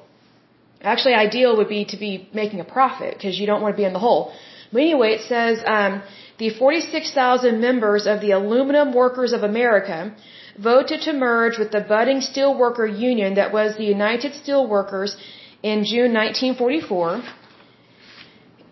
Actually, 0.81 1.15
ideal 1.15 1.57
would 1.57 1.69
be 1.69 1.85
to 1.85 1.97
be 1.97 2.29
making 2.33 2.59
a 2.59 2.63
profit 2.63 3.13
because 3.15 3.39
you 3.39 3.47
don't 3.47 3.61
want 3.61 3.73
to 3.73 3.77
be 3.77 3.85
in 3.85 3.93
the 3.93 3.99
hole. 3.99 4.33
But 4.71 4.81
anyway, 4.81 5.11
it 5.13 5.21
says 5.21 5.63
um, 5.65 6.03
the 6.37 6.49
46,000 6.49 7.59
members 7.59 8.07
of 8.07 8.21
the 8.21 8.31
Aluminum 8.31 8.93
Workers 8.93 9.31
of 9.33 9.43
America 9.43 10.15
voted 10.57 11.01
to 11.01 11.13
merge 11.13 11.57
with 11.57 11.71
the 11.71 11.81
budding 11.81 12.21
steelworker 12.21 12.87
union 12.87 13.35
that 13.35 13.51
was 13.51 13.75
the 13.77 13.85
United 13.85 14.33
Steelworkers 14.33 15.15
in 15.61 15.83
June 15.83 16.13
1944. 16.13 17.21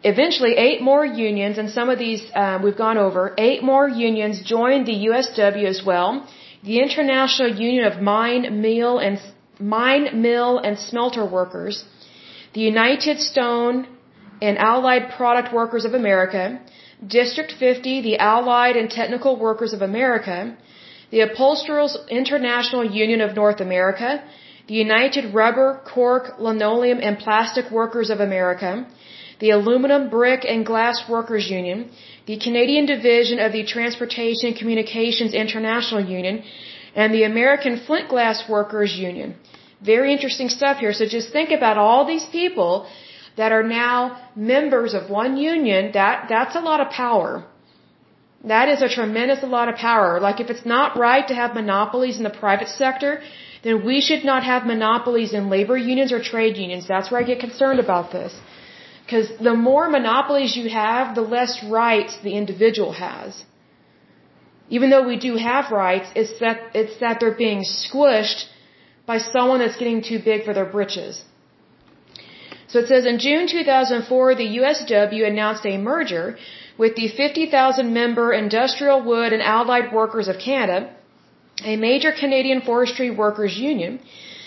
Eventually, 0.03 0.53
eight 0.57 0.81
more 0.81 1.05
unions, 1.05 1.57
and 1.57 1.69
some 1.69 1.89
of 1.89 1.97
these 1.97 2.21
um, 2.35 2.61
we've 2.61 2.77
gone 2.77 2.97
over, 2.97 3.33
eight 3.37 3.63
more 3.63 3.87
unions 3.87 4.41
joined 4.41 4.85
the 4.85 4.97
USW 5.09 5.65
as 5.65 5.81
well. 5.85 6.27
The 6.63 6.79
International 6.79 7.49
Union 7.49 7.85
of 7.85 8.01
Mine, 8.01 8.61
Mill, 8.61 8.99
and 8.99 9.19
Mine, 9.59 10.21
Mill, 10.21 10.59
and 10.59 10.77
Smelter 10.77 11.25
Workers, 11.25 11.85
the 12.53 12.61
United 12.61 13.19
Stone 13.19 13.87
and 14.41 14.57
Allied 14.57 15.11
Product 15.17 15.53
Workers 15.53 15.85
of 15.85 15.93
America, 15.93 16.59
District 17.05 17.53
50, 17.57 18.01
the 18.01 18.17
Allied 18.17 18.75
and 18.75 18.89
Technical 18.89 19.37
Workers 19.37 19.73
of 19.73 19.81
America, 19.81 20.57
the 21.13 21.21
Upholsterers 21.27 21.95
International 22.19 22.83
Union 23.03 23.21
of 23.25 23.35
North 23.41 23.59
America, 23.67 24.09
the 24.69 24.77
United 24.85 25.25
Rubber, 25.39 25.69
Cork, 25.93 26.23
Linoleum, 26.45 26.99
and 27.07 27.19
Plastic 27.25 27.65
Workers 27.79 28.09
of 28.13 28.19
America, 28.29 28.71
the 29.43 29.51
Aluminum, 29.57 30.09
Brick, 30.15 30.41
and 30.53 30.65
Glass 30.71 30.97
Workers 31.15 31.45
Union, 31.59 31.91
the 32.25 32.39
Canadian 32.45 32.87
Division 32.87 33.37
of 33.45 33.51
the 33.57 33.63
Transportation 33.75 34.55
Communications 34.59 35.35
International 35.43 36.03
Union, 36.19 36.43
and 36.95 37.13
the 37.13 37.25
American 37.31 37.75
Flint 37.85 38.09
Glass 38.09 38.43
Workers 38.49 38.93
Union. 39.09 39.35
Very 39.93 40.11
interesting 40.15 40.49
stuff 40.49 40.77
here. 40.83 40.93
So 40.93 41.05
just 41.05 41.31
think 41.31 41.51
about 41.51 41.77
all 41.77 42.07
these 42.13 42.25
people 42.39 42.87
that 43.37 43.51
are 43.51 43.67
now 43.81 43.97
members 44.35 44.95
of 44.95 45.11
one 45.11 45.37
union. 45.37 45.91
That, 45.93 46.25
that's 46.27 46.55
a 46.55 46.65
lot 46.71 46.79
of 46.81 46.89
power. 46.89 47.45
That 48.43 48.67
is 48.67 48.81
a 48.81 48.89
tremendous 48.89 49.41
lot 49.43 49.69
of 49.69 49.75
power. 49.75 50.19
Like 50.19 50.39
if 50.41 50.49
it's 50.49 50.65
not 50.65 50.97
right 50.97 51.25
to 51.27 51.33
have 51.33 51.53
monopolies 51.53 52.17
in 52.17 52.23
the 52.23 52.35
private 52.45 52.67
sector, 52.67 53.21
then 53.63 53.85
we 53.85 54.01
should 54.01 54.25
not 54.25 54.43
have 54.43 54.65
monopolies 54.65 55.33
in 55.33 55.49
labor 55.49 55.77
unions 55.77 56.11
or 56.11 56.21
trade 56.21 56.57
unions. 56.57 56.87
That's 56.87 57.09
where 57.09 57.21
I 57.21 57.23
get 57.23 57.39
concerned 57.39 57.79
about 57.79 58.11
this. 58.11 58.33
Because 59.05 59.29
the 59.39 59.53
more 59.53 59.89
monopolies 59.89 60.55
you 60.57 60.69
have, 60.69 61.15
the 61.15 61.21
less 61.21 61.63
rights 61.63 62.17
the 62.17 62.33
individual 62.33 62.93
has. 62.93 63.43
Even 64.69 64.89
though 64.89 65.05
we 65.07 65.17
do 65.17 65.35
have 65.35 65.71
rights, 65.71 66.09
it's 66.15 66.39
that, 66.39 66.59
it's 66.73 66.97
that 66.99 67.19
they're 67.19 67.39
being 67.45 67.63
squished 67.63 68.45
by 69.05 69.17
someone 69.17 69.59
that's 69.59 69.77
getting 69.77 70.01
too 70.01 70.19
big 70.19 70.43
for 70.43 70.53
their 70.53 70.65
britches. 70.65 71.23
So 72.67 72.79
it 72.79 72.87
says 72.87 73.05
in 73.05 73.19
June 73.19 73.47
2004, 73.47 74.35
the 74.35 74.49
USW 74.59 75.27
announced 75.27 75.65
a 75.65 75.77
merger 75.77 76.37
with 76.77 76.95
the 76.95 77.07
50,000 77.07 77.93
member 77.93 78.33
Industrial 78.33 79.01
Wood 79.01 79.33
and 79.33 79.41
Allied 79.41 79.91
Workers 79.93 80.27
of 80.27 80.37
Canada, 80.39 80.93
a 81.63 81.75
major 81.75 82.11
Canadian 82.11 82.61
forestry 82.61 83.09
workers 83.09 83.57
union. 83.57 83.99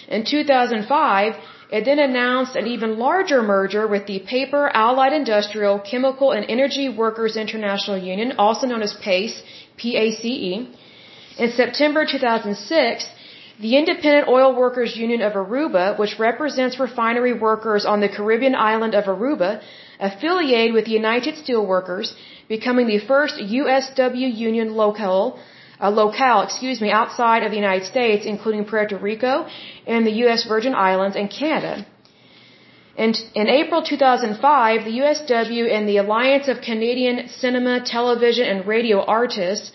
In 0.09 0.25
2005, 0.25 1.35
it 1.71 1.85
then 1.85 1.99
announced 1.99 2.55
an 2.55 2.67
even 2.67 2.99
larger 2.99 3.43
merger 3.43 3.87
with 3.89 4.07
the 4.07 4.21
Paper, 4.21 4.71
Allied 4.73 5.13
Industrial, 5.13 5.79
Chemical, 5.81 6.33
and 6.33 6.45
Energy 6.49 6.89
Workers 6.89 7.37
International 7.37 7.99
Union, 7.99 8.35
also 8.39 8.67
known 8.67 8.83
as 8.83 8.95
PACE, 8.95 9.43
P-A-C-E. 9.77 10.69
In 11.39 11.51
September 11.51 12.05
2006, 12.07 13.11
the 13.59 13.77
Independent 13.77 14.29
Oil 14.29 14.55
Workers 14.55 14.97
Union 14.97 15.23
of 15.23 15.33
Aruba, 15.33 15.99
which 15.99 16.19
represents 16.19 16.79
refinery 16.79 17.33
workers 17.33 17.85
on 17.85 18.01
the 18.01 18.09
Caribbean 18.09 18.55
island 18.55 18.95
of 18.95 19.05
Aruba, 19.05 19.61
affiliated 20.01 20.75
with 20.75 20.85
the 20.85 20.93
United 20.93 21.35
Steelworkers, 21.35 22.13
becoming 22.49 22.87
the 22.87 22.99
first 22.99 23.37
USW 23.37 24.29
union 24.49 24.75
locale, 24.75 25.39
uh, 25.81 25.91
locale, 25.91 26.43
excuse 26.43 26.81
me, 26.81 26.91
outside 26.91 27.43
of 27.43 27.51
the 27.51 27.57
United 27.57 27.87
States, 27.87 28.25
including 28.27 28.65
Puerto 28.65 28.97
Rico 28.97 29.47
and 29.87 30.07
the 30.07 30.17
U.S. 30.25 30.45
Virgin 30.45 30.75
Islands 30.75 31.17
and 31.17 31.31
Canada. 31.31 31.87
In, 32.97 33.13
in 33.35 33.49
April 33.49 33.83
2005, 33.83 34.85
the 34.85 34.99
USW 35.03 35.71
and 35.71 35.87
the 35.87 35.99
Alliance 35.99 36.49
of 36.49 36.63
Canadian 36.63 37.29
Cinema, 37.29 37.85
Television, 37.85 38.47
and 38.47 38.67
Radio 38.67 39.05
Artists 39.05 39.71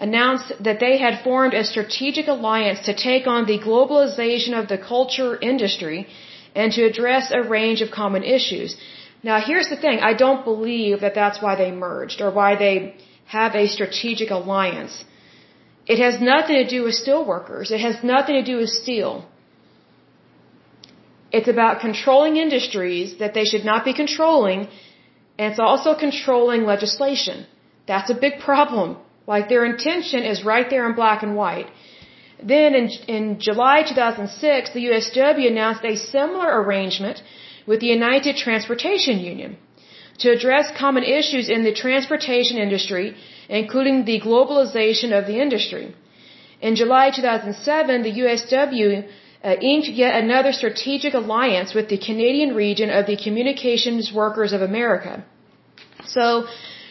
announced 0.00 0.52
that 0.60 0.80
they 0.80 0.96
had 0.98 1.22
formed 1.22 1.54
a 1.54 1.64
strategic 1.64 2.28
alliance 2.28 2.80
to 2.86 2.94
take 2.94 3.26
on 3.26 3.46
the 3.46 3.58
globalization 3.58 4.58
of 4.58 4.68
the 4.68 4.78
culture 4.78 5.36
industry 5.36 6.06
and 6.54 6.72
to 6.72 6.82
address 6.82 7.30
a 7.30 7.42
range 7.42 7.82
of 7.82 7.90
common 7.90 8.22
issues. 8.22 8.76
Now, 9.22 9.40
here's 9.40 9.68
the 9.68 9.76
thing. 9.76 10.00
I 10.00 10.14
don't 10.14 10.44
believe 10.44 11.00
that 11.00 11.14
that's 11.14 11.40
why 11.42 11.56
they 11.56 11.70
merged 11.70 12.20
or 12.20 12.30
why 12.30 12.56
they 12.56 12.96
have 13.26 13.54
a 13.54 13.66
strategic 13.66 14.30
alliance. 14.30 15.04
It 15.86 15.98
has 15.98 16.20
nothing 16.20 16.56
to 16.56 16.68
do 16.68 16.82
with 16.84 16.94
steelworkers. 16.94 17.70
It 17.70 17.80
has 17.80 18.02
nothing 18.02 18.36
to 18.36 18.42
do 18.42 18.56
with 18.58 18.70
steel. 18.70 19.26
It's 21.32 21.48
about 21.48 21.80
controlling 21.80 22.36
industries 22.36 23.18
that 23.18 23.34
they 23.34 23.44
should 23.44 23.64
not 23.64 23.84
be 23.84 23.92
controlling, 23.92 24.68
and 25.38 25.50
it's 25.50 25.58
also 25.58 25.94
controlling 25.94 26.64
legislation. 26.64 27.46
That's 27.86 28.10
a 28.10 28.14
big 28.14 28.38
problem. 28.40 28.96
Like 29.26 29.48
their 29.48 29.64
intention 29.64 30.22
is 30.22 30.44
right 30.44 30.68
there 30.70 30.88
in 30.88 30.94
black 30.94 31.22
and 31.22 31.34
white. 31.36 31.68
Then 32.42 32.74
in, 32.74 32.90
in 33.08 33.40
July 33.40 33.82
2006, 33.82 34.72
the 34.72 34.84
USW 34.86 35.46
announced 35.50 35.84
a 35.84 35.96
similar 35.96 36.62
arrangement 36.62 37.22
with 37.66 37.80
the 37.80 37.86
United 37.86 38.36
Transportation 38.36 39.18
Union 39.18 39.56
to 40.18 40.30
address 40.30 40.72
common 40.78 41.04
issues 41.04 41.48
in 41.48 41.62
the 41.64 41.74
transportation 41.74 42.56
industry, 42.56 43.14
including 43.48 44.04
the 44.04 44.20
globalization 44.20 45.16
of 45.18 45.26
the 45.26 45.38
industry. 45.40 45.94
In 46.60 46.74
July 46.74 47.10
2007, 47.10 48.02
the 48.02 48.12
USW 48.22 49.06
uh, 49.44 49.54
inked 49.60 49.88
yet 49.88 50.22
another 50.22 50.52
strategic 50.52 51.12
alliance 51.14 51.74
with 51.74 51.88
the 51.88 51.98
Canadian 51.98 52.54
region 52.54 52.88
of 52.90 53.06
the 53.06 53.16
Communications 53.16 54.10
Workers 54.12 54.52
of 54.52 54.62
America. 54.62 55.24
So, 56.06 56.46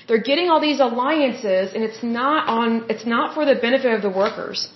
they're 0.07 0.26
getting 0.32 0.49
all 0.49 0.61
these 0.61 0.80
alliances 0.80 1.73
and 1.73 1.84
it's 1.84 2.03
not 2.03 2.47
on, 2.47 2.86
it's 2.89 3.05
not 3.05 3.34
for 3.34 3.43
the 3.45 3.55
benefit 3.55 3.91
of 3.91 4.01
the 4.01 4.09
workers. 4.09 4.69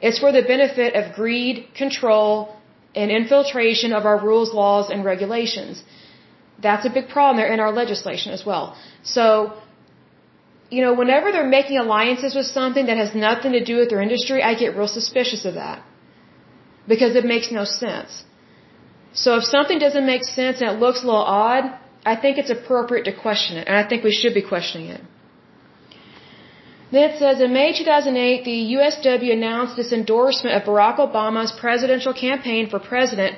It's 0.00 0.18
for 0.18 0.32
the 0.32 0.42
benefit 0.42 0.94
of 0.94 1.14
greed, 1.14 1.68
control, 1.74 2.56
and 2.94 3.10
infiltration 3.10 3.92
of 3.92 4.06
our 4.06 4.18
rules, 4.28 4.52
laws, 4.54 4.90
and 4.90 5.04
regulations. 5.04 5.82
That's 6.66 6.86
a 6.86 6.90
big 6.90 7.08
problem 7.08 7.36
there 7.36 7.52
in 7.52 7.60
our 7.60 7.72
legislation 7.72 8.32
as 8.32 8.44
well. 8.46 8.76
So, 9.02 9.26
you 10.70 10.82
know, 10.84 10.94
whenever 10.94 11.32
they're 11.32 11.52
making 11.60 11.78
alliances 11.78 12.34
with 12.34 12.46
something 12.46 12.86
that 12.86 12.96
has 12.96 13.14
nothing 13.14 13.52
to 13.52 13.64
do 13.64 13.76
with 13.76 13.90
their 13.90 14.00
industry, 14.00 14.42
I 14.42 14.54
get 14.54 14.76
real 14.76 14.88
suspicious 14.88 15.44
of 15.44 15.54
that. 15.54 15.82
Because 16.86 17.16
it 17.16 17.24
makes 17.24 17.50
no 17.50 17.64
sense. 17.64 18.24
So 19.12 19.36
if 19.36 19.44
something 19.44 19.78
doesn't 19.78 20.06
make 20.06 20.24
sense 20.24 20.60
and 20.60 20.70
it 20.70 20.78
looks 20.84 21.02
a 21.02 21.06
little 21.06 21.28
odd, 21.46 21.64
I 22.04 22.16
think 22.16 22.38
it's 22.38 22.50
appropriate 22.50 23.04
to 23.04 23.12
question 23.12 23.56
it, 23.56 23.66
and 23.68 23.76
I 23.76 23.84
think 23.88 24.04
we 24.04 24.12
should 24.12 24.34
be 24.34 24.42
questioning 24.42 24.88
it. 24.88 25.00
It 26.92 27.18
says 27.18 27.40
in 27.40 27.52
May 27.52 27.72
2008, 27.72 28.44
the 28.44 28.74
USW 28.76 29.32
announced 29.32 29.78
its 29.78 29.92
endorsement 29.92 30.54
of 30.56 30.62
Barack 30.68 30.98
Obama's 30.98 31.52
presidential 31.52 32.12
campaign 32.12 32.68
for 32.68 32.78
president 32.78 33.36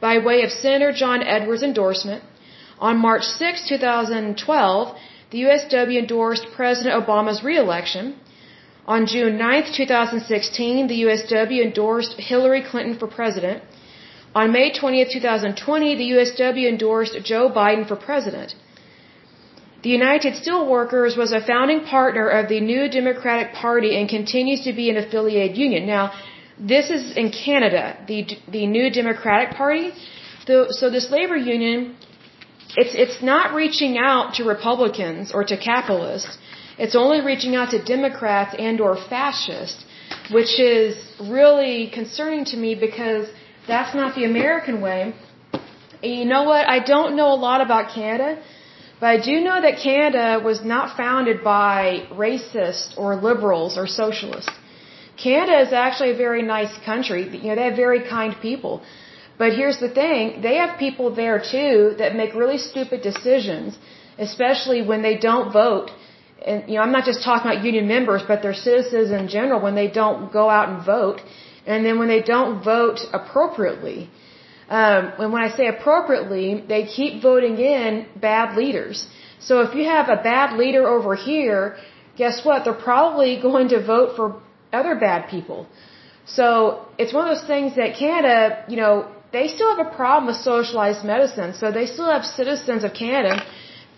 by 0.00 0.18
way 0.18 0.42
of 0.42 0.50
Senator 0.50 0.92
John 0.92 1.22
Edwards' 1.22 1.62
endorsement. 1.62 2.22
On 2.78 2.96
March 2.98 3.24
6, 3.24 3.68
2012, 3.68 4.96
the 5.30 5.42
USW 5.42 5.98
endorsed 5.98 6.46
President 6.54 6.94
Obama's 7.02 7.42
reelection. 7.42 8.16
On 8.86 9.06
June 9.06 9.38
9, 9.38 9.64
2016, 9.76 10.86
the 10.86 11.02
USW 11.04 11.62
endorsed 11.62 12.14
Hillary 12.18 12.62
Clinton 12.62 12.98
for 12.98 13.08
president. 13.08 13.62
On 14.34 14.52
May 14.52 14.72
20, 14.72 15.06
2020, 15.12 15.94
the 15.96 16.08
USW 16.14 16.68
endorsed 16.68 17.16
Joe 17.24 17.48
Biden 17.50 17.86
for 17.86 17.96
president. 17.96 18.54
The 19.84 19.90
United 19.90 20.32
Steelworkers 20.40 21.14
was 21.22 21.30
a 21.32 21.42
founding 21.52 21.80
partner 21.84 22.26
of 22.38 22.48
the 22.48 22.60
New 22.72 22.84
Democratic 22.88 23.52
Party 23.52 23.90
and 23.98 24.08
continues 24.08 24.62
to 24.68 24.72
be 24.72 24.88
an 24.92 24.96
affiliated 24.96 25.58
union. 25.58 25.86
Now, 25.86 26.04
this 26.58 26.88
is 26.96 27.02
in 27.22 27.28
Canada, 27.30 27.82
the 28.10 28.20
the 28.56 28.64
New 28.76 28.86
Democratic 29.00 29.50
Party. 29.62 29.86
The, 30.46 30.56
so 30.78 30.88
this 30.96 31.10
labor 31.16 31.36
union, 31.36 31.96
it's 32.82 32.94
it's 33.04 33.18
not 33.32 33.54
reaching 33.62 33.98
out 33.98 34.34
to 34.36 34.44
Republicans 34.54 35.32
or 35.36 35.44
to 35.52 35.56
capitalists. 35.70 36.38
It's 36.78 36.96
only 37.04 37.20
reaching 37.20 37.54
out 37.54 37.70
to 37.76 37.78
Democrats 37.94 38.56
and 38.58 38.80
or 38.80 38.96
fascists, 39.12 39.84
which 40.36 40.58
is 40.58 40.96
really 41.38 41.90
concerning 42.00 42.44
to 42.52 42.56
me 42.56 42.74
because 42.86 43.28
that's 43.68 43.94
not 43.94 44.14
the 44.14 44.24
American 44.32 44.80
way. 44.80 45.00
And 46.02 46.12
you 46.20 46.24
know 46.24 46.44
what? 46.44 46.68
I 46.76 46.78
don't 46.92 47.16
know 47.16 47.30
a 47.34 47.40
lot 47.48 47.60
about 47.60 47.94
Canada, 47.94 48.30
but 49.00 49.06
I 49.06 49.18
do 49.30 49.40
know 49.46 49.60
that 49.60 49.78
Canada 49.82 50.26
was 50.44 50.64
not 50.64 50.96
founded 50.96 51.42
by 51.44 52.06
racists 52.12 52.96
or 52.96 53.16
liberals 53.16 53.76
or 53.76 53.86
socialists. 53.86 54.52
Canada 55.16 55.60
is 55.66 55.72
actually 55.72 56.10
a 56.12 56.16
very 56.16 56.42
nice 56.42 56.74
country. 56.84 57.22
You 57.42 57.48
know, 57.48 57.56
they 57.56 57.66
have 57.70 57.76
very 57.76 58.02
kind 58.08 58.34
people. 58.40 58.82
But 59.36 59.52
here's 59.52 59.80
the 59.80 59.88
thing, 59.88 60.42
they 60.42 60.56
have 60.62 60.78
people 60.78 61.14
there 61.14 61.38
too 61.54 61.94
that 61.98 62.14
make 62.14 62.34
really 62.34 62.58
stupid 62.58 63.02
decisions, 63.02 63.76
especially 64.18 64.80
when 64.90 65.02
they 65.02 65.16
don't 65.18 65.52
vote. 65.52 65.90
And 66.46 66.68
you 66.68 66.76
know, 66.76 66.82
I'm 66.82 66.92
not 66.92 67.04
just 67.04 67.22
talking 67.24 67.50
about 67.50 67.64
union 67.64 67.88
members, 67.88 68.22
but 68.30 68.42
their 68.42 68.54
citizens 68.54 69.10
in 69.10 69.26
general 69.28 69.60
when 69.60 69.74
they 69.74 69.88
don't 69.88 70.32
go 70.32 70.48
out 70.48 70.68
and 70.68 70.84
vote 70.84 71.20
and 71.66 71.84
then 71.84 71.98
when 71.98 72.08
they 72.08 72.22
don't 72.22 72.62
vote 72.62 73.00
appropriately, 73.12 74.10
um, 74.68 75.12
and 75.18 75.32
when 75.32 75.42
I 75.42 75.50
say 75.56 75.66
appropriately, 75.68 76.64
they 76.66 76.84
keep 76.86 77.22
voting 77.22 77.58
in 77.58 78.06
bad 78.16 78.56
leaders. 78.56 79.06
So 79.40 79.60
if 79.60 79.74
you 79.74 79.84
have 79.84 80.08
a 80.08 80.16
bad 80.16 80.56
leader 80.58 80.86
over 80.86 81.14
here, 81.14 81.76
guess 82.16 82.44
what? 82.44 82.64
They're 82.64 82.82
probably 82.92 83.40
going 83.48 83.68
to 83.68 83.84
vote 83.84 84.16
for 84.16 84.40
other 84.72 84.94
bad 84.94 85.28
people. 85.28 85.66
So 86.26 86.86
it's 86.98 87.12
one 87.12 87.28
of 87.28 87.36
those 87.36 87.46
things 87.46 87.76
that 87.76 87.96
Canada, 87.96 88.64
you 88.68 88.76
know, 88.76 89.08
they 89.32 89.48
still 89.48 89.76
have 89.76 89.86
a 89.86 89.90
problem 90.02 90.26
with 90.26 90.36
socialized 90.36 91.04
medicine. 91.04 91.54
So 91.54 91.70
they 91.70 91.86
still 91.86 92.10
have 92.10 92.24
citizens 92.24 92.82
of 92.84 92.94
Canada 92.94 93.44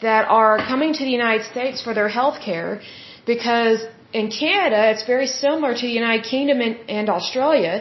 that 0.02 0.24
are 0.28 0.58
coming 0.58 0.92
to 0.92 1.04
the 1.04 1.10
United 1.10 1.44
States 1.52 1.82
for 1.82 1.94
their 1.94 2.08
health 2.08 2.40
care 2.40 2.80
because 3.26 3.78
in 4.12 4.30
Canada, 4.30 4.90
it's 4.92 5.06
very 5.14 5.26
similar 5.26 5.74
to 5.74 5.84
the 5.90 5.96
United 6.02 6.24
Kingdom 6.24 6.60
and, 6.60 6.76
and 6.88 7.08
Australia, 7.08 7.74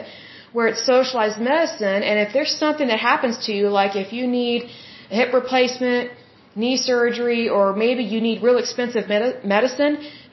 where 0.56 0.68
it's 0.72 0.84
socialized 0.94 1.38
medicine. 1.52 2.00
And 2.08 2.16
if 2.24 2.30
there's 2.34 2.54
something 2.64 2.88
that 2.92 3.00
happens 3.12 3.36
to 3.46 3.52
you, 3.58 3.64
like 3.80 3.94
if 4.04 4.08
you 4.16 4.24
need 4.40 4.60
a 5.10 5.16
hip 5.20 5.30
replacement, 5.40 6.04
knee 6.62 6.78
surgery, 6.90 7.42
or 7.56 7.64
maybe 7.84 8.02
you 8.12 8.20
need 8.28 8.36
real 8.46 8.58
expensive 8.64 9.04
med- 9.12 9.44
medicine, 9.54 9.92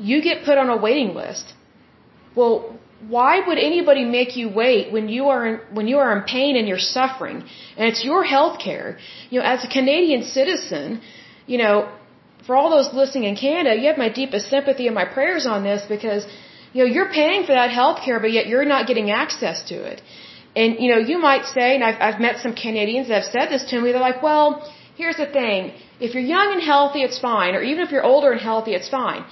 you 0.10 0.18
get 0.30 0.46
put 0.50 0.58
on 0.62 0.70
a 0.76 0.78
waiting 0.88 1.12
list. 1.22 1.46
Well, 2.38 2.54
why 3.16 3.34
would 3.48 3.60
anybody 3.72 4.06
make 4.06 4.38
you 4.40 4.48
wait 4.64 4.94
when 4.96 5.10
you 5.16 5.24
are 5.34 5.44
in, 5.50 5.56
when 5.78 5.88
you 5.92 5.98
are 6.04 6.12
in 6.18 6.22
pain 6.36 6.56
and 6.60 6.66
you're 6.70 6.86
suffering 7.00 7.38
and 7.78 7.84
it's 7.92 8.04
your 8.12 8.24
health 8.36 8.56
care? 8.68 8.88
You 9.30 9.40
know, 9.40 9.46
as 9.56 9.66
a 9.66 9.72
Canadian 9.78 10.24
citizen, 10.38 11.02
you 11.52 11.58
know, 11.64 11.76
for 12.46 12.56
all 12.56 12.70
those 12.78 12.90
listening 13.02 13.26
in 13.32 13.36
Canada, 13.36 13.76
you 13.82 13.88
have 13.92 14.02
my 14.08 14.12
deepest 14.22 14.50
sympathy 14.56 14.86
and 14.88 14.96
my 14.96 15.08
prayers 15.18 15.46
on 15.46 15.60
this 15.70 15.82
because, 15.96 16.24
you 16.74 16.84
know, 16.84 16.90
you're 16.96 17.12
paying 17.22 17.46
for 17.48 17.54
that 17.54 17.72
health 17.80 18.00
care, 18.06 18.20
but 18.20 18.32
yet 18.38 18.48
you're 18.48 18.66
not 18.66 18.88
getting 18.88 19.10
access 19.12 19.64
to 19.72 19.76
it. 19.92 20.02
And, 20.56 20.80
you 20.80 20.90
know, 20.94 21.02
you 21.12 21.18
might 21.18 21.46
say, 21.46 21.68
and 21.76 21.84
I've, 21.84 22.00
I've 22.08 22.20
met 22.20 22.38
some 22.46 22.54
Canadians 22.54 23.08
that 23.08 23.24
have 23.24 23.32
said 23.36 23.48
this 23.50 23.64
to 23.72 23.82
me, 23.82 23.92
they're 23.92 24.08
like, 24.12 24.22
well, 24.22 24.48
here's 24.96 25.18
the 25.18 25.30
thing. 25.40 25.74
If 26.00 26.14
you're 26.14 26.30
young 26.36 26.52
and 26.56 26.62
healthy, 26.62 27.02
it's 27.08 27.20
fine. 27.20 27.56
Or 27.56 27.62
even 27.62 27.82
if 27.86 27.92
you're 27.92 28.08
older 28.14 28.32
and 28.32 28.42
healthy, 28.42 28.74
it's 28.80 28.90
fine. 28.90 29.24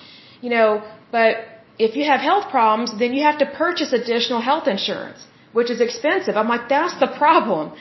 You 0.42 0.50
know, 0.56 0.84
but 1.12 1.38
if 1.78 1.96
you 1.96 2.06
have 2.06 2.22
health 2.22 2.50
problems, 2.50 2.89
then 2.98 3.14
you 3.14 3.24
have 3.30 3.39
to 3.44 3.48
purchase 3.64 3.92
additional 4.02 4.42
health 4.50 4.68
insurance, 4.68 5.26
which 5.52 5.70
is 5.70 5.82
expensive. 5.82 6.38
I'm 6.38 6.48
like, 6.56 6.70
that's 6.70 6.98
the 7.00 7.12
problem. 7.24 7.74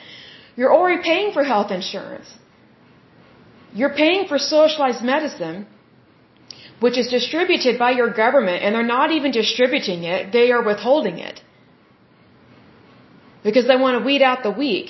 You're 0.55 0.73
already 0.77 1.01
paying 1.01 1.33
for 1.33 1.43
health 1.43 1.71
insurance. 1.71 2.29
You're 3.73 3.95
paying 4.03 4.27
for 4.27 4.37
socialized 4.37 5.01
medicine, 5.01 5.67
which 6.83 6.97
is 7.01 7.07
distributed 7.17 7.77
by 7.85 7.91
your 7.99 8.11
government, 8.23 8.59
and 8.63 8.75
they're 8.75 8.93
not 8.97 9.11
even 9.17 9.31
distributing 9.41 10.03
it, 10.13 10.31
they 10.37 10.47
are 10.55 10.63
withholding 10.71 11.17
it. 11.29 11.37
Because 13.47 13.67
they 13.67 13.77
want 13.85 13.97
to 13.97 14.03
weed 14.09 14.23
out 14.29 14.43
the 14.49 14.55
weak. 14.63 14.89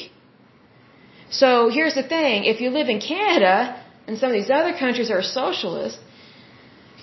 So 1.42 1.50
here's 1.78 1.96
the 2.02 2.08
thing 2.16 2.46
if 2.54 2.62
you 2.62 2.70
live 2.80 2.90
in 2.96 3.00
Canada 3.00 3.58
and 4.08 4.18
some 4.18 4.30
of 4.32 4.36
these 4.40 4.54
other 4.60 4.74
countries 4.84 5.12
are 5.16 5.22
socialist, 5.22 6.00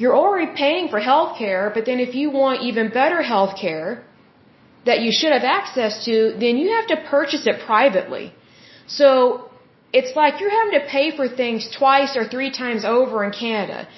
you're 0.00 0.16
already 0.22 0.50
paying 0.64 0.88
for 0.88 1.00
health 1.10 1.32
care, 1.38 1.70
but 1.74 1.84
then 1.88 2.00
if 2.06 2.14
you 2.14 2.30
want 2.30 2.62
even 2.70 2.90
better 3.00 3.20
health 3.34 3.54
care 3.60 4.04
that 4.88 5.00
you 5.04 5.12
should 5.18 5.32
have 5.38 5.46
access 5.60 6.04
to, 6.06 6.14
then 6.42 6.56
you 6.60 6.68
have 6.76 6.86
to 6.94 6.98
purchase 7.16 7.46
it 7.46 7.56
privately. 7.70 8.26
So 8.86 9.08
it's 9.92 10.14
like 10.20 10.40
you're 10.40 10.56
having 10.60 10.76
to 10.80 10.86
pay 10.96 11.06
for 11.16 11.26
things 11.28 11.68
twice 11.80 12.16
or 12.20 12.24
three 12.34 12.50
times 12.50 12.84
over 12.84 13.24
in 13.26 13.32
Canada. 13.32 13.88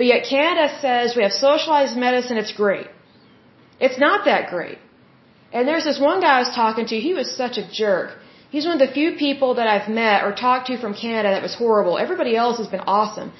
But 0.00 0.06
yet 0.06 0.22
Canada 0.34 0.66
says 0.82 1.14
we 1.14 1.24
have 1.24 1.34
socialized 1.48 1.94
medicine, 1.94 2.38
it's 2.42 2.54
great. 2.64 2.86
It's 3.86 3.98
not 4.06 4.24
that 4.28 4.48
great. 4.52 4.78
And 5.52 5.68
there's 5.68 5.86
this 5.88 6.00
one 6.10 6.20
guy 6.22 6.30
I 6.36 6.42
was 6.46 6.54
talking 6.62 6.86
to, 6.90 6.96
he 7.08 7.12
was 7.18 7.26
such 7.42 7.58
a 7.62 7.64
jerk. 7.80 8.08
He's 8.54 8.64
one 8.68 8.76
of 8.78 8.82
the 8.86 8.94
few 9.00 9.08
people 9.24 9.50
that 9.58 9.66
I've 9.72 9.90
met 10.02 10.24
or 10.26 10.30
talked 10.46 10.68
to 10.68 10.78
from 10.84 10.94
Canada 10.94 11.28
that 11.34 11.42
was 11.48 11.54
horrible. 11.64 11.98
Everybody 12.04 12.34
else 12.44 12.56
has 12.62 12.70
been 12.76 12.86
awesome. 12.94 13.30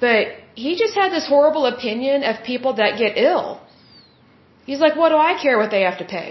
But 0.00 0.22
he 0.54 0.70
just 0.84 0.94
had 1.00 1.12
this 1.12 1.26
horrible 1.34 1.66
opinion 1.66 2.24
of 2.30 2.42
people 2.52 2.72
that 2.80 2.96
get 3.02 3.18
ill. 3.28 3.60
He's 4.64 4.80
like, 4.86 4.96
what 5.02 5.10
do 5.10 5.18
I 5.28 5.32
care 5.44 5.58
what 5.58 5.70
they 5.76 5.82
have 5.82 5.98
to 6.04 6.08
pay? 6.16 6.30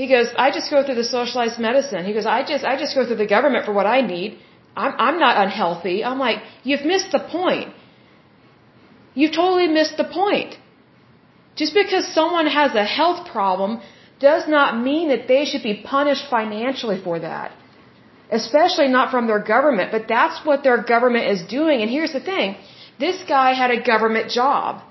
He 0.00 0.08
goes, 0.14 0.34
I 0.46 0.50
just 0.58 0.68
go 0.72 0.82
through 0.84 0.98
the 1.02 1.08
socialized 1.18 1.60
medicine. 1.68 2.04
He 2.10 2.12
goes, 2.18 2.26
I 2.26 2.42
just, 2.42 2.64
I 2.72 2.76
just 2.84 2.96
go 2.96 3.06
through 3.06 3.22
the 3.24 3.32
government 3.36 3.66
for 3.66 3.72
what 3.72 3.86
I 3.86 4.00
need. 4.00 4.30
I'm, 4.74 4.94
I'm 5.06 5.18
not 5.20 5.34
unhealthy. 5.46 5.96
I'm 6.02 6.18
like, 6.18 6.42
you've 6.64 6.84
missed 6.94 7.12
the 7.12 7.24
point. 7.38 7.72
You've 9.14 9.36
totally 9.40 9.68
missed 9.68 9.96
the 9.96 10.10
point. 10.20 10.56
Just 11.60 11.74
because 11.74 12.06
someone 12.20 12.48
has 12.60 12.74
a 12.74 12.84
health 12.84 13.20
problem 13.34 13.80
does 14.18 14.48
not 14.48 14.78
mean 14.88 15.08
that 15.08 15.28
they 15.32 15.44
should 15.44 15.62
be 15.62 15.74
punished 15.92 16.24
financially 16.36 17.00
for 17.06 17.18
that. 17.20 17.52
Especially 18.30 18.88
not 18.88 19.10
from 19.12 19.26
their 19.26 19.42
government, 19.54 19.92
but 19.92 20.08
that's 20.08 20.44
what 20.44 20.64
their 20.66 20.80
government 20.94 21.26
is 21.34 21.42
doing. 21.58 21.82
And 21.82 21.90
here's 21.90 22.14
the 22.18 22.24
thing. 22.32 22.56
This 22.98 23.22
guy 23.34 23.48
had 23.62 23.70
a 23.70 23.80
government 23.92 24.30
job. 24.30 24.82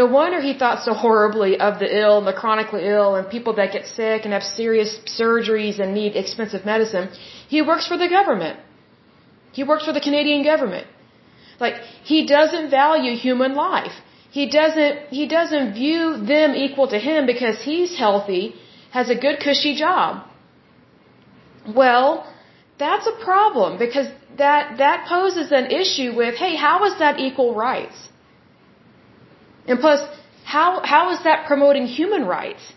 No 0.00 0.06
wonder 0.06 0.40
he 0.40 0.54
thought 0.60 0.82
so 0.86 0.92
horribly 0.92 1.52
of 1.66 1.78
the 1.78 1.88
ill 2.02 2.18
and 2.18 2.26
the 2.26 2.32
chronically 2.32 2.84
ill 2.84 3.14
and 3.14 3.28
people 3.36 3.52
that 3.58 3.72
get 3.76 3.86
sick 3.86 4.24
and 4.24 4.32
have 4.32 4.42
serious 4.42 4.98
surgeries 5.18 5.78
and 5.78 5.94
need 5.94 6.16
expensive 6.16 6.64
medicine. 6.64 7.10
He 7.54 7.62
works 7.62 7.86
for 7.86 7.96
the 7.96 8.08
government. 8.08 8.58
He 9.52 9.62
works 9.62 9.84
for 9.84 9.92
the 9.92 10.00
Canadian 10.08 10.42
government. 10.42 10.88
Like, 11.60 11.76
he 12.02 12.26
doesn't 12.26 12.70
value 12.70 13.16
human 13.16 13.54
life. 13.54 13.96
He 14.30 14.48
doesn't, 14.50 15.08
he 15.18 15.26
doesn't 15.28 15.74
view 15.74 16.16
them 16.16 16.54
equal 16.54 16.88
to 16.88 16.98
him 16.98 17.26
because 17.26 17.62
he's 17.62 17.96
healthy, 17.96 18.54
has 18.90 19.08
a 19.08 19.14
good 19.14 19.38
cushy 19.38 19.74
job. 19.76 20.26
Well, 21.80 22.26
that's 22.78 23.06
a 23.06 23.16
problem 23.24 23.78
because 23.78 24.08
that, 24.36 24.78
that 24.78 25.06
poses 25.08 25.52
an 25.52 25.66
issue 25.70 26.14
with, 26.16 26.34
hey, 26.34 26.56
how 26.56 26.84
is 26.84 26.98
that 26.98 27.20
equal 27.20 27.54
rights? 27.54 28.08
And 29.66 29.78
plus, 29.78 30.00
how, 30.44 30.82
how 30.84 31.10
is 31.12 31.22
that 31.24 31.46
promoting 31.46 31.86
human 31.86 32.24
rights? 32.26 32.72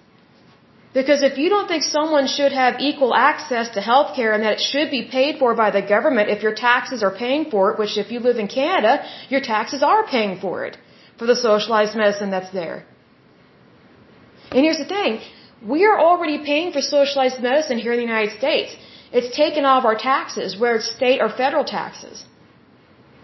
Because 0.98 1.22
if 1.30 1.36
you 1.42 1.48
don't 1.54 1.68
think 1.72 1.84
someone 1.84 2.28
should 2.36 2.54
have 2.60 2.80
equal 2.90 3.14
access 3.14 3.68
to 3.76 3.82
health 3.90 4.10
care 4.18 4.32
and 4.36 4.44
that 4.46 4.54
it 4.58 4.64
should 4.70 4.90
be 4.98 5.02
paid 5.18 5.34
for 5.42 5.50
by 5.64 5.70
the 5.78 5.84
government 5.96 6.32
if 6.36 6.42
your 6.46 6.56
taxes 6.68 7.04
are 7.08 7.16
paying 7.24 7.44
for 7.54 7.64
it, 7.70 7.80
which 7.82 7.96
if 8.04 8.08
you 8.14 8.20
live 8.28 8.38
in 8.44 8.48
Canada, 8.62 8.94
your 9.34 9.44
taxes 9.54 9.84
are 9.92 10.04
paying 10.16 10.34
for 10.44 10.56
it 10.68 10.78
for 11.20 11.28
the 11.32 11.36
socialized 11.48 11.96
medicine 12.04 12.32
that's 12.36 12.52
there. 12.62 12.78
And 14.56 14.62
here's 14.66 14.82
the 14.84 14.90
thing. 14.96 15.20
We 15.74 15.86
are 15.90 16.00
already 16.08 16.38
paying 16.52 16.72
for 16.76 16.82
socialized 16.82 17.40
medicine 17.50 17.78
here 17.86 17.94
in 17.96 18.00
the 18.04 18.10
United 18.14 18.34
States. 18.42 18.76
It's 19.20 19.32
taken 19.44 19.66
off 19.72 19.86
our 19.90 20.00
taxes, 20.12 20.58
where 20.62 20.76
it's 20.78 20.90
state 21.00 21.20
or 21.26 21.30
federal 21.44 21.66
taxes. 21.78 22.26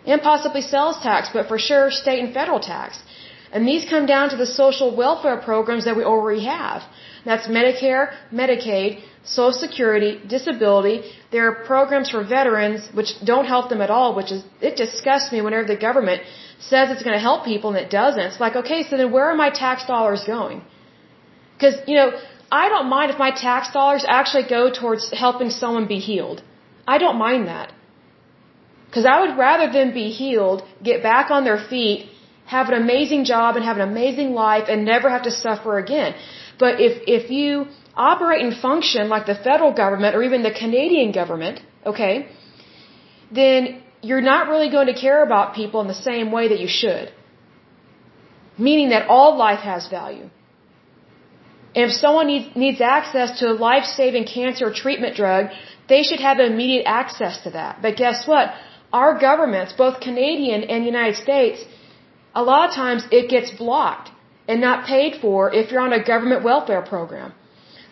And 0.05 0.21
possibly 0.32 0.61
sales 0.61 0.99
tax, 1.09 1.32
but 1.38 1.47
for 1.51 1.57
sure 1.69 1.86
state 2.03 2.21
and 2.24 2.32
federal 2.39 2.61
tax. 2.74 3.01
And 3.53 3.67
these 3.71 3.84
come 3.93 4.05
down 4.13 4.30
to 4.34 4.38
the 4.43 4.49
social 4.61 4.95
welfare 5.03 5.39
programs 5.49 5.86
that 5.86 5.95
we 5.99 6.03
already 6.13 6.45
have. 6.45 6.84
That's 7.26 7.47
Medicare, 7.47 8.13
Medicaid, 8.41 9.01
Social 9.24 9.53
Security, 9.65 10.19
disability. 10.28 10.97
There 11.32 11.47
are 11.49 11.55
programs 11.71 12.09
for 12.09 12.24
veterans 12.24 12.89
which 12.93 13.11
don't 13.24 13.45
help 13.45 13.69
them 13.69 13.82
at 13.82 13.89
all, 13.89 14.15
which 14.15 14.32
is, 14.32 14.43
it 14.61 14.76
disgusts 14.76 15.32
me 15.32 15.41
whenever 15.41 15.65
the 15.65 15.78
government 15.78 16.21
says 16.59 16.91
it's 16.91 17.03
going 17.03 17.17
to 17.21 17.26
help 17.30 17.45
people 17.45 17.69
and 17.71 17.80
it 17.86 17.89
doesn't. 17.89 18.26
It's 18.32 18.39
like, 18.39 18.55
okay, 18.61 18.84
so 18.84 18.97
then 18.97 19.11
where 19.11 19.28
are 19.32 19.36
my 19.36 19.49
tax 19.49 19.86
dollars 19.86 20.24
going? 20.26 20.61
Because, 21.55 21.76
you 21.88 21.95
know, 21.95 22.11
I 22.51 22.69
don't 22.69 22.89
mind 22.89 23.11
if 23.11 23.17
my 23.17 23.32
tax 23.32 23.71
dollars 23.71 24.05
actually 24.07 24.47
go 24.57 24.71
towards 24.80 25.11
helping 25.11 25.49
someone 25.49 25.88
be 25.88 25.99
healed. 25.99 26.43
I 26.88 26.97
don't 26.97 27.17
mind 27.17 27.47
that. 27.47 27.71
Because 28.88 29.05
I 29.05 29.21
would 29.21 29.38
rather 29.38 29.71
them 29.71 29.93
be 29.93 30.09
healed, 30.09 30.61
get 30.84 31.01
back 31.01 31.32
on 31.32 31.45
their 31.45 31.57
feet, 31.57 32.09
have 32.45 32.69
an 32.69 32.75
amazing 32.81 33.25
job 33.25 33.55
and 33.55 33.65
have 33.65 33.77
an 33.77 33.87
amazing 33.89 34.33
life 34.33 34.65
and 34.69 34.85
never 34.85 35.09
have 35.09 35.23
to 35.23 35.31
suffer 35.31 35.77
again. 35.77 36.13
But 36.59 36.79
if, 36.79 37.01
if 37.07 37.31
you 37.31 37.67
operate 37.95 38.43
and 38.43 38.55
function 38.55 39.09
like 39.09 39.25
the 39.25 39.35
federal 39.35 39.73
government 39.73 40.15
or 40.15 40.23
even 40.23 40.43
the 40.43 40.51
Canadian 40.51 41.11
government, 41.11 41.61
okay, 41.85 42.27
then 43.31 43.81
you're 44.01 44.21
not 44.21 44.47
really 44.49 44.69
going 44.69 44.87
to 44.87 44.93
care 44.93 45.23
about 45.23 45.55
people 45.55 45.81
in 45.81 45.87
the 45.87 46.01
same 46.09 46.31
way 46.31 46.47
that 46.49 46.59
you 46.59 46.67
should. 46.67 47.11
Meaning 48.57 48.89
that 48.89 49.07
all 49.07 49.37
life 49.37 49.59
has 49.59 49.87
value. 49.87 50.29
And 51.75 51.85
if 51.89 51.91
someone 51.91 52.27
needs, 52.27 52.55
needs 52.55 52.81
access 52.81 53.39
to 53.39 53.49
a 53.51 53.53
life-saving 53.53 54.25
cancer 54.25 54.71
treatment 54.71 55.15
drug, 55.15 55.47
they 55.89 56.03
should 56.03 56.19
have 56.19 56.39
immediate 56.39 56.85
access 56.85 57.41
to 57.43 57.51
that. 57.51 57.81
But 57.81 57.95
guess 57.95 58.27
what? 58.27 58.53
Our 58.91 59.17
governments, 59.19 59.73
both 59.73 59.99
Canadian 59.99 60.63
and 60.65 60.85
United 60.85 61.15
States, 61.15 61.65
a 62.36 62.43
lot 62.43 62.69
of 62.69 62.75
times 62.75 63.05
it 63.11 63.29
gets 63.29 63.51
blocked 63.51 64.09
and 64.47 64.59
not 64.59 64.86
paid 64.86 65.21
for 65.21 65.53
if 65.53 65.71
you're 65.71 65.81
on 65.81 65.93
a 65.93 66.03
government 66.03 66.43
welfare 66.43 66.81
program. 66.81 67.34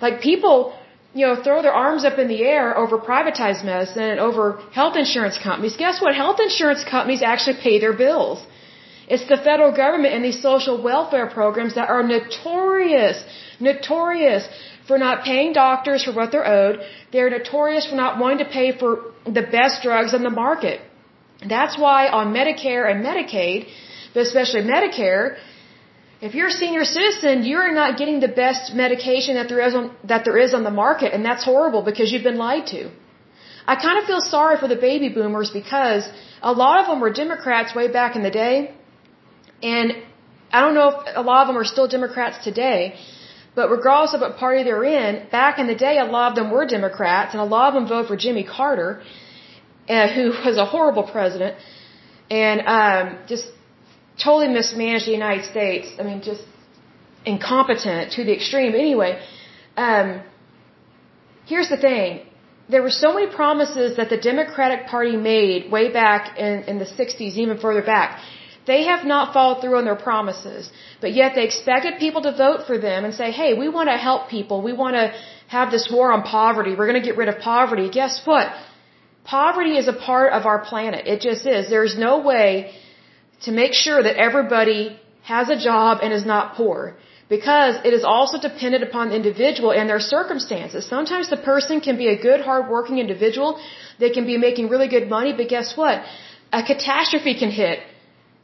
Like 0.02 0.22
people 0.22 0.74
you 1.14 1.26
know, 1.28 1.36
throw 1.44 1.62
their 1.62 1.74
arms 1.74 2.04
up 2.06 2.18
in 2.18 2.28
the 2.28 2.42
air 2.44 2.78
over 2.78 2.98
privatized 2.98 3.64
medicine 3.66 4.04
and 4.14 4.20
over 4.20 4.62
health 4.72 4.96
insurance 4.96 5.38
companies. 5.38 5.76
Guess 5.76 6.02
what? 6.02 6.16
Health 6.16 6.40
insurance 6.40 6.84
companies 6.84 7.22
actually 7.22 7.58
pay 7.62 7.80
their 7.80 7.94
bills. 7.94 8.46
It's 9.14 9.28
the 9.28 9.38
federal 9.50 9.74
government 9.84 10.14
and 10.14 10.24
these 10.24 10.42
social 10.42 10.82
welfare 10.82 11.28
programs 11.28 11.76
that 11.76 11.90
are 11.90 12.02
notorious, 12.02 13.18
notorious 13.60 14.48
for 14.88 14.98
not 14.98 15.26
paying 15.26 15.52
doctors 15.52 16.06
for 16.06 16.14
what 16.14 16.32
they're 16.32 16.48
owed. 16.48 16.80
They're 17.12 17.30
notorious 17.30 17.88
for 17.90 17.96
not 17.96 18.18
wanting 18.20 18.46
to 18.46 18.50
pay 18.60 18.68
for 18.78 18.92
the 19.26 19.46
best 19.58 19.84
drugs 19.84 20.14
on 20.14 20.24
the 20.24 20.36
market. 20.46 20.80
That's 21.56 21.78
why 21.78 22.08
on 22.08 22.34
Medicare 22.34 22.90
and 22.90 23.04
Medicaid, 23.04 23.68
but 24.14 24.22
especially 24.22 24.62
Medicare, 24.62 25.38
if 26.22 26.36
you're 26.36 26.52
a 26.56 26.58
senior 26.64 26.86
citizen, 26.86 27.44
you're 27.44 27.74
not 27.74 27.98
getting 27.98 28.20
the 28.20 28.34
best 28.44 28.74
medication 28.74 29.36
that 29.36 29.48
there 29.50 29.62
is 29.68 29.74
on, 29.74 29.96
that 30.04 30.24
there 30.26 30.38
is 30.38 30.54
on 30.54 30.64
the 30.64 30.76
market, 30.84 31.14
and 31.14 31.26
that's 31.26 31.44
horrible 31.44 31.82
because 31.82 32.12
you've 32.12 32.28
been 32.32 32.38
lied 32.38 32.68
to. 32.68 32.92
I 33.66 33.76
kind 33.76 33.98
of 34.00 34.06
feel 34.06 34.22
sorry 34.22 34.58
for 34.58 34.68
the 34.68 34.76
baby 34.76 35.10
boomers 35.10 35.50
because 35.52 36.08
a 36.42 36.52
lot 36.52 36.80
of 36.82 36.86
them 36.88 37.00
were 37.00 37.12
Democrats 37.12 37.74
way 37.76 37.88
back 38.00 38.16
in 38.16 38.24
the 38.24 38.32
day, 38.32 38.76
and 39.64 39.94
I 40.52 40.62
don't 40.62 40.76
know 40.76 40.90
if 40.90 40.96
a 41.16 41.22
lot 41.22 41.42
of 41.42 41.48
them 41.48 41.58
are 41.58 41.70
still 41.76 41.88
Democrats 41.88 42.44
today, 42.44 42.96
but 43.56 43.70
regardless 43.70 44.14
of 44.14 44.22
what 44.22 44.38
party 44.38 44.64
they're 44.64 44.84
in, 44.84 45.28
back 45.30 45.60
in 45.60 45.68
the 45.68 45.76
day, 45.88 45.98
a 45.98 46.06
lot 46.06 46.32
of 46.32 46.36
them 46.36 46.52
were 46.52 46.66
Democrats, 46.66 47.34
and 47.34 47.42
a 47.42 47.50
lot 47.56 47.70
of 47.70 47.74
them 47.76 47.88
voted 47.88 48.08
for 48.08 48.18
Jimmy 48.18 48.44
Carter, 48.44 49.02
uh, 49.90 50.08
who 50.16 50.26
was 50.46 50.58
a 50.58 50.66
horrible 50.66 51.04
president, 51.04 51.58
and 52.30 52.62
um, 52.78 53.18
just 53.28 53.46
totally 54.18 54.48
mismanaged 54.48 55.06
the 55.08 55.12
United 55.12 55.46
States. 55.46 55.88
I 56.00 56.04
mean, 56.04 56.22
just 56.22 56.44
incompetent 57.26 58.14
to 58.14 58.24
the 58.24 58.34
extreme. 58.34 58.74
Anyway, 58.74 59.22
um, 59.78 60.22
here's 61.46 61.70
the 61.70 61.78
thing. 61.78 62.22
There 62.70 62.82
were 62.82 62.96
so 63.06 63.14
many 63.14 63.28
promises 63.28 63.98
that 63.98 64.10
the 64.10 64.18
Democratic 64.18 64.88
Party 64.88 65.18
made 65.18 65.72
way 65.72 65.92
back 65.92 66.38
in, 66.38 66.64
in 66.64 66.80
the 66.80 66.86
60s, 66.86 67.36
even 67.44 67.58
further 67.58 67.82
back. 67.82 68.22
They 68.66 68.84
have 68.84 69.04
not 69.06 69.34
followed 69.34 69.62
through 69.62 69.78
on 69.78 69.86
their 69.86 69.96
promises, 69.96 70.72
but 71.02 71.14
yet 71.14 71.34
they 71.36 71.46
expected 71.46 71.94
people 72.00 72.22
to 72.22 72.32
vote 72.32 72.68
for 72.68 72.78
them 72.78 73.06
and 73.06 73.14
say, 73.14 73.32
hey, 73.32 73.54
we 73.56 73.68
want 73.70 73.90
to 73.90 73.98
help 73.98 74.30
people. 74.30 74.62
We 74.62 74.74
want 74.74 74.96
to 74.96 75.14
have 75.48 75.72
this 75.72 75.90
war 75.92 76.12
on 76.12 76.22
poverty. 76.22 76.76
We're 76.76 76.88
going 76.92 77.02
to 77.02 77.08
get 77.10 77.18
rid 77.18 77.28
of 77.28 77.40
poverty. 77.40 77.90
Guess 77.90 78.22
what? 78.26 78.54
Poverty 79.24 79.78
is 79.78 79.88
a 79.88 79.94
part 79.94 80.32
of 80.34 80.46
our 80.46 80.60
planet. 80.60 81.08
It 81.08 81.22
just 81.22 81.46
is. 81.46 81.70
There's 81.70 81.98
no 81.98 82.20
way 82.20 82.74
to 83.46 83.52
make 83.52 83.74
sure 83.74 84.02
that 84.08 84.16
everybody 84.28 84.82
has 85.24 85.50
a 85.50 85.58
job 85.58 86.00
and 86.04 86.14
is 86.14 86.26
not 86.26 86.56
poor. 86.56 86.96
Because 87.30 87.76
it 87.90 87.94
is 87.98 88.04
also 88.04 88.38
dependent 88.50 88.84
upon 88.84 89.10
the 89.10 89.16
individual 89.16 89.72
and 89.72 89.90
their 89.90 90.02
circumstances. 90.16 90.86
Sometimes 90.86 91.30
the 91.30 91.42
person 91.52 91.80
can 91.80 91.98
be 91.98 92.08
a 92.10 92.18
good, 92.28 92.42
hard-working 92.42 92.98
individual. 92.98 93.60
They 94.00 94.10
can 94.10 94.26
be 94.26 94.38
making 94.38 94.68
really 94.74 94.90
good 94.96 95.08
money, 95.10 95.32
but 95.38 95.48
guess 95.48 95.78
what? 95.78 96.04
A 96.52 96.62
catastrophe 96.62 97.36
can 97.42 97.52
hit. 97.62 97.80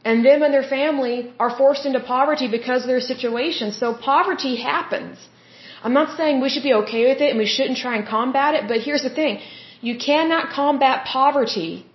And 0.04 0.24
them 0.24 0.42
and 0.42 0.54
their 0.54 0.68
family 0.78 1.16
are 1.38 1.52
forced 1.62 1.84
into 1.84 2.00
poverty 2.00 2.48
because 2.48 2.82
of 2.84 2.88
their 2.88 3.04
situation. 3.12 3.72
So 3.72 3.92
poverty 3.92 4.56
happens. 4.56 5.18
I'm 5.82 5.92
not 5.92 6.16
saying 6.16 6.40
we 6.40 6.48
should 6.48 6.62
be 6.70 6.74
okay 6.82 7.02
with 7.10 7.20
it 7.20 7.30
and 7.30 7.38
we 7.38 7.46
shouldn't 7.46 7.78
try 7.78 7.96
and 7.96 8.06
combat 8.06 8.54
it, 8.54 8.68
but 8.68 8.80
here's 8.80 9.02
the 9.02 9.14
thing. 9.20 9.40
You 9.80 9.98
cannot 9.98 10.50
combat 10.50 11.04
poverty 11.04 11.86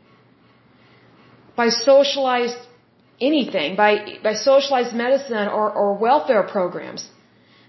by 1.55 1.69
socialized 1.69 2.57
anything 3.19 3.75
by, 3.75 4.17
by 4.23 4.33
socialized 4.33 4.93
medicine 4.93 5.47
or, 5.47 5.71
or 5.71 5.93
welfare 5.95 6.43
programs. 6.43 7.09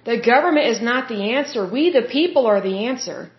The 0.04 0.18
government 0.20 0.66
is 0.66 0.80
not 0.82 1.08
the 1.08 1.34
answer. 1.34 1.66
We, 1.66 1.90
the 1.90 2.02
people, 2.02 2.46
are 2.46 2.60
the 2.60 2.86
answer. 2.86 3.30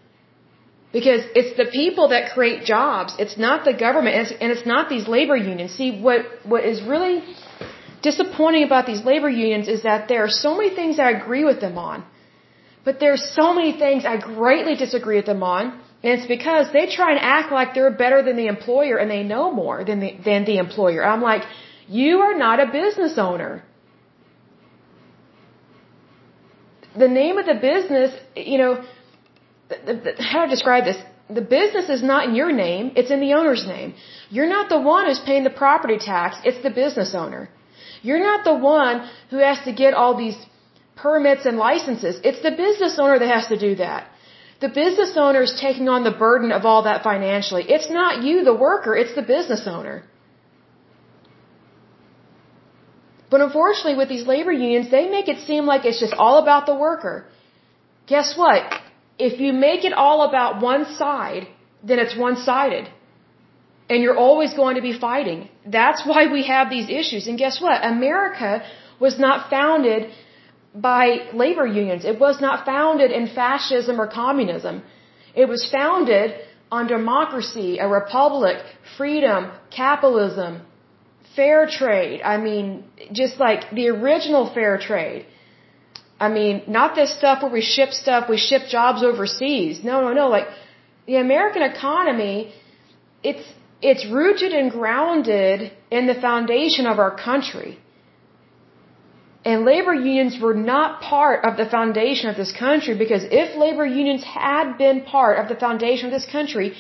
Because 0.92 1.22
it's 1.36 1.58
the 1.58 1.66
people 1.66 2.08
that 2.10 2.32
create 2.34 2.64
jobs. 2.64 3.16
It's 3.20 3.38
not 3.38 3.66
the 3.66 3.74
government, 3.74 4.32
and 4.42 4.52
it's 4.52 4.66
not 4.66 4.90
these 4.90 5.08
labor 5.08 5.36
unions. 5.36 5.76
See, 5.76 6.00
what, 6.00 6.22
what 6.46 6.64
is 6.64 6.82
really 6.82 7.24
disappointing 8.02 8.64
about 8.64 8.86
these 8.86 9.04
labor 9.04 9.30
unions 9.30 9.68
is 9.68 9.84
that 9.84 10.08
there 10.08 10.24
are 10.24 10.30
so 10.30 10.56
many 10.56 10.74
things 10.74 10.98
I 11.00 11.12
agree 11.12 11.44
with 11.44 11.60
them 11.60 11.78
on. 11.78 12.06
But 12.86 13.00
there's 13.00 13.24
so 13.40 13.54
many 13.54 13.74
things 13.84 14.06
I 14.06 14.18
greatly 14.18 14.76
disagree 14.76 15.18
with 15.18 15.26
them 15.26 15.44
on, 15.44 15.64
And 16.06 16.20
it's 16.20 16.28
because 16.28 16.72
they 16.72 16.86
try 16.86 17.10
and 17.14 17.20
act 17.20 17.52
like 17.52 17.74
they're 17.74 17.90
better 17.90 18.22
than 18.22 18.36
the 18.42 18.46
employer 18.46 18.98
and 18.98 19.10
they 19.10 19.24
know 19.24 19.52
more 19.52 19.84
than 19.84 20.00
the, 20.00 20.12
than 20.24 20.46
the 20.46 20.58
employer. 20.60 21.04
I'm 21.04 21.24
like, 21.32 21.44
you 21.88 22.20
are 22.20 22.38
not 22.38 22.60
a 22.60 22.68
business 22.72 23.18
owner. 23.18 23.64
The 26.98 27.08
name 27.08 27.38
of 27.38 27.46
the 27.46 27.56
business, 27.56 28.12
you 28.36 28.58
know, 28.58 28.84
how 30.20 30.46
to 30.46 30.50
describe 30.50 30.86
this? 30.86 30.98
The 31.30 31.42
business 31.42 31.90
is 31.90 32.04
not 32.04 32.30
in 32.30 32.36
your 32.36 32.52
name, 32.52 32.92
it's 32.96 33.12
in 33.12 33.20
the 33.20 33.34
owner's 33.34 33.66
name. 33.66 33.96
You're 34.30 34.50
not 34.50 34.70
the 34.70 34.80
one 34.80 35.06
who's 35.08 35.20
paying 35.20 35.44
the 35.44 35.50
property 35.50 35.98
tax, 35.98 36.38
it's 36.44 36.62
the 36.64 36.70
business 36.70 37.14
owner. 37.16 37.50
You're 38.02 38.20
not 38.20 38.44
the 38.44 38.54
one 38.54 39.10
who 39.32 39.38
has 39.38 39.60
to 39.66 39.74
get 39.74 39.94
all 39.94 40.16
these 40.16 40.38
permits 40.96 41.46
and 41.46 41.58
licenses. 41.58 42.20
It's 42.24 42.42
the 42.42 42.52
business 42.52 43.00
owner 43.00 43.18
that 43.20 43.28
has 43.28 43.48
to 43.48 43.58
do 43.58 43.76
that. 43.76 44.08
The 44.62 44.70
business 44.70 45.18
owner 45.18 45.42
is 45.42 45.54
taking 45.60 45.90
on 45.90 46.04
the 46.04 46.12
burden 46.12 46.52
of 46.52 46.66
all 46.66 46.84
that 46.84 47.04
financially. 47.04 47.66
It's 47.68 47.90
not 47.90 48.24
you, 48.24 48.44
the 48.44 48.54
worker, 48.54 48.96
it's 48.96 49.16
the 49.16 49.28
business 49.36 49.68
owner. 49.68 50.04
But 53.36 53.44
unfortunately, 53.50 53.96
with 54.02 54.10
these 54.14 54.26
labor 54.34 54.54
unions, 54.66 54.90
they 54.90 55.06
make 55.16 55.28
it 55.34 55.40
seem 55.48 55.64
like 55.72 55.84
it's 55.90 56.00
just 56.04 56.14
all 56.26 56.38
about 56.44 56.66
the 56.68 56.76
worker. 56.84 57.16
Guess 58.12 58.28
what? 58.42 58.64
If 59.28 59.42
you 59.42 59.52
make 59.52 59.82
it 59.88 59.96
all 60.04 60.20
about 60.28 60.62
one 60.62 60.84
side, 61.00 61.44
then 61.88 62.00
it's 62.04 62.16
one 62.26 62.38
sided. 62.50 62.86
And 63.90 63.98
you're 64.02 64.20
always 64.28 64.54
going 64.62 64.76
to 64.78 64.86
be 64.90 64.94
fighting. 65.08 65.40
That's 65.80 66.06
why 66.10 66.22
we 66.36 66.44
have 66.54 66.70
these 66.70 66.90
issues. 67.00 67.28
And 67.28 67.38
guess 67.38 67.60
what? 67.66 67.84
America 67.96 68.52
was 69.06 69.20
not 69.26 69.50
founded 69.50 70.12
by 70.74 71.04
labor 71.34 71.68
unions. 71.68 72.06
It 72.06 72.18
was 72.28 72.40
not 72.40 72.66
founded 72.66 73.12
in 73.12 73.28
fascism 73.42 74.00
or 74.00 74.08
communism. 74.08 74.82
It 75.44 75.50
was 75.50 75.70
founded 75.80 76.36
on 76.72 76.88
democracy, 76.88 77.80
a 77.80 77.88
republic, 78.00 78.60
freedom, 78.98 79.52
capitalism, 79.82 80.62
fair 81.36 81.68
trade. 81.80 82.22
I 82.34 82.38
mean, 82.38 82.84
just 83.12 83.40
like 83.40 83.62
the 83.72 83.88
original 83.90 84.46
fair 84.54 84.78
trade. 84.78 85.26
I 86.20 86.30
mean, 86.30 86.64
not 86.68 86.96
this 86.96 87.12
stuff 87.18 87.42
where 87.44 87.52
we 87.52 87.62
ship 87.62 87.92
stuff, 87.92 88.30
we 88.30 88.38
ship 88.38 88.64
jobs 88.70 89.04
overseas. 89.04 89.84
No, 89.84 90.02
no, 90.02 90.14
no. 90.14 90.28
Like 90.30 90.48
the 91.08 91.18
American 91.18 91.62
economy, 91.62 92.54
it's 93.24 93.46
it's 93.82 94.06
rooted 94.20 94.54
and 94.60 94.72
grounded 94.72 95.72
in 95.92 96.08
the 96.08 96.16
foundation 96.28 96.88
of 96.88 97.00
our 97.00 97.14
country. 97.16 97.78
And 99.50 99.64
labor 99.64 99.94
unions 99.94 100.40
were 100.42 100.56
not 100.56 101.02
part 101.02 101.46
of 101.46 101.56
the 101.58 101.68
foundation 101.70 102.30
of 102.30 102.36
this 102.36 102.52
country 102.52 102.98
because 102.98 103.24
if 103.42 103.56
labor 103.56 103.86
unions 103.86 104.24
had 104.24 104.78
been 104.78 105.02
part 105.02 105.38
of 105.42 105.50
the 105.50 105.58
foundation 105.66 106.08
of 106.08 106.14
this 106.18 106.26
country, 106.38 106.74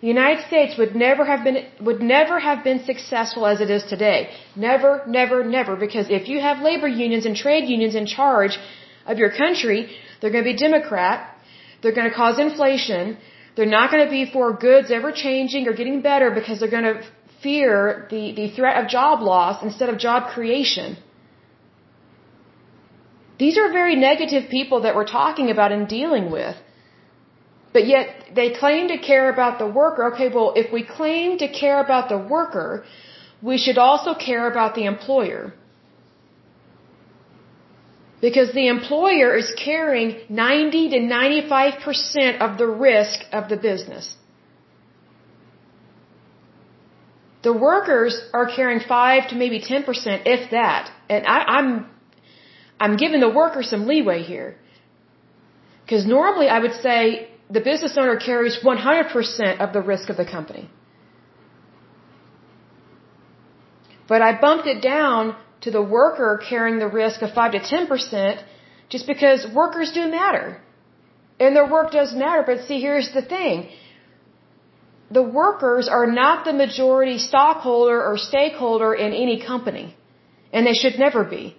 the 0.00 0.08
United 0.08 0.46
States 0.46 0.76
would 0.78 0.94
never 0.94 1.24
have 1.24 1.42
been 1.44 1.58
would 1.80 2.02
never 2.02 2.38
have 2.38 2.62
been 2.62 2.80
successful 2.84 3.46
as 3.46 3.60
it 3.60 3.70
is 3.70 3.84
today. 3.84 4.30
Never, 4.54 4.90
never, 5.06 5.42
never 5.44 5.76
because 5.76 6.10
if 6.10 6.28
you 6.28 6.40
have 6.40 6.60
labor 6.60 6.88
unions 6.88 7.24
and 7.24 7.34
trade 7.34 7.68
unions 7.68 7.94
in 7.94 8.06
charge 8.06 8.58
of 9.06 9.18
your 9.18 9.30
country, 9.30 9.78
they're 10.20 10.34
going 10.36 10.44
to 10.44 10.50
be 10.52 10.58
Democrat, 10.68 11.34
they're 11.80 11.94
going 11.98 12.10
to 12.10 12.14
cause 12.14 12.38
inflation, 12.38 13.16
they're 13.54 13.74
not 13.78 13.90
going 13.90 14.04
to 14.04 14.10
be 14.10 14.30
for 14.30 14.52
goods 14.52 14.90
ever 14.90 15.12
changing 15.12 15.66
or 15.66 15.72
getting 15.72 16.02
better 16.02 16.30
because 16.30 16.60
they're 16.60 16.76
going 16.78 16.90
to 16.92 17.02
fear 17.42 18.06
the 18.10 18.22
the 18.40 18.50
threat 18.50 18.76
of 18.82 18.90
job 18.98 19.22
loss 19.22 19.62
instead 19.62 19.88
of 19.88 19.98
job 19.98 20.30
creation. 20.34 20.98
These 23.38 23.56
are 23.58 23.70
very 23.72 23.96
negative 23.96 24.50
people 24.50 24.82
that 24.82 24.94
we're 24.94 25.12
talking 25.22 25.50
about 25.50 25.72
and 25.72 25.88
dealing 25.88 26.30
with. 26.30 26.56
But 27.72 27.86
yet 27.86 28.06
they 28.34 28.48
claim 28.54 28.88
to 28.88 28.98
care 28.98 29.28
about 29.30 29.58
the 29.58 29.66
worker. 29.66 30.12
Okay, 30.12 30.28
well, 30.28 30.52
if 30.56 30.72
we 30.72 30.82
claim 30.82 31.38
to 31.38 31.48
care 31.48 31.80
about 31.80 32.08
the 32.08 32.18
worker, 32.18 32.84
we 33.42 33.58
should 33.58 33.78
also 33.78 34.14
care 34.14 34.50
about 34.50 34.74
the 34.74 34.84
employer. 34.84 35.52
Because 38.20 38.52
the 38.52 38.68
employer 38.68 39.36
is 39.36 39.52
carrying 39.62 40.20
90 40.28 40.88
to 40.90 40.98
95% 40.98 42.40
of 42.40 42.56
the 42.58 42.66
risk 42.66 43.20
of 43.32 43.48
the 43.50 43.56
business. 43.56 44.16
The 47.42 47.52
workers 47.52 48.18
are 48.32 48.46
carrying 48.46 48.80
5 48.80 49.28
to 49.28 49.34
maybe 49.36 49.60
10%, 49.60 50.22
if 50.24 50.50
that. 50.50 50.90
And 51.08 51.26
I, 51.26 51.38
I'm 51.58 51.86
I'm 52.78 52.96
giving 52.96 53.20
the 53.20 53.28
worker 53.28 53.62
some 53.62 53.86
leeway 53.86 54.22
here. 54.22 54.56
Because 55.84 56.06
normally 56.06 56.48
I 56.48 56.58
would 56.58 56.74
say 56.86 57.28
the 57.50 57.60
business 57.60 57.96
owner 57.96 58.16
carries 58.16 58.58
100% 58.62 59.60
of 59.60 59.72
the 59.72 59.80
risk 59.80 60.08
of 60.08 60.16
the 60.16 60.24
company. 60.24 60.68
But 64.08 64.22
I 64.22 64.40
bumped 64.40 64.66
it 64.66 64.80
down 64.82 65.36
to 65.62 65.70
the 65.70 65.82
worker 65.82 66.40
carrying 66.48 66.78
the 66.78 66.88
risk 66.88 67.22
of 67.22 67.32
5 67.32 67.52
to 67.52 67.60
10% 67.60 68.42
just 68.88 69.06
because 69.06 69.46
workers 69.52 69.92
do 69.92 70.08
matter. 70.08 70.60
And 71.38 71.54
their 71.54 71.68
work 71.76 71.92
does 71.92 72.14
matter. 72.14 72.42
But 72.46 72.66
see, 72.66 72.80
here's 72.80 73.12
the 73.12 73.22
thing. 73.22 73.68
The 75.10 75.22
workers 75.22 75.88
are 75.88 76.06
not 76.06 76.44
the 76.44 76.52
majority 76.52 77.18
stockholder 77.18 78.02
or 78.04 78.16
stakeholder 78.18 78.94
in 78.94 79.12
any 79.12 79.40
company. 79.40 79.96
And 80.52 80.66
they 80.66 80.74
should 80.74 80.98
never 80.98 81.24
be 81.24 81.56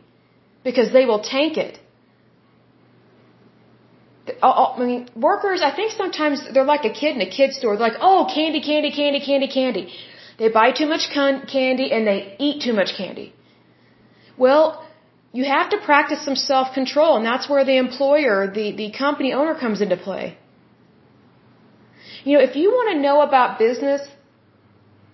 because 0.64 0.92
they 0.92 1.06
will 1.06 1.22
tank 1.22 1.58
it. 1.58 1.80
Oh, 4.42 4.54
oh, 4.62 4.82
I 4.82 4.86
mean, 4.86 5.10
workers, 5.16 5.62
I 5.62 5.74
think 5.76 5.92
sometimes 5.92 6.42
they're 6.54 6.72
like 6.76 6.86
a 6.86 6.94
kid 7.02 7.16
in 7.16 7.22
a 7.22 7.30
kid's 7.30 7.58
store. 7.58 7.76
They're 7.76 7.88
like, 7.90 8.00
oh, 8.02 8.30
candy, 8.34 8.62
candy, 8.62 8.92
candy, 8.92 9.20
candy, 9.20 9.48
candy. 9.48 9.94
They 10.40 10.50
buy 10.50 10.72
too 10.72 10.86
much 10.86 11.10
candy 11.10 11.92
and 11.92 12.06
they 12.06 12.36
eat 12.40 12.62
too 12.62 12.74
much 12.74 12.92
candy. 12.96 13.34
Well, 14.38 14.86
you 15.32 15.46
have 15.46 15.70
to 15.72 15.78
practice 15.78 16.24
some 16.24 16.36
self-control 16.36 17.18
and 17.18 17.26
that's 17.26 17.50
where 17.50 17.64
the 17.66 17.78
employer, 17.78 18.52
the, 18.60 18.76
the 18.76 18.92
company 18.92 19.34
owner 19.34 19.56
comes 19.56 19.82
into 19.82 19.98
play. 19.98 20.38
You 22.24 22.38
know, 22.38 22.44
if 22.44 22.56
you 22.56 22.70
want 22.72 22.94
to 22.94 23.00
know 23.00 23.22
about 23.22 23.58
business, 23.58 24.02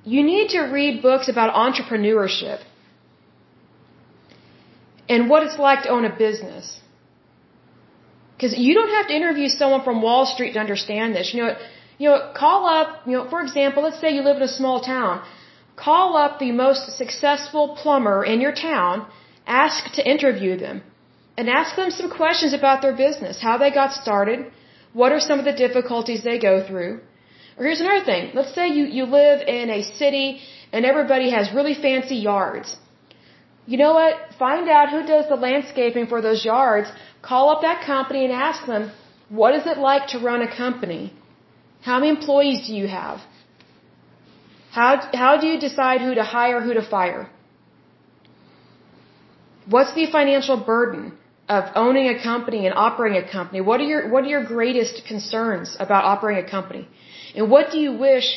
you 0.04 0.24
need 0.24 0.50
to 0.50 0.62
read 0.78 1.02
books 1.02 1.30
about 1.30 1.54
entrepreneurship 1.54 2.62
and 5.08 5.30
what 5.30 5.44
it's 5.44 5.58
like 5.58 5.84
to 5.84 5.90
own 5.90 6.06
a 6.06 6.16
business. 6.16 6.80
Because 8.44 8.60
you 8.60 8.74
don't 8.78 8.94
have 8.98 9.08
to 9.08 9.16
interview 9.16 9.48
someone 9.48 9.84
from 9.86 10.02
Wall 10.02 10.26
Street 10.26 10.52
to 10.56 10.60
understand 10.60 11.16
this. 11.16 11.34
You 11.34 11.38
know, 11.42 11.52
you 11.98 12.08
know, 12.10 12.18
call 12.42 12.66
up, 12.78 12.90
you 13.08 13.14
know, 13.14 13.26
for 13.34 13.40
example, 13.42 13.84
let's 13.84 14.02
say 14.02 14.10
you 14.16 14.22
live 14.22 14.36
in 14.42 14.44
a 14.44 14.56
small 14.62 14.82
town. 14.82 15.22
Call 15.78 16.18
up 16.24 16.40
the 16.40 16.52
most 16.52 16.98
successful 17.02 17.66
plumber 17.82 18.18
in 18.32 18.42
your 18.46 18.52
town, 18.54 19.08
ask 19.48 19.94
to 19.94 20.02
interview 20.14 20.58
them, 20.66 20.84
and 21.38 21.50
ask 21.50 21.78
them 21.78 21.90
some 22.00 22.10
questions 22.10 22.52
about 22.60 22.82
their 22.82 22.96
business, 23.06 23.42
how 23.42 23.58
they 23.58 23.72
got 23.72 23.94
started, 23.94 24.52
what 24.92 25.14
are 25.14 25.22
some 25.22 25.40
of 25.40 25.46
the 25.46 25.58
difficulties 25.66 26.22
they 26.24 26.38
go 26.38 26.56
through. 26.68 26.94
Or 27.56 27.64
here's 27.64 27.80
another 27.80 28.04
thing. 28.04 28.32
Let's 28.34 28.54
say 28.54 28.68
you, 28.68 28.84
you 28.98 29.06
live 29.06 29.40
in 29.48 29.70
a 29.70 29.84
city 30.02 30.42
and 30.74 30.84
everybody 30.86 31.32
has 31.32 31.54
really 31.54 31.76
fancy 31.76 32.18
yards. 32.32 32.76
You 33.66 33.78
know 33.78 33.94
what? 33.94 34.16
Find 34.38 34.70
out 34.70 34.90
who 34.90 35.06
does 35.06 35.28
the 35.30 35.36
landscaping 35.36 36.08
for 36.08 36.22
those 36.22 36.44
yards. 36.44 36.90
Call 37.22 37.50
up 37.50 37.62
that 37.62 37.86
company 37.86 38.26
and 38.26 38.34
ask 38.34 38.66
them, 38.66 38.92
what 39.30 39.56
is 39.56 39.66
it 39.66 39.78
like 39.78 40.08
to 40.08 40.20
run 40.20 40.42
a 40.42 40.56
company? 40.56 41.14
How 41.82 42.00
many 42.00 42.10
employees 42.10 42.68
do 42.68 42.76
you 42.76 42.88
have? 42.88 43.20
How, 44.72 44.92
how 45.14 45.38
do 45.40 45.48
you 45.48 45.60
decide 45.60 46.02
who 46.02 46.16
to 46.16 46.24
hire, 46.24 46.60
who 46.62 46.74
to 46.74 46.82
fire? 46.82 47.30
What's 49.66 49.94
the 49.94 50.08
financial 50.12 50.58
burden 50.58 51.18
of 51.48 51.64
owning 51.76 52.08
a 52.10 52.22
company 52.22 52.66
and 52.66 52.76
operating 52.76 53.24
a 53.24 53.32
company? 53.32 53.62
What 53.62 53.80
are 53.80 53.84
your, 53.84 54.10
what 54.10 54.24
are 54.26 54.28
your 54.28 54.44
greatest 54.44 55.04
concerns 55.08 55.78
about 55.80 56.04
operating 56.04 56.46
a 56.46 56.50
company? 56.50 56.88
And 57.36 57.50
what 57.50 57.72
do 57.72 57.80
you 57.80 57.94
wish, 57.94 58.28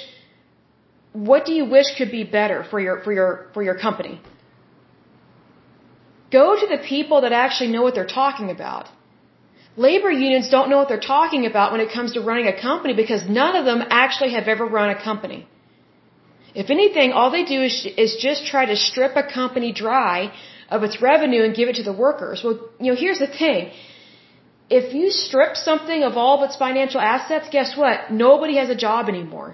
what 1.12 1.44
do 1.46 1.52
you 1.52 1.64
wish 1.64 1.86
could 1.98 2.10
be 2.10 2.24
better 2.24 2.64
for 2.70 2.78
your, 2.78 3.00
for 3.02 3.12
your, 3.12 3.46
for 3.54 3.62
your 3.62 3.78
company? 3.78 4.20
Go 6.38 6.46
to 6.62 6.66
the 6.74 6.80
people 6.94 7.18
that 7.24 7.34
actually 7.44 7.70
know 7.74 7.82
what 7.86 7.94
they're 7.96 8.14
talking 8.22 8.48
about. 8.56 8.86
Labor 9.86 10.10
unions 10.10 10.48
don't 10.54 10.68
know 10.70 10.78
what 10.80 10.88
they're 10.90 11.08
talking 11.16 11.44
about 11.50 11.72
when 11.72 11.82
it 11.84 11.90
comes 11.96 12.12
to 12.16 12.20
running 12.28 12.48
a 12.54 12.56
company 12.68 12.94
because 13.02 13.22
none 13.40 13.54
of 13.60 13.64
them 13.68 13.82
actually 14.02 14.32
have 14.38 14.48
ever 14.54 14.66
run 14.78 14.88
a 14.96 14.98
company. 15.08 15.40
If 16.62 16.70
anything, 16.76 17.12
all 17.12 17.30
they 17.30 17.44
do 17.54 17.58
is, 17.68 17.74
is 18.04 18.12
just 18.26 18.46
try 18.52 18.64
to 18.72 18.76
strip 18.88 19.14
a 19.22 19.24
company 19.40 19.70
dry 19.84 20.32
of 20.76 20.82
its 20.86 20.96
revenue 21.02 21.42
and 21.46 21.54
give 21.58 21.68
it 21.72 21.76
to 21.80 21.84
the 21.90 21.96
workers. 22.06 22.42
Well, 22.44 22.56
you 22.80 22.90
know, 22.90 22.98
here's 23.04 23.20
the 23.26 23.32
thing. 23.42 23.70
If 24.78 24.94
you 24.98 25.10
strip 25.10 25.54
something 25.68 26.02
of 26.08 26.16
all 26.16 26.34
of 26.38 26.48
its 26.48 26.56
financial 26.64 27.00
assets, 27.00 27.48
guess 27.56 27.76
what? 27.82 28.10
Nobody 28.10 28.56
has 28.56 28.70
a 28.76 28.78
job 28.86 29.08
anymore. 29.14 29.50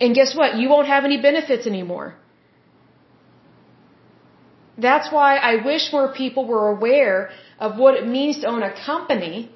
And 0.00 0.14
guess 0.14 0.36
what? 0.40 0.56
You 0.60 0.68
won't 0.68 0.88
have 0.94 1.04
any 1.10 1.20
benefits 1.28 1.66
anymore. 1.66 2.08
That's 4.78 5.12
why 5.12 5.36
I 5.36 5.64
wish 5.64 5.92
more 5.92 6.08
people 6.12 6.44
were 6.46 6.68
aware 6.68 7.30
of 7.58 7.78
what 7.78 7.94
it 7.94 8.06
means 8.06 8.40
to 8.40 8.46
own 8.46 8.62
a 8.62 8.72
company 8.86 9.50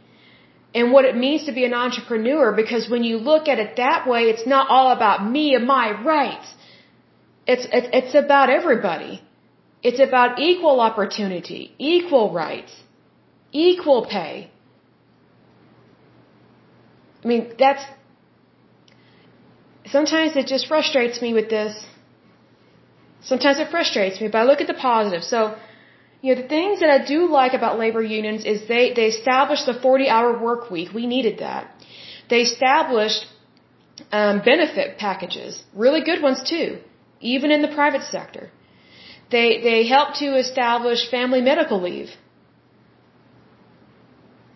and 0.74 0.92
what 0.92 1.04
it 1.04 1.16
means 1.16 1.44
to 1.44 1.52
be 1.52 1.64
an 1.64 1.74
entrepreneur 1.74 2.52
because 2.52 2.88
when 2.88 3.04
you 3.04 3.18
look 3.18 3.48
at 3.48 3.58
it 3.58 3.76
that 3.76 4.08
way, 4.08 4.22
it's 4.32 4.46
not 4.46 4.68
all 4.68 4.90
about 4.92 5.24
me 5.36 5.54
and 5.54 5.66
my 5.66 5.86
rights. 6.02 6.54
It's, 7.46 7.66
it's, 7.72 7.88
it's 7.92 8.14
about 8.14 8.50
everybody. 8.50 9.22
It's 9.82 10.00
about 10.00 10.38
equal 10.38 10.80
opportunity, 10.80 11.74
equal 11.78 12.32
rights, 12.32 12.72
equal 13.52 14.06
pay. 14.06 14.50
I 17.22 17.28
mean, 17.28 17.54
that's, 17.58 17.84
sometimes 19.86 20.36
it 20.36 20.46
just 20.46 20.66
frustrates 20.66 21.20
me 21.20 21.34
with 21.34 21.48
this. 21.50 21.84
Sometimes 23.30 23.58
it 23.58 23.70
frustrates 23.70 24.20
me, 24.20 24.28
but 24.28 24.38
I 24.38 24.44
look 24.44 24.60
at 24.60 24.66
the 24.66 24.74
positive. 24.74 25.22
So, 25.22 25.56
you 26.20 26.34
know, 26.34 26.42
the 26.42 26.48
things 26.48 26.80
that 26.80 26.90
I 26.90 26.98
do 27.04 27.26
like 27.28 27.52
about 27.54 27.78
labor 27.78 28.02
unions 28.02 28.44
is 28.44 28.66
they, 28.68 28.92
they 28.94 29.06
established 29.06 29.66
the 29.66 29.74
40 29.74 30.08
hour 30.08 30.38
work 30.38 30.70
week. 30.70 30.92
We 30.92 31.06
needed 31.06 31.38
that. 31.38 31.70
They 32.30 32.40
established 32.42 33.26
um, 34.10 34.42
benefit 34.42 34.98
packages, 34.98 35.62
really 35.74 36.02
good 36.02 36.22
ones 36.22 36.42
too, 36.42 36.78
even 37.20 37.50
in 37.50 37.62
the 37.62 37.68
private 37.68 38.02
sector. 38.02 38.50
They, 39.30 39.60
they 39.62 39.86
helped 39.86 40.16
to 40.16 40.36
establish 40.36 41.10
family 41.10 41.40
medical 41.40 41.80
leave. 41.80 42.10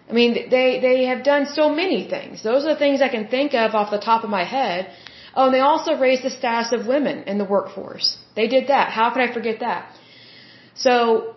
I 0.08 0.12
mean, 0.12 0.34
they, 0.50 0.80
they 0.80 1.04
have 1.04 1.24
done 1.24 1.46
so 1.46 1.68
many 1.68 2.08
things. 2.08 2.42
Those 2.42 2.64
are 2.64 2.74
the 2.74 2.82
things 2.84 3.00
I 3.00 3.08
can 3.08 3.26
think 3.28 3.54
of 3.54 3.74
off 3.74 3.90
the 3.90 3.98
top 3.98 4.22
of 4.22 4.30
my 4.30 4.44
head. 4.44 4.90
Oh, 5.36 5.46
and 5.46 5.54
they 5.54 5.64
also 5.72 5.96
raised 6.06 6.22
the 6.28 6.30
status 6.30 6.72
of 6.76 6.86
women 6.94 7.24
in 7.32 7.36
the 7.42 7.48
workforce. 7.56 8.08
They 8.34 8.48
did 8.48 8.68
that. 8.68 8.88
How 8.98 9.10
could 9.12 9.22
I 9.26 9.32
forget 9.32 9.60
that? 9.60 9.92
So, 10.74 11.34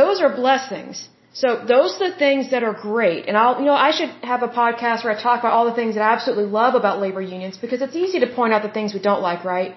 those 0.00 0.20
are 0.20 0.34
blessings. 0.34 1.08
So 1.40 1.48
those 1.72 1.90
are 1.96 2.10
the 2.10 2.16
things 2.24 2.50
that 2.52 2.62
are 2.68 2.72
great. 2.72 3.26
And 3.28 3.36
I'll, 3.36 3.58
you 3.60 3.66
know, 3.66 3.78
I 3.88 3.90
should 3.96 4.12
have 4.30 4.42
a 4.42 4.48
podcast 4.48 5.04
where 5.04 5.12
I 5.16 5.20
talk 5.22 5.40
about 5.40 5.52
all 5.56 5.66
the 5.70 5.74
things 5.80 5.94
that 5.96 6.04
I 6.08 6.12
absolutely 6.14 6.46
love 6.60 6.74
about 6.74 6.98
labor 6.98 7.20
unions 7.20 7.58
because 7.64 7.82
it's 7.86 7.98
easy 8.04 8.20
to 8.20 8.30
point 8.38 8.54
out 8.54 8.62
the 8.62 8.74
things 8.76 8.94
we 8.94 9.02
don't 9.08 9.20
like, 9.20 9.44
right? 9.44 9.76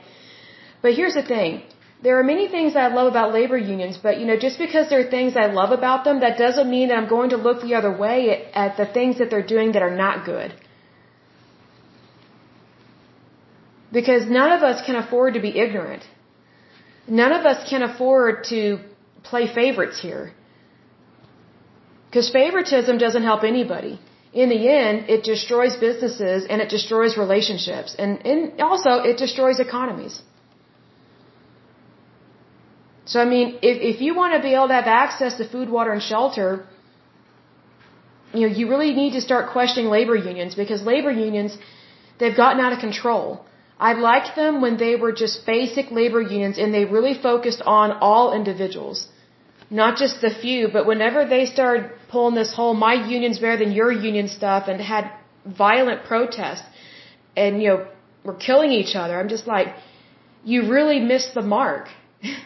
But 0.82 0.94
here's 0.94 1.16
the 1.16 1.26
thing. 1.34 1.64
There 2.02 2.18
are 2.20 2.24
many 2.24 2.48
things 2.48 2.76
that 2.76 2.84
I 2.90 2.96
love 2.96 3.08
about 3.12 3.34
labor 3.34 3.58
unions, 3.58 4.00
but 4.02 4.22
you 4.22 4.26
know, 4.26 4.38
just 4.38 4.58
because 4.58 4.90
there 4.90 5.02
are 5.02 5.10
things 5.18 5.36
I 5.36 5.48
love 5.48 5.72
about 5.78 6.06
them, 6.06 6.22
that 6.22 6.38
doesn't 6.38 6.70
mean 6.70 6.88
that 6.88 6.98
I'm 6.98 7.10
going 7.10 7.32
to 7.32 7.38
look 7.48 7.62
the 7.62 7.76
other 7.76 7.92
way 8.06 8.18
at, 8.34 8.42
at 8.64 8.78
the 8.78 8.86
things 8.86 9.18
that 9.18 9.30
they're 9.30 9.50
doing 9.56 9.74
that 9.74 9.82
are 9.82 9.98
not 10.06 10.26
good. 10.26 10.54
Because 13.92 14.26
none 14.40 14.52
of 14.52 14.62
us 14.64 14.86
can 14.86 14.96
afford 14.96 15.34
to 15.34 15.40
be 15.40 15.58
ignorant. 15.66 16.04
None 17.08 17.32
of 17.32 17.46
us 17.46 17.68
can 17.70 17.82
afford 17.82 18.44
to 18.46 18.80
play 19.24 19.48
favorites 19.48 20.00
here. 20.00 20.32
Because 22.08 22.30
favoritism 22.30 22.98
doesn't 22.98 23.24
help 23.24 23.44
anybody. 23.44 24.00
In 24.32 24.50
the 24.50 24.62
end, 24.70 25.10
it 25.10 25.24
destroys 25.24 25.76
businesses 25.76 26.46
and 26.50 26.62
it 26.62 26.70
destroys 26.70 27.18
relationships. 27.18 27.96
And, 27.98 28.26
and 28.26 28.62
also, 28.62 28.92
it 29.12 29.18
destroys 29.18 29.60
economies. 29.60 30.22
So, 33.06 33.20
I 33.20 33.26
mean, 33.26 33.58
if, 33.70 33.96
if 33.96 34.02
you 34.02 34.14
want 34.14 34.36
to 34.36 34.42
be 34.48 34.54
able 34.54 34.68
to 34.68 34.76
have 34.76 34.86
access 35.04 35.38
to 35.38 35.48
food, 35.54 35.70
water, 35.70 35.92
and 35.92 36.02
shelter, 36.02 36.68
you 38.34 38.42
know, 38.42 38.54
you 38.60 38.70
really 38.70 38.94
need 38.94 39.14
to 39.14 39.22
start 39.22 39.52
questioning 39.52 39.90
labor 39.90 40.16
unions 40.16 40.54
because 40.54 40.84
labor 40.84 41.12
unions, 41.12 41.58
they've 42.20 42.38
gotten 42.38 42.60
out 42.64 42.72
of 42.74 42.80
control. 42.80 43.46
I 43.80 43.94
liked 43.94 44.36
them 44.36 44.60
when 44.62 44.78
they 44.78 44.96
were 44.96 45.14
just 45.14 45.46
basic 45.46 45.90
labor 45.90 46.22
unions 46.22 46.58
and 46.58 46.74
they 46.74 46.86
really 46.86 47.14
focused 47.14 47.62
on 47.66 47.92
all 47.92 48.34
individuals. 48.34 49.08
Not 49.70 49.98
just 49.98 50.22
the 50.22 50.32
few, 50.32 50.68
but 50.68 50.86
whenever 50.86 51.26
they 51.26 51.46
started 51.46 51.92
pulling 52.10 52.36
this 52.36 52.54
whole 52.54 52.74
my 52.74 52.96
union's 53.08 53.40
better 53.40 53.58
than 53.64 53.72
your 53.72 53.92
union 53.92 54.28
stuff 54.28 54.68
and 54.68 54.82
had 54.82 55.12
violent 55.46 56.04
protests 56.04 56.66
and, 57.38 57.62
you 57.62 57.70
know, 57.70 57.88
were 58.26 58.34
killing 58.34 58.72
each 58.72 58.96
other, 58.96 59.18
I'm 59.20 59.30
just 59.30 59.48
like, 59.48 59.68
you 60.44 60.70
really 60.70 61.00
missed 61.00 61.34
the 61.34 61.42
mark. 61.42 61.88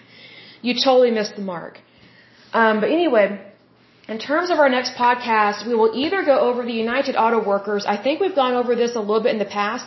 you 0.61 0.75
totally 0.75 1.11
missed 1.11 1.35
the 1.35 1.41
mark. 1.41 1.79
Um, 2.53 2.79
but 2.81 2.89
anyway, 2.91 3.41
in 4.07 4.19
terms 4.19 4.51
of 4.51 4.59
our 4.59 4.69
next 4.69 4.93
podcast, 4.95 5.65
we 5.65 5.73
will 5.73 5.93
either 5.95 6.23
go 6.23 6.37
over 6.39 6.63
the 6.63 6.73
United 6.73 7.15
Auto 7.15 7.43
Workers. 7.43 7.85
I 7.87 7.97
think 7.97 8.19
we've 8.19 8.35
gone 8.35 8.53
over 8.53 8.75
this 8.75 8.95
a 8.95 8.99
little 8.99 9.21
bit 9.21 9.31
in 9.31 9.39
the 9.39 9.53
past 9.61 9.85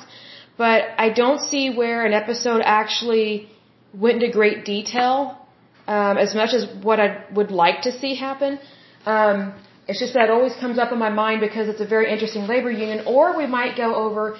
but 0.57 0.85
I 0.99 1.11
don't 1.11 1.41
see 1.41 1.65
where 1.71 2.05
an 2.07 2.13
episode 2.13 2.63
actually 2.65 3.49
went 3.93 4.23
into 4.23 4.33
great 4.33 4.65
detail 4.65 5.39
um, 5.87 6.17
as 6.19 6.35
much 6.35 6.53
as 6.55 6.67
what 6.83 6.99
I 7.01 7.25
would 7.33 7.51
like 7.51 7.83
to 7.83 7.93
see 7.93 8.15
happen. 8.15 8.59
Um, 9.05 9.55
it's 9.89 10.01
just 10.01 10.15
that 10.15 10.25
it 10.25 10.31
always 10.31 10.57
comes 10.57 10.79
up 10.79 10.93
in 10.93 10.99
my 10.99 11.11
mind 11.11 11.41
because 11.41 11.69
it's 11.69 11.81
a 11.81 11.87
very 11.87 12.11
interesting 12.13 12.47
labor 12.47 12.71
union. 12.71 13.05
Or 13.07 13.37
we 13.37 13.47
might 13.47 13.77
go 13.77 13.95
over 13.95 14.37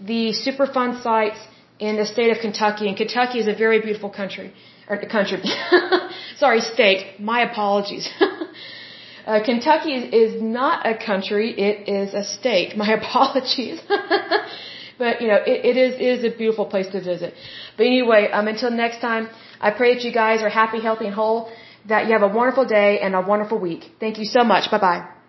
the 0.00 0.34
Superfund 0.44 1.02
sites 1.02 1.38
in 1.78 1.96
the 1.96 2.04
state 2.04 2.30
of 2.30 2.38
Kentucky. 2.40 2.86
And 2.88 2.96
Kentucky 2.96 3.38
is 3.38 3.48
a 3.48 3.54
very 3.54 3.80
beautiful 3.80 4.10
country. 4.10 4.52
Or 4.88 4.98
country. 4.98 5.40
Sorry, 6.36 6.60
state. 6.60 7.18
My 7.18 7.50
apologies. 7.50 8.10
uh, 9.26 9.42
Kentucky 9.42 9.92
is, 9.94 10.34
is 10.34 10.42
not 10.42 10.86
a 10.86 10.94
country. 10.98 11.58
It 11.58 11.88
is 11.88 12.12
a 12.12 12.24
state. 12.24 12.76
My 12.76 12.92
apologies. 13.00 13.80
But 15.02 15.22
you 15.22 15.28
know, 15.28 15.40
it, 15.52 15.58
it 15.70 15.76
is 15.84 15.92
it 16.04 16.10
is 16.16 16.24
a 16.30 16.32
beautiful 16.42 16.66
place 16.72 16.88
to 16.94 17.00
visit. 17.12 17.32
But 17.76 17.86
anyway, 17.92 18.22
um, 18.30 18.48
until 18.54 18.70
next 18.70 19.00
time, 19.00 19.30
I 19.68 19.70
pray 19.70 19.94
that 19.94 20.04
you 20.04 20.12
guys 20.12 20.42
are 20.42 20.52
happy, 20.62 20.80
healthy, 20.88 21.06
and 21.06 21.14
whole. 21.22 21.50
That 21.88 22.06
you 22.06 22.12
have 22.12 22.26
a 22.30 22.32
wonderful 22.40 22.66
day 22.66 22.90
and 23.00 23.14
a 23.14 23.22
wonderful 23.32 23.58
week. 23.58 23.82
Thank 23.98 24.18
you 24.18 24.26
so 24.26 24.44
much. 24.44 24.70
Bye 24.70 24.84
bye. 24.88 25.19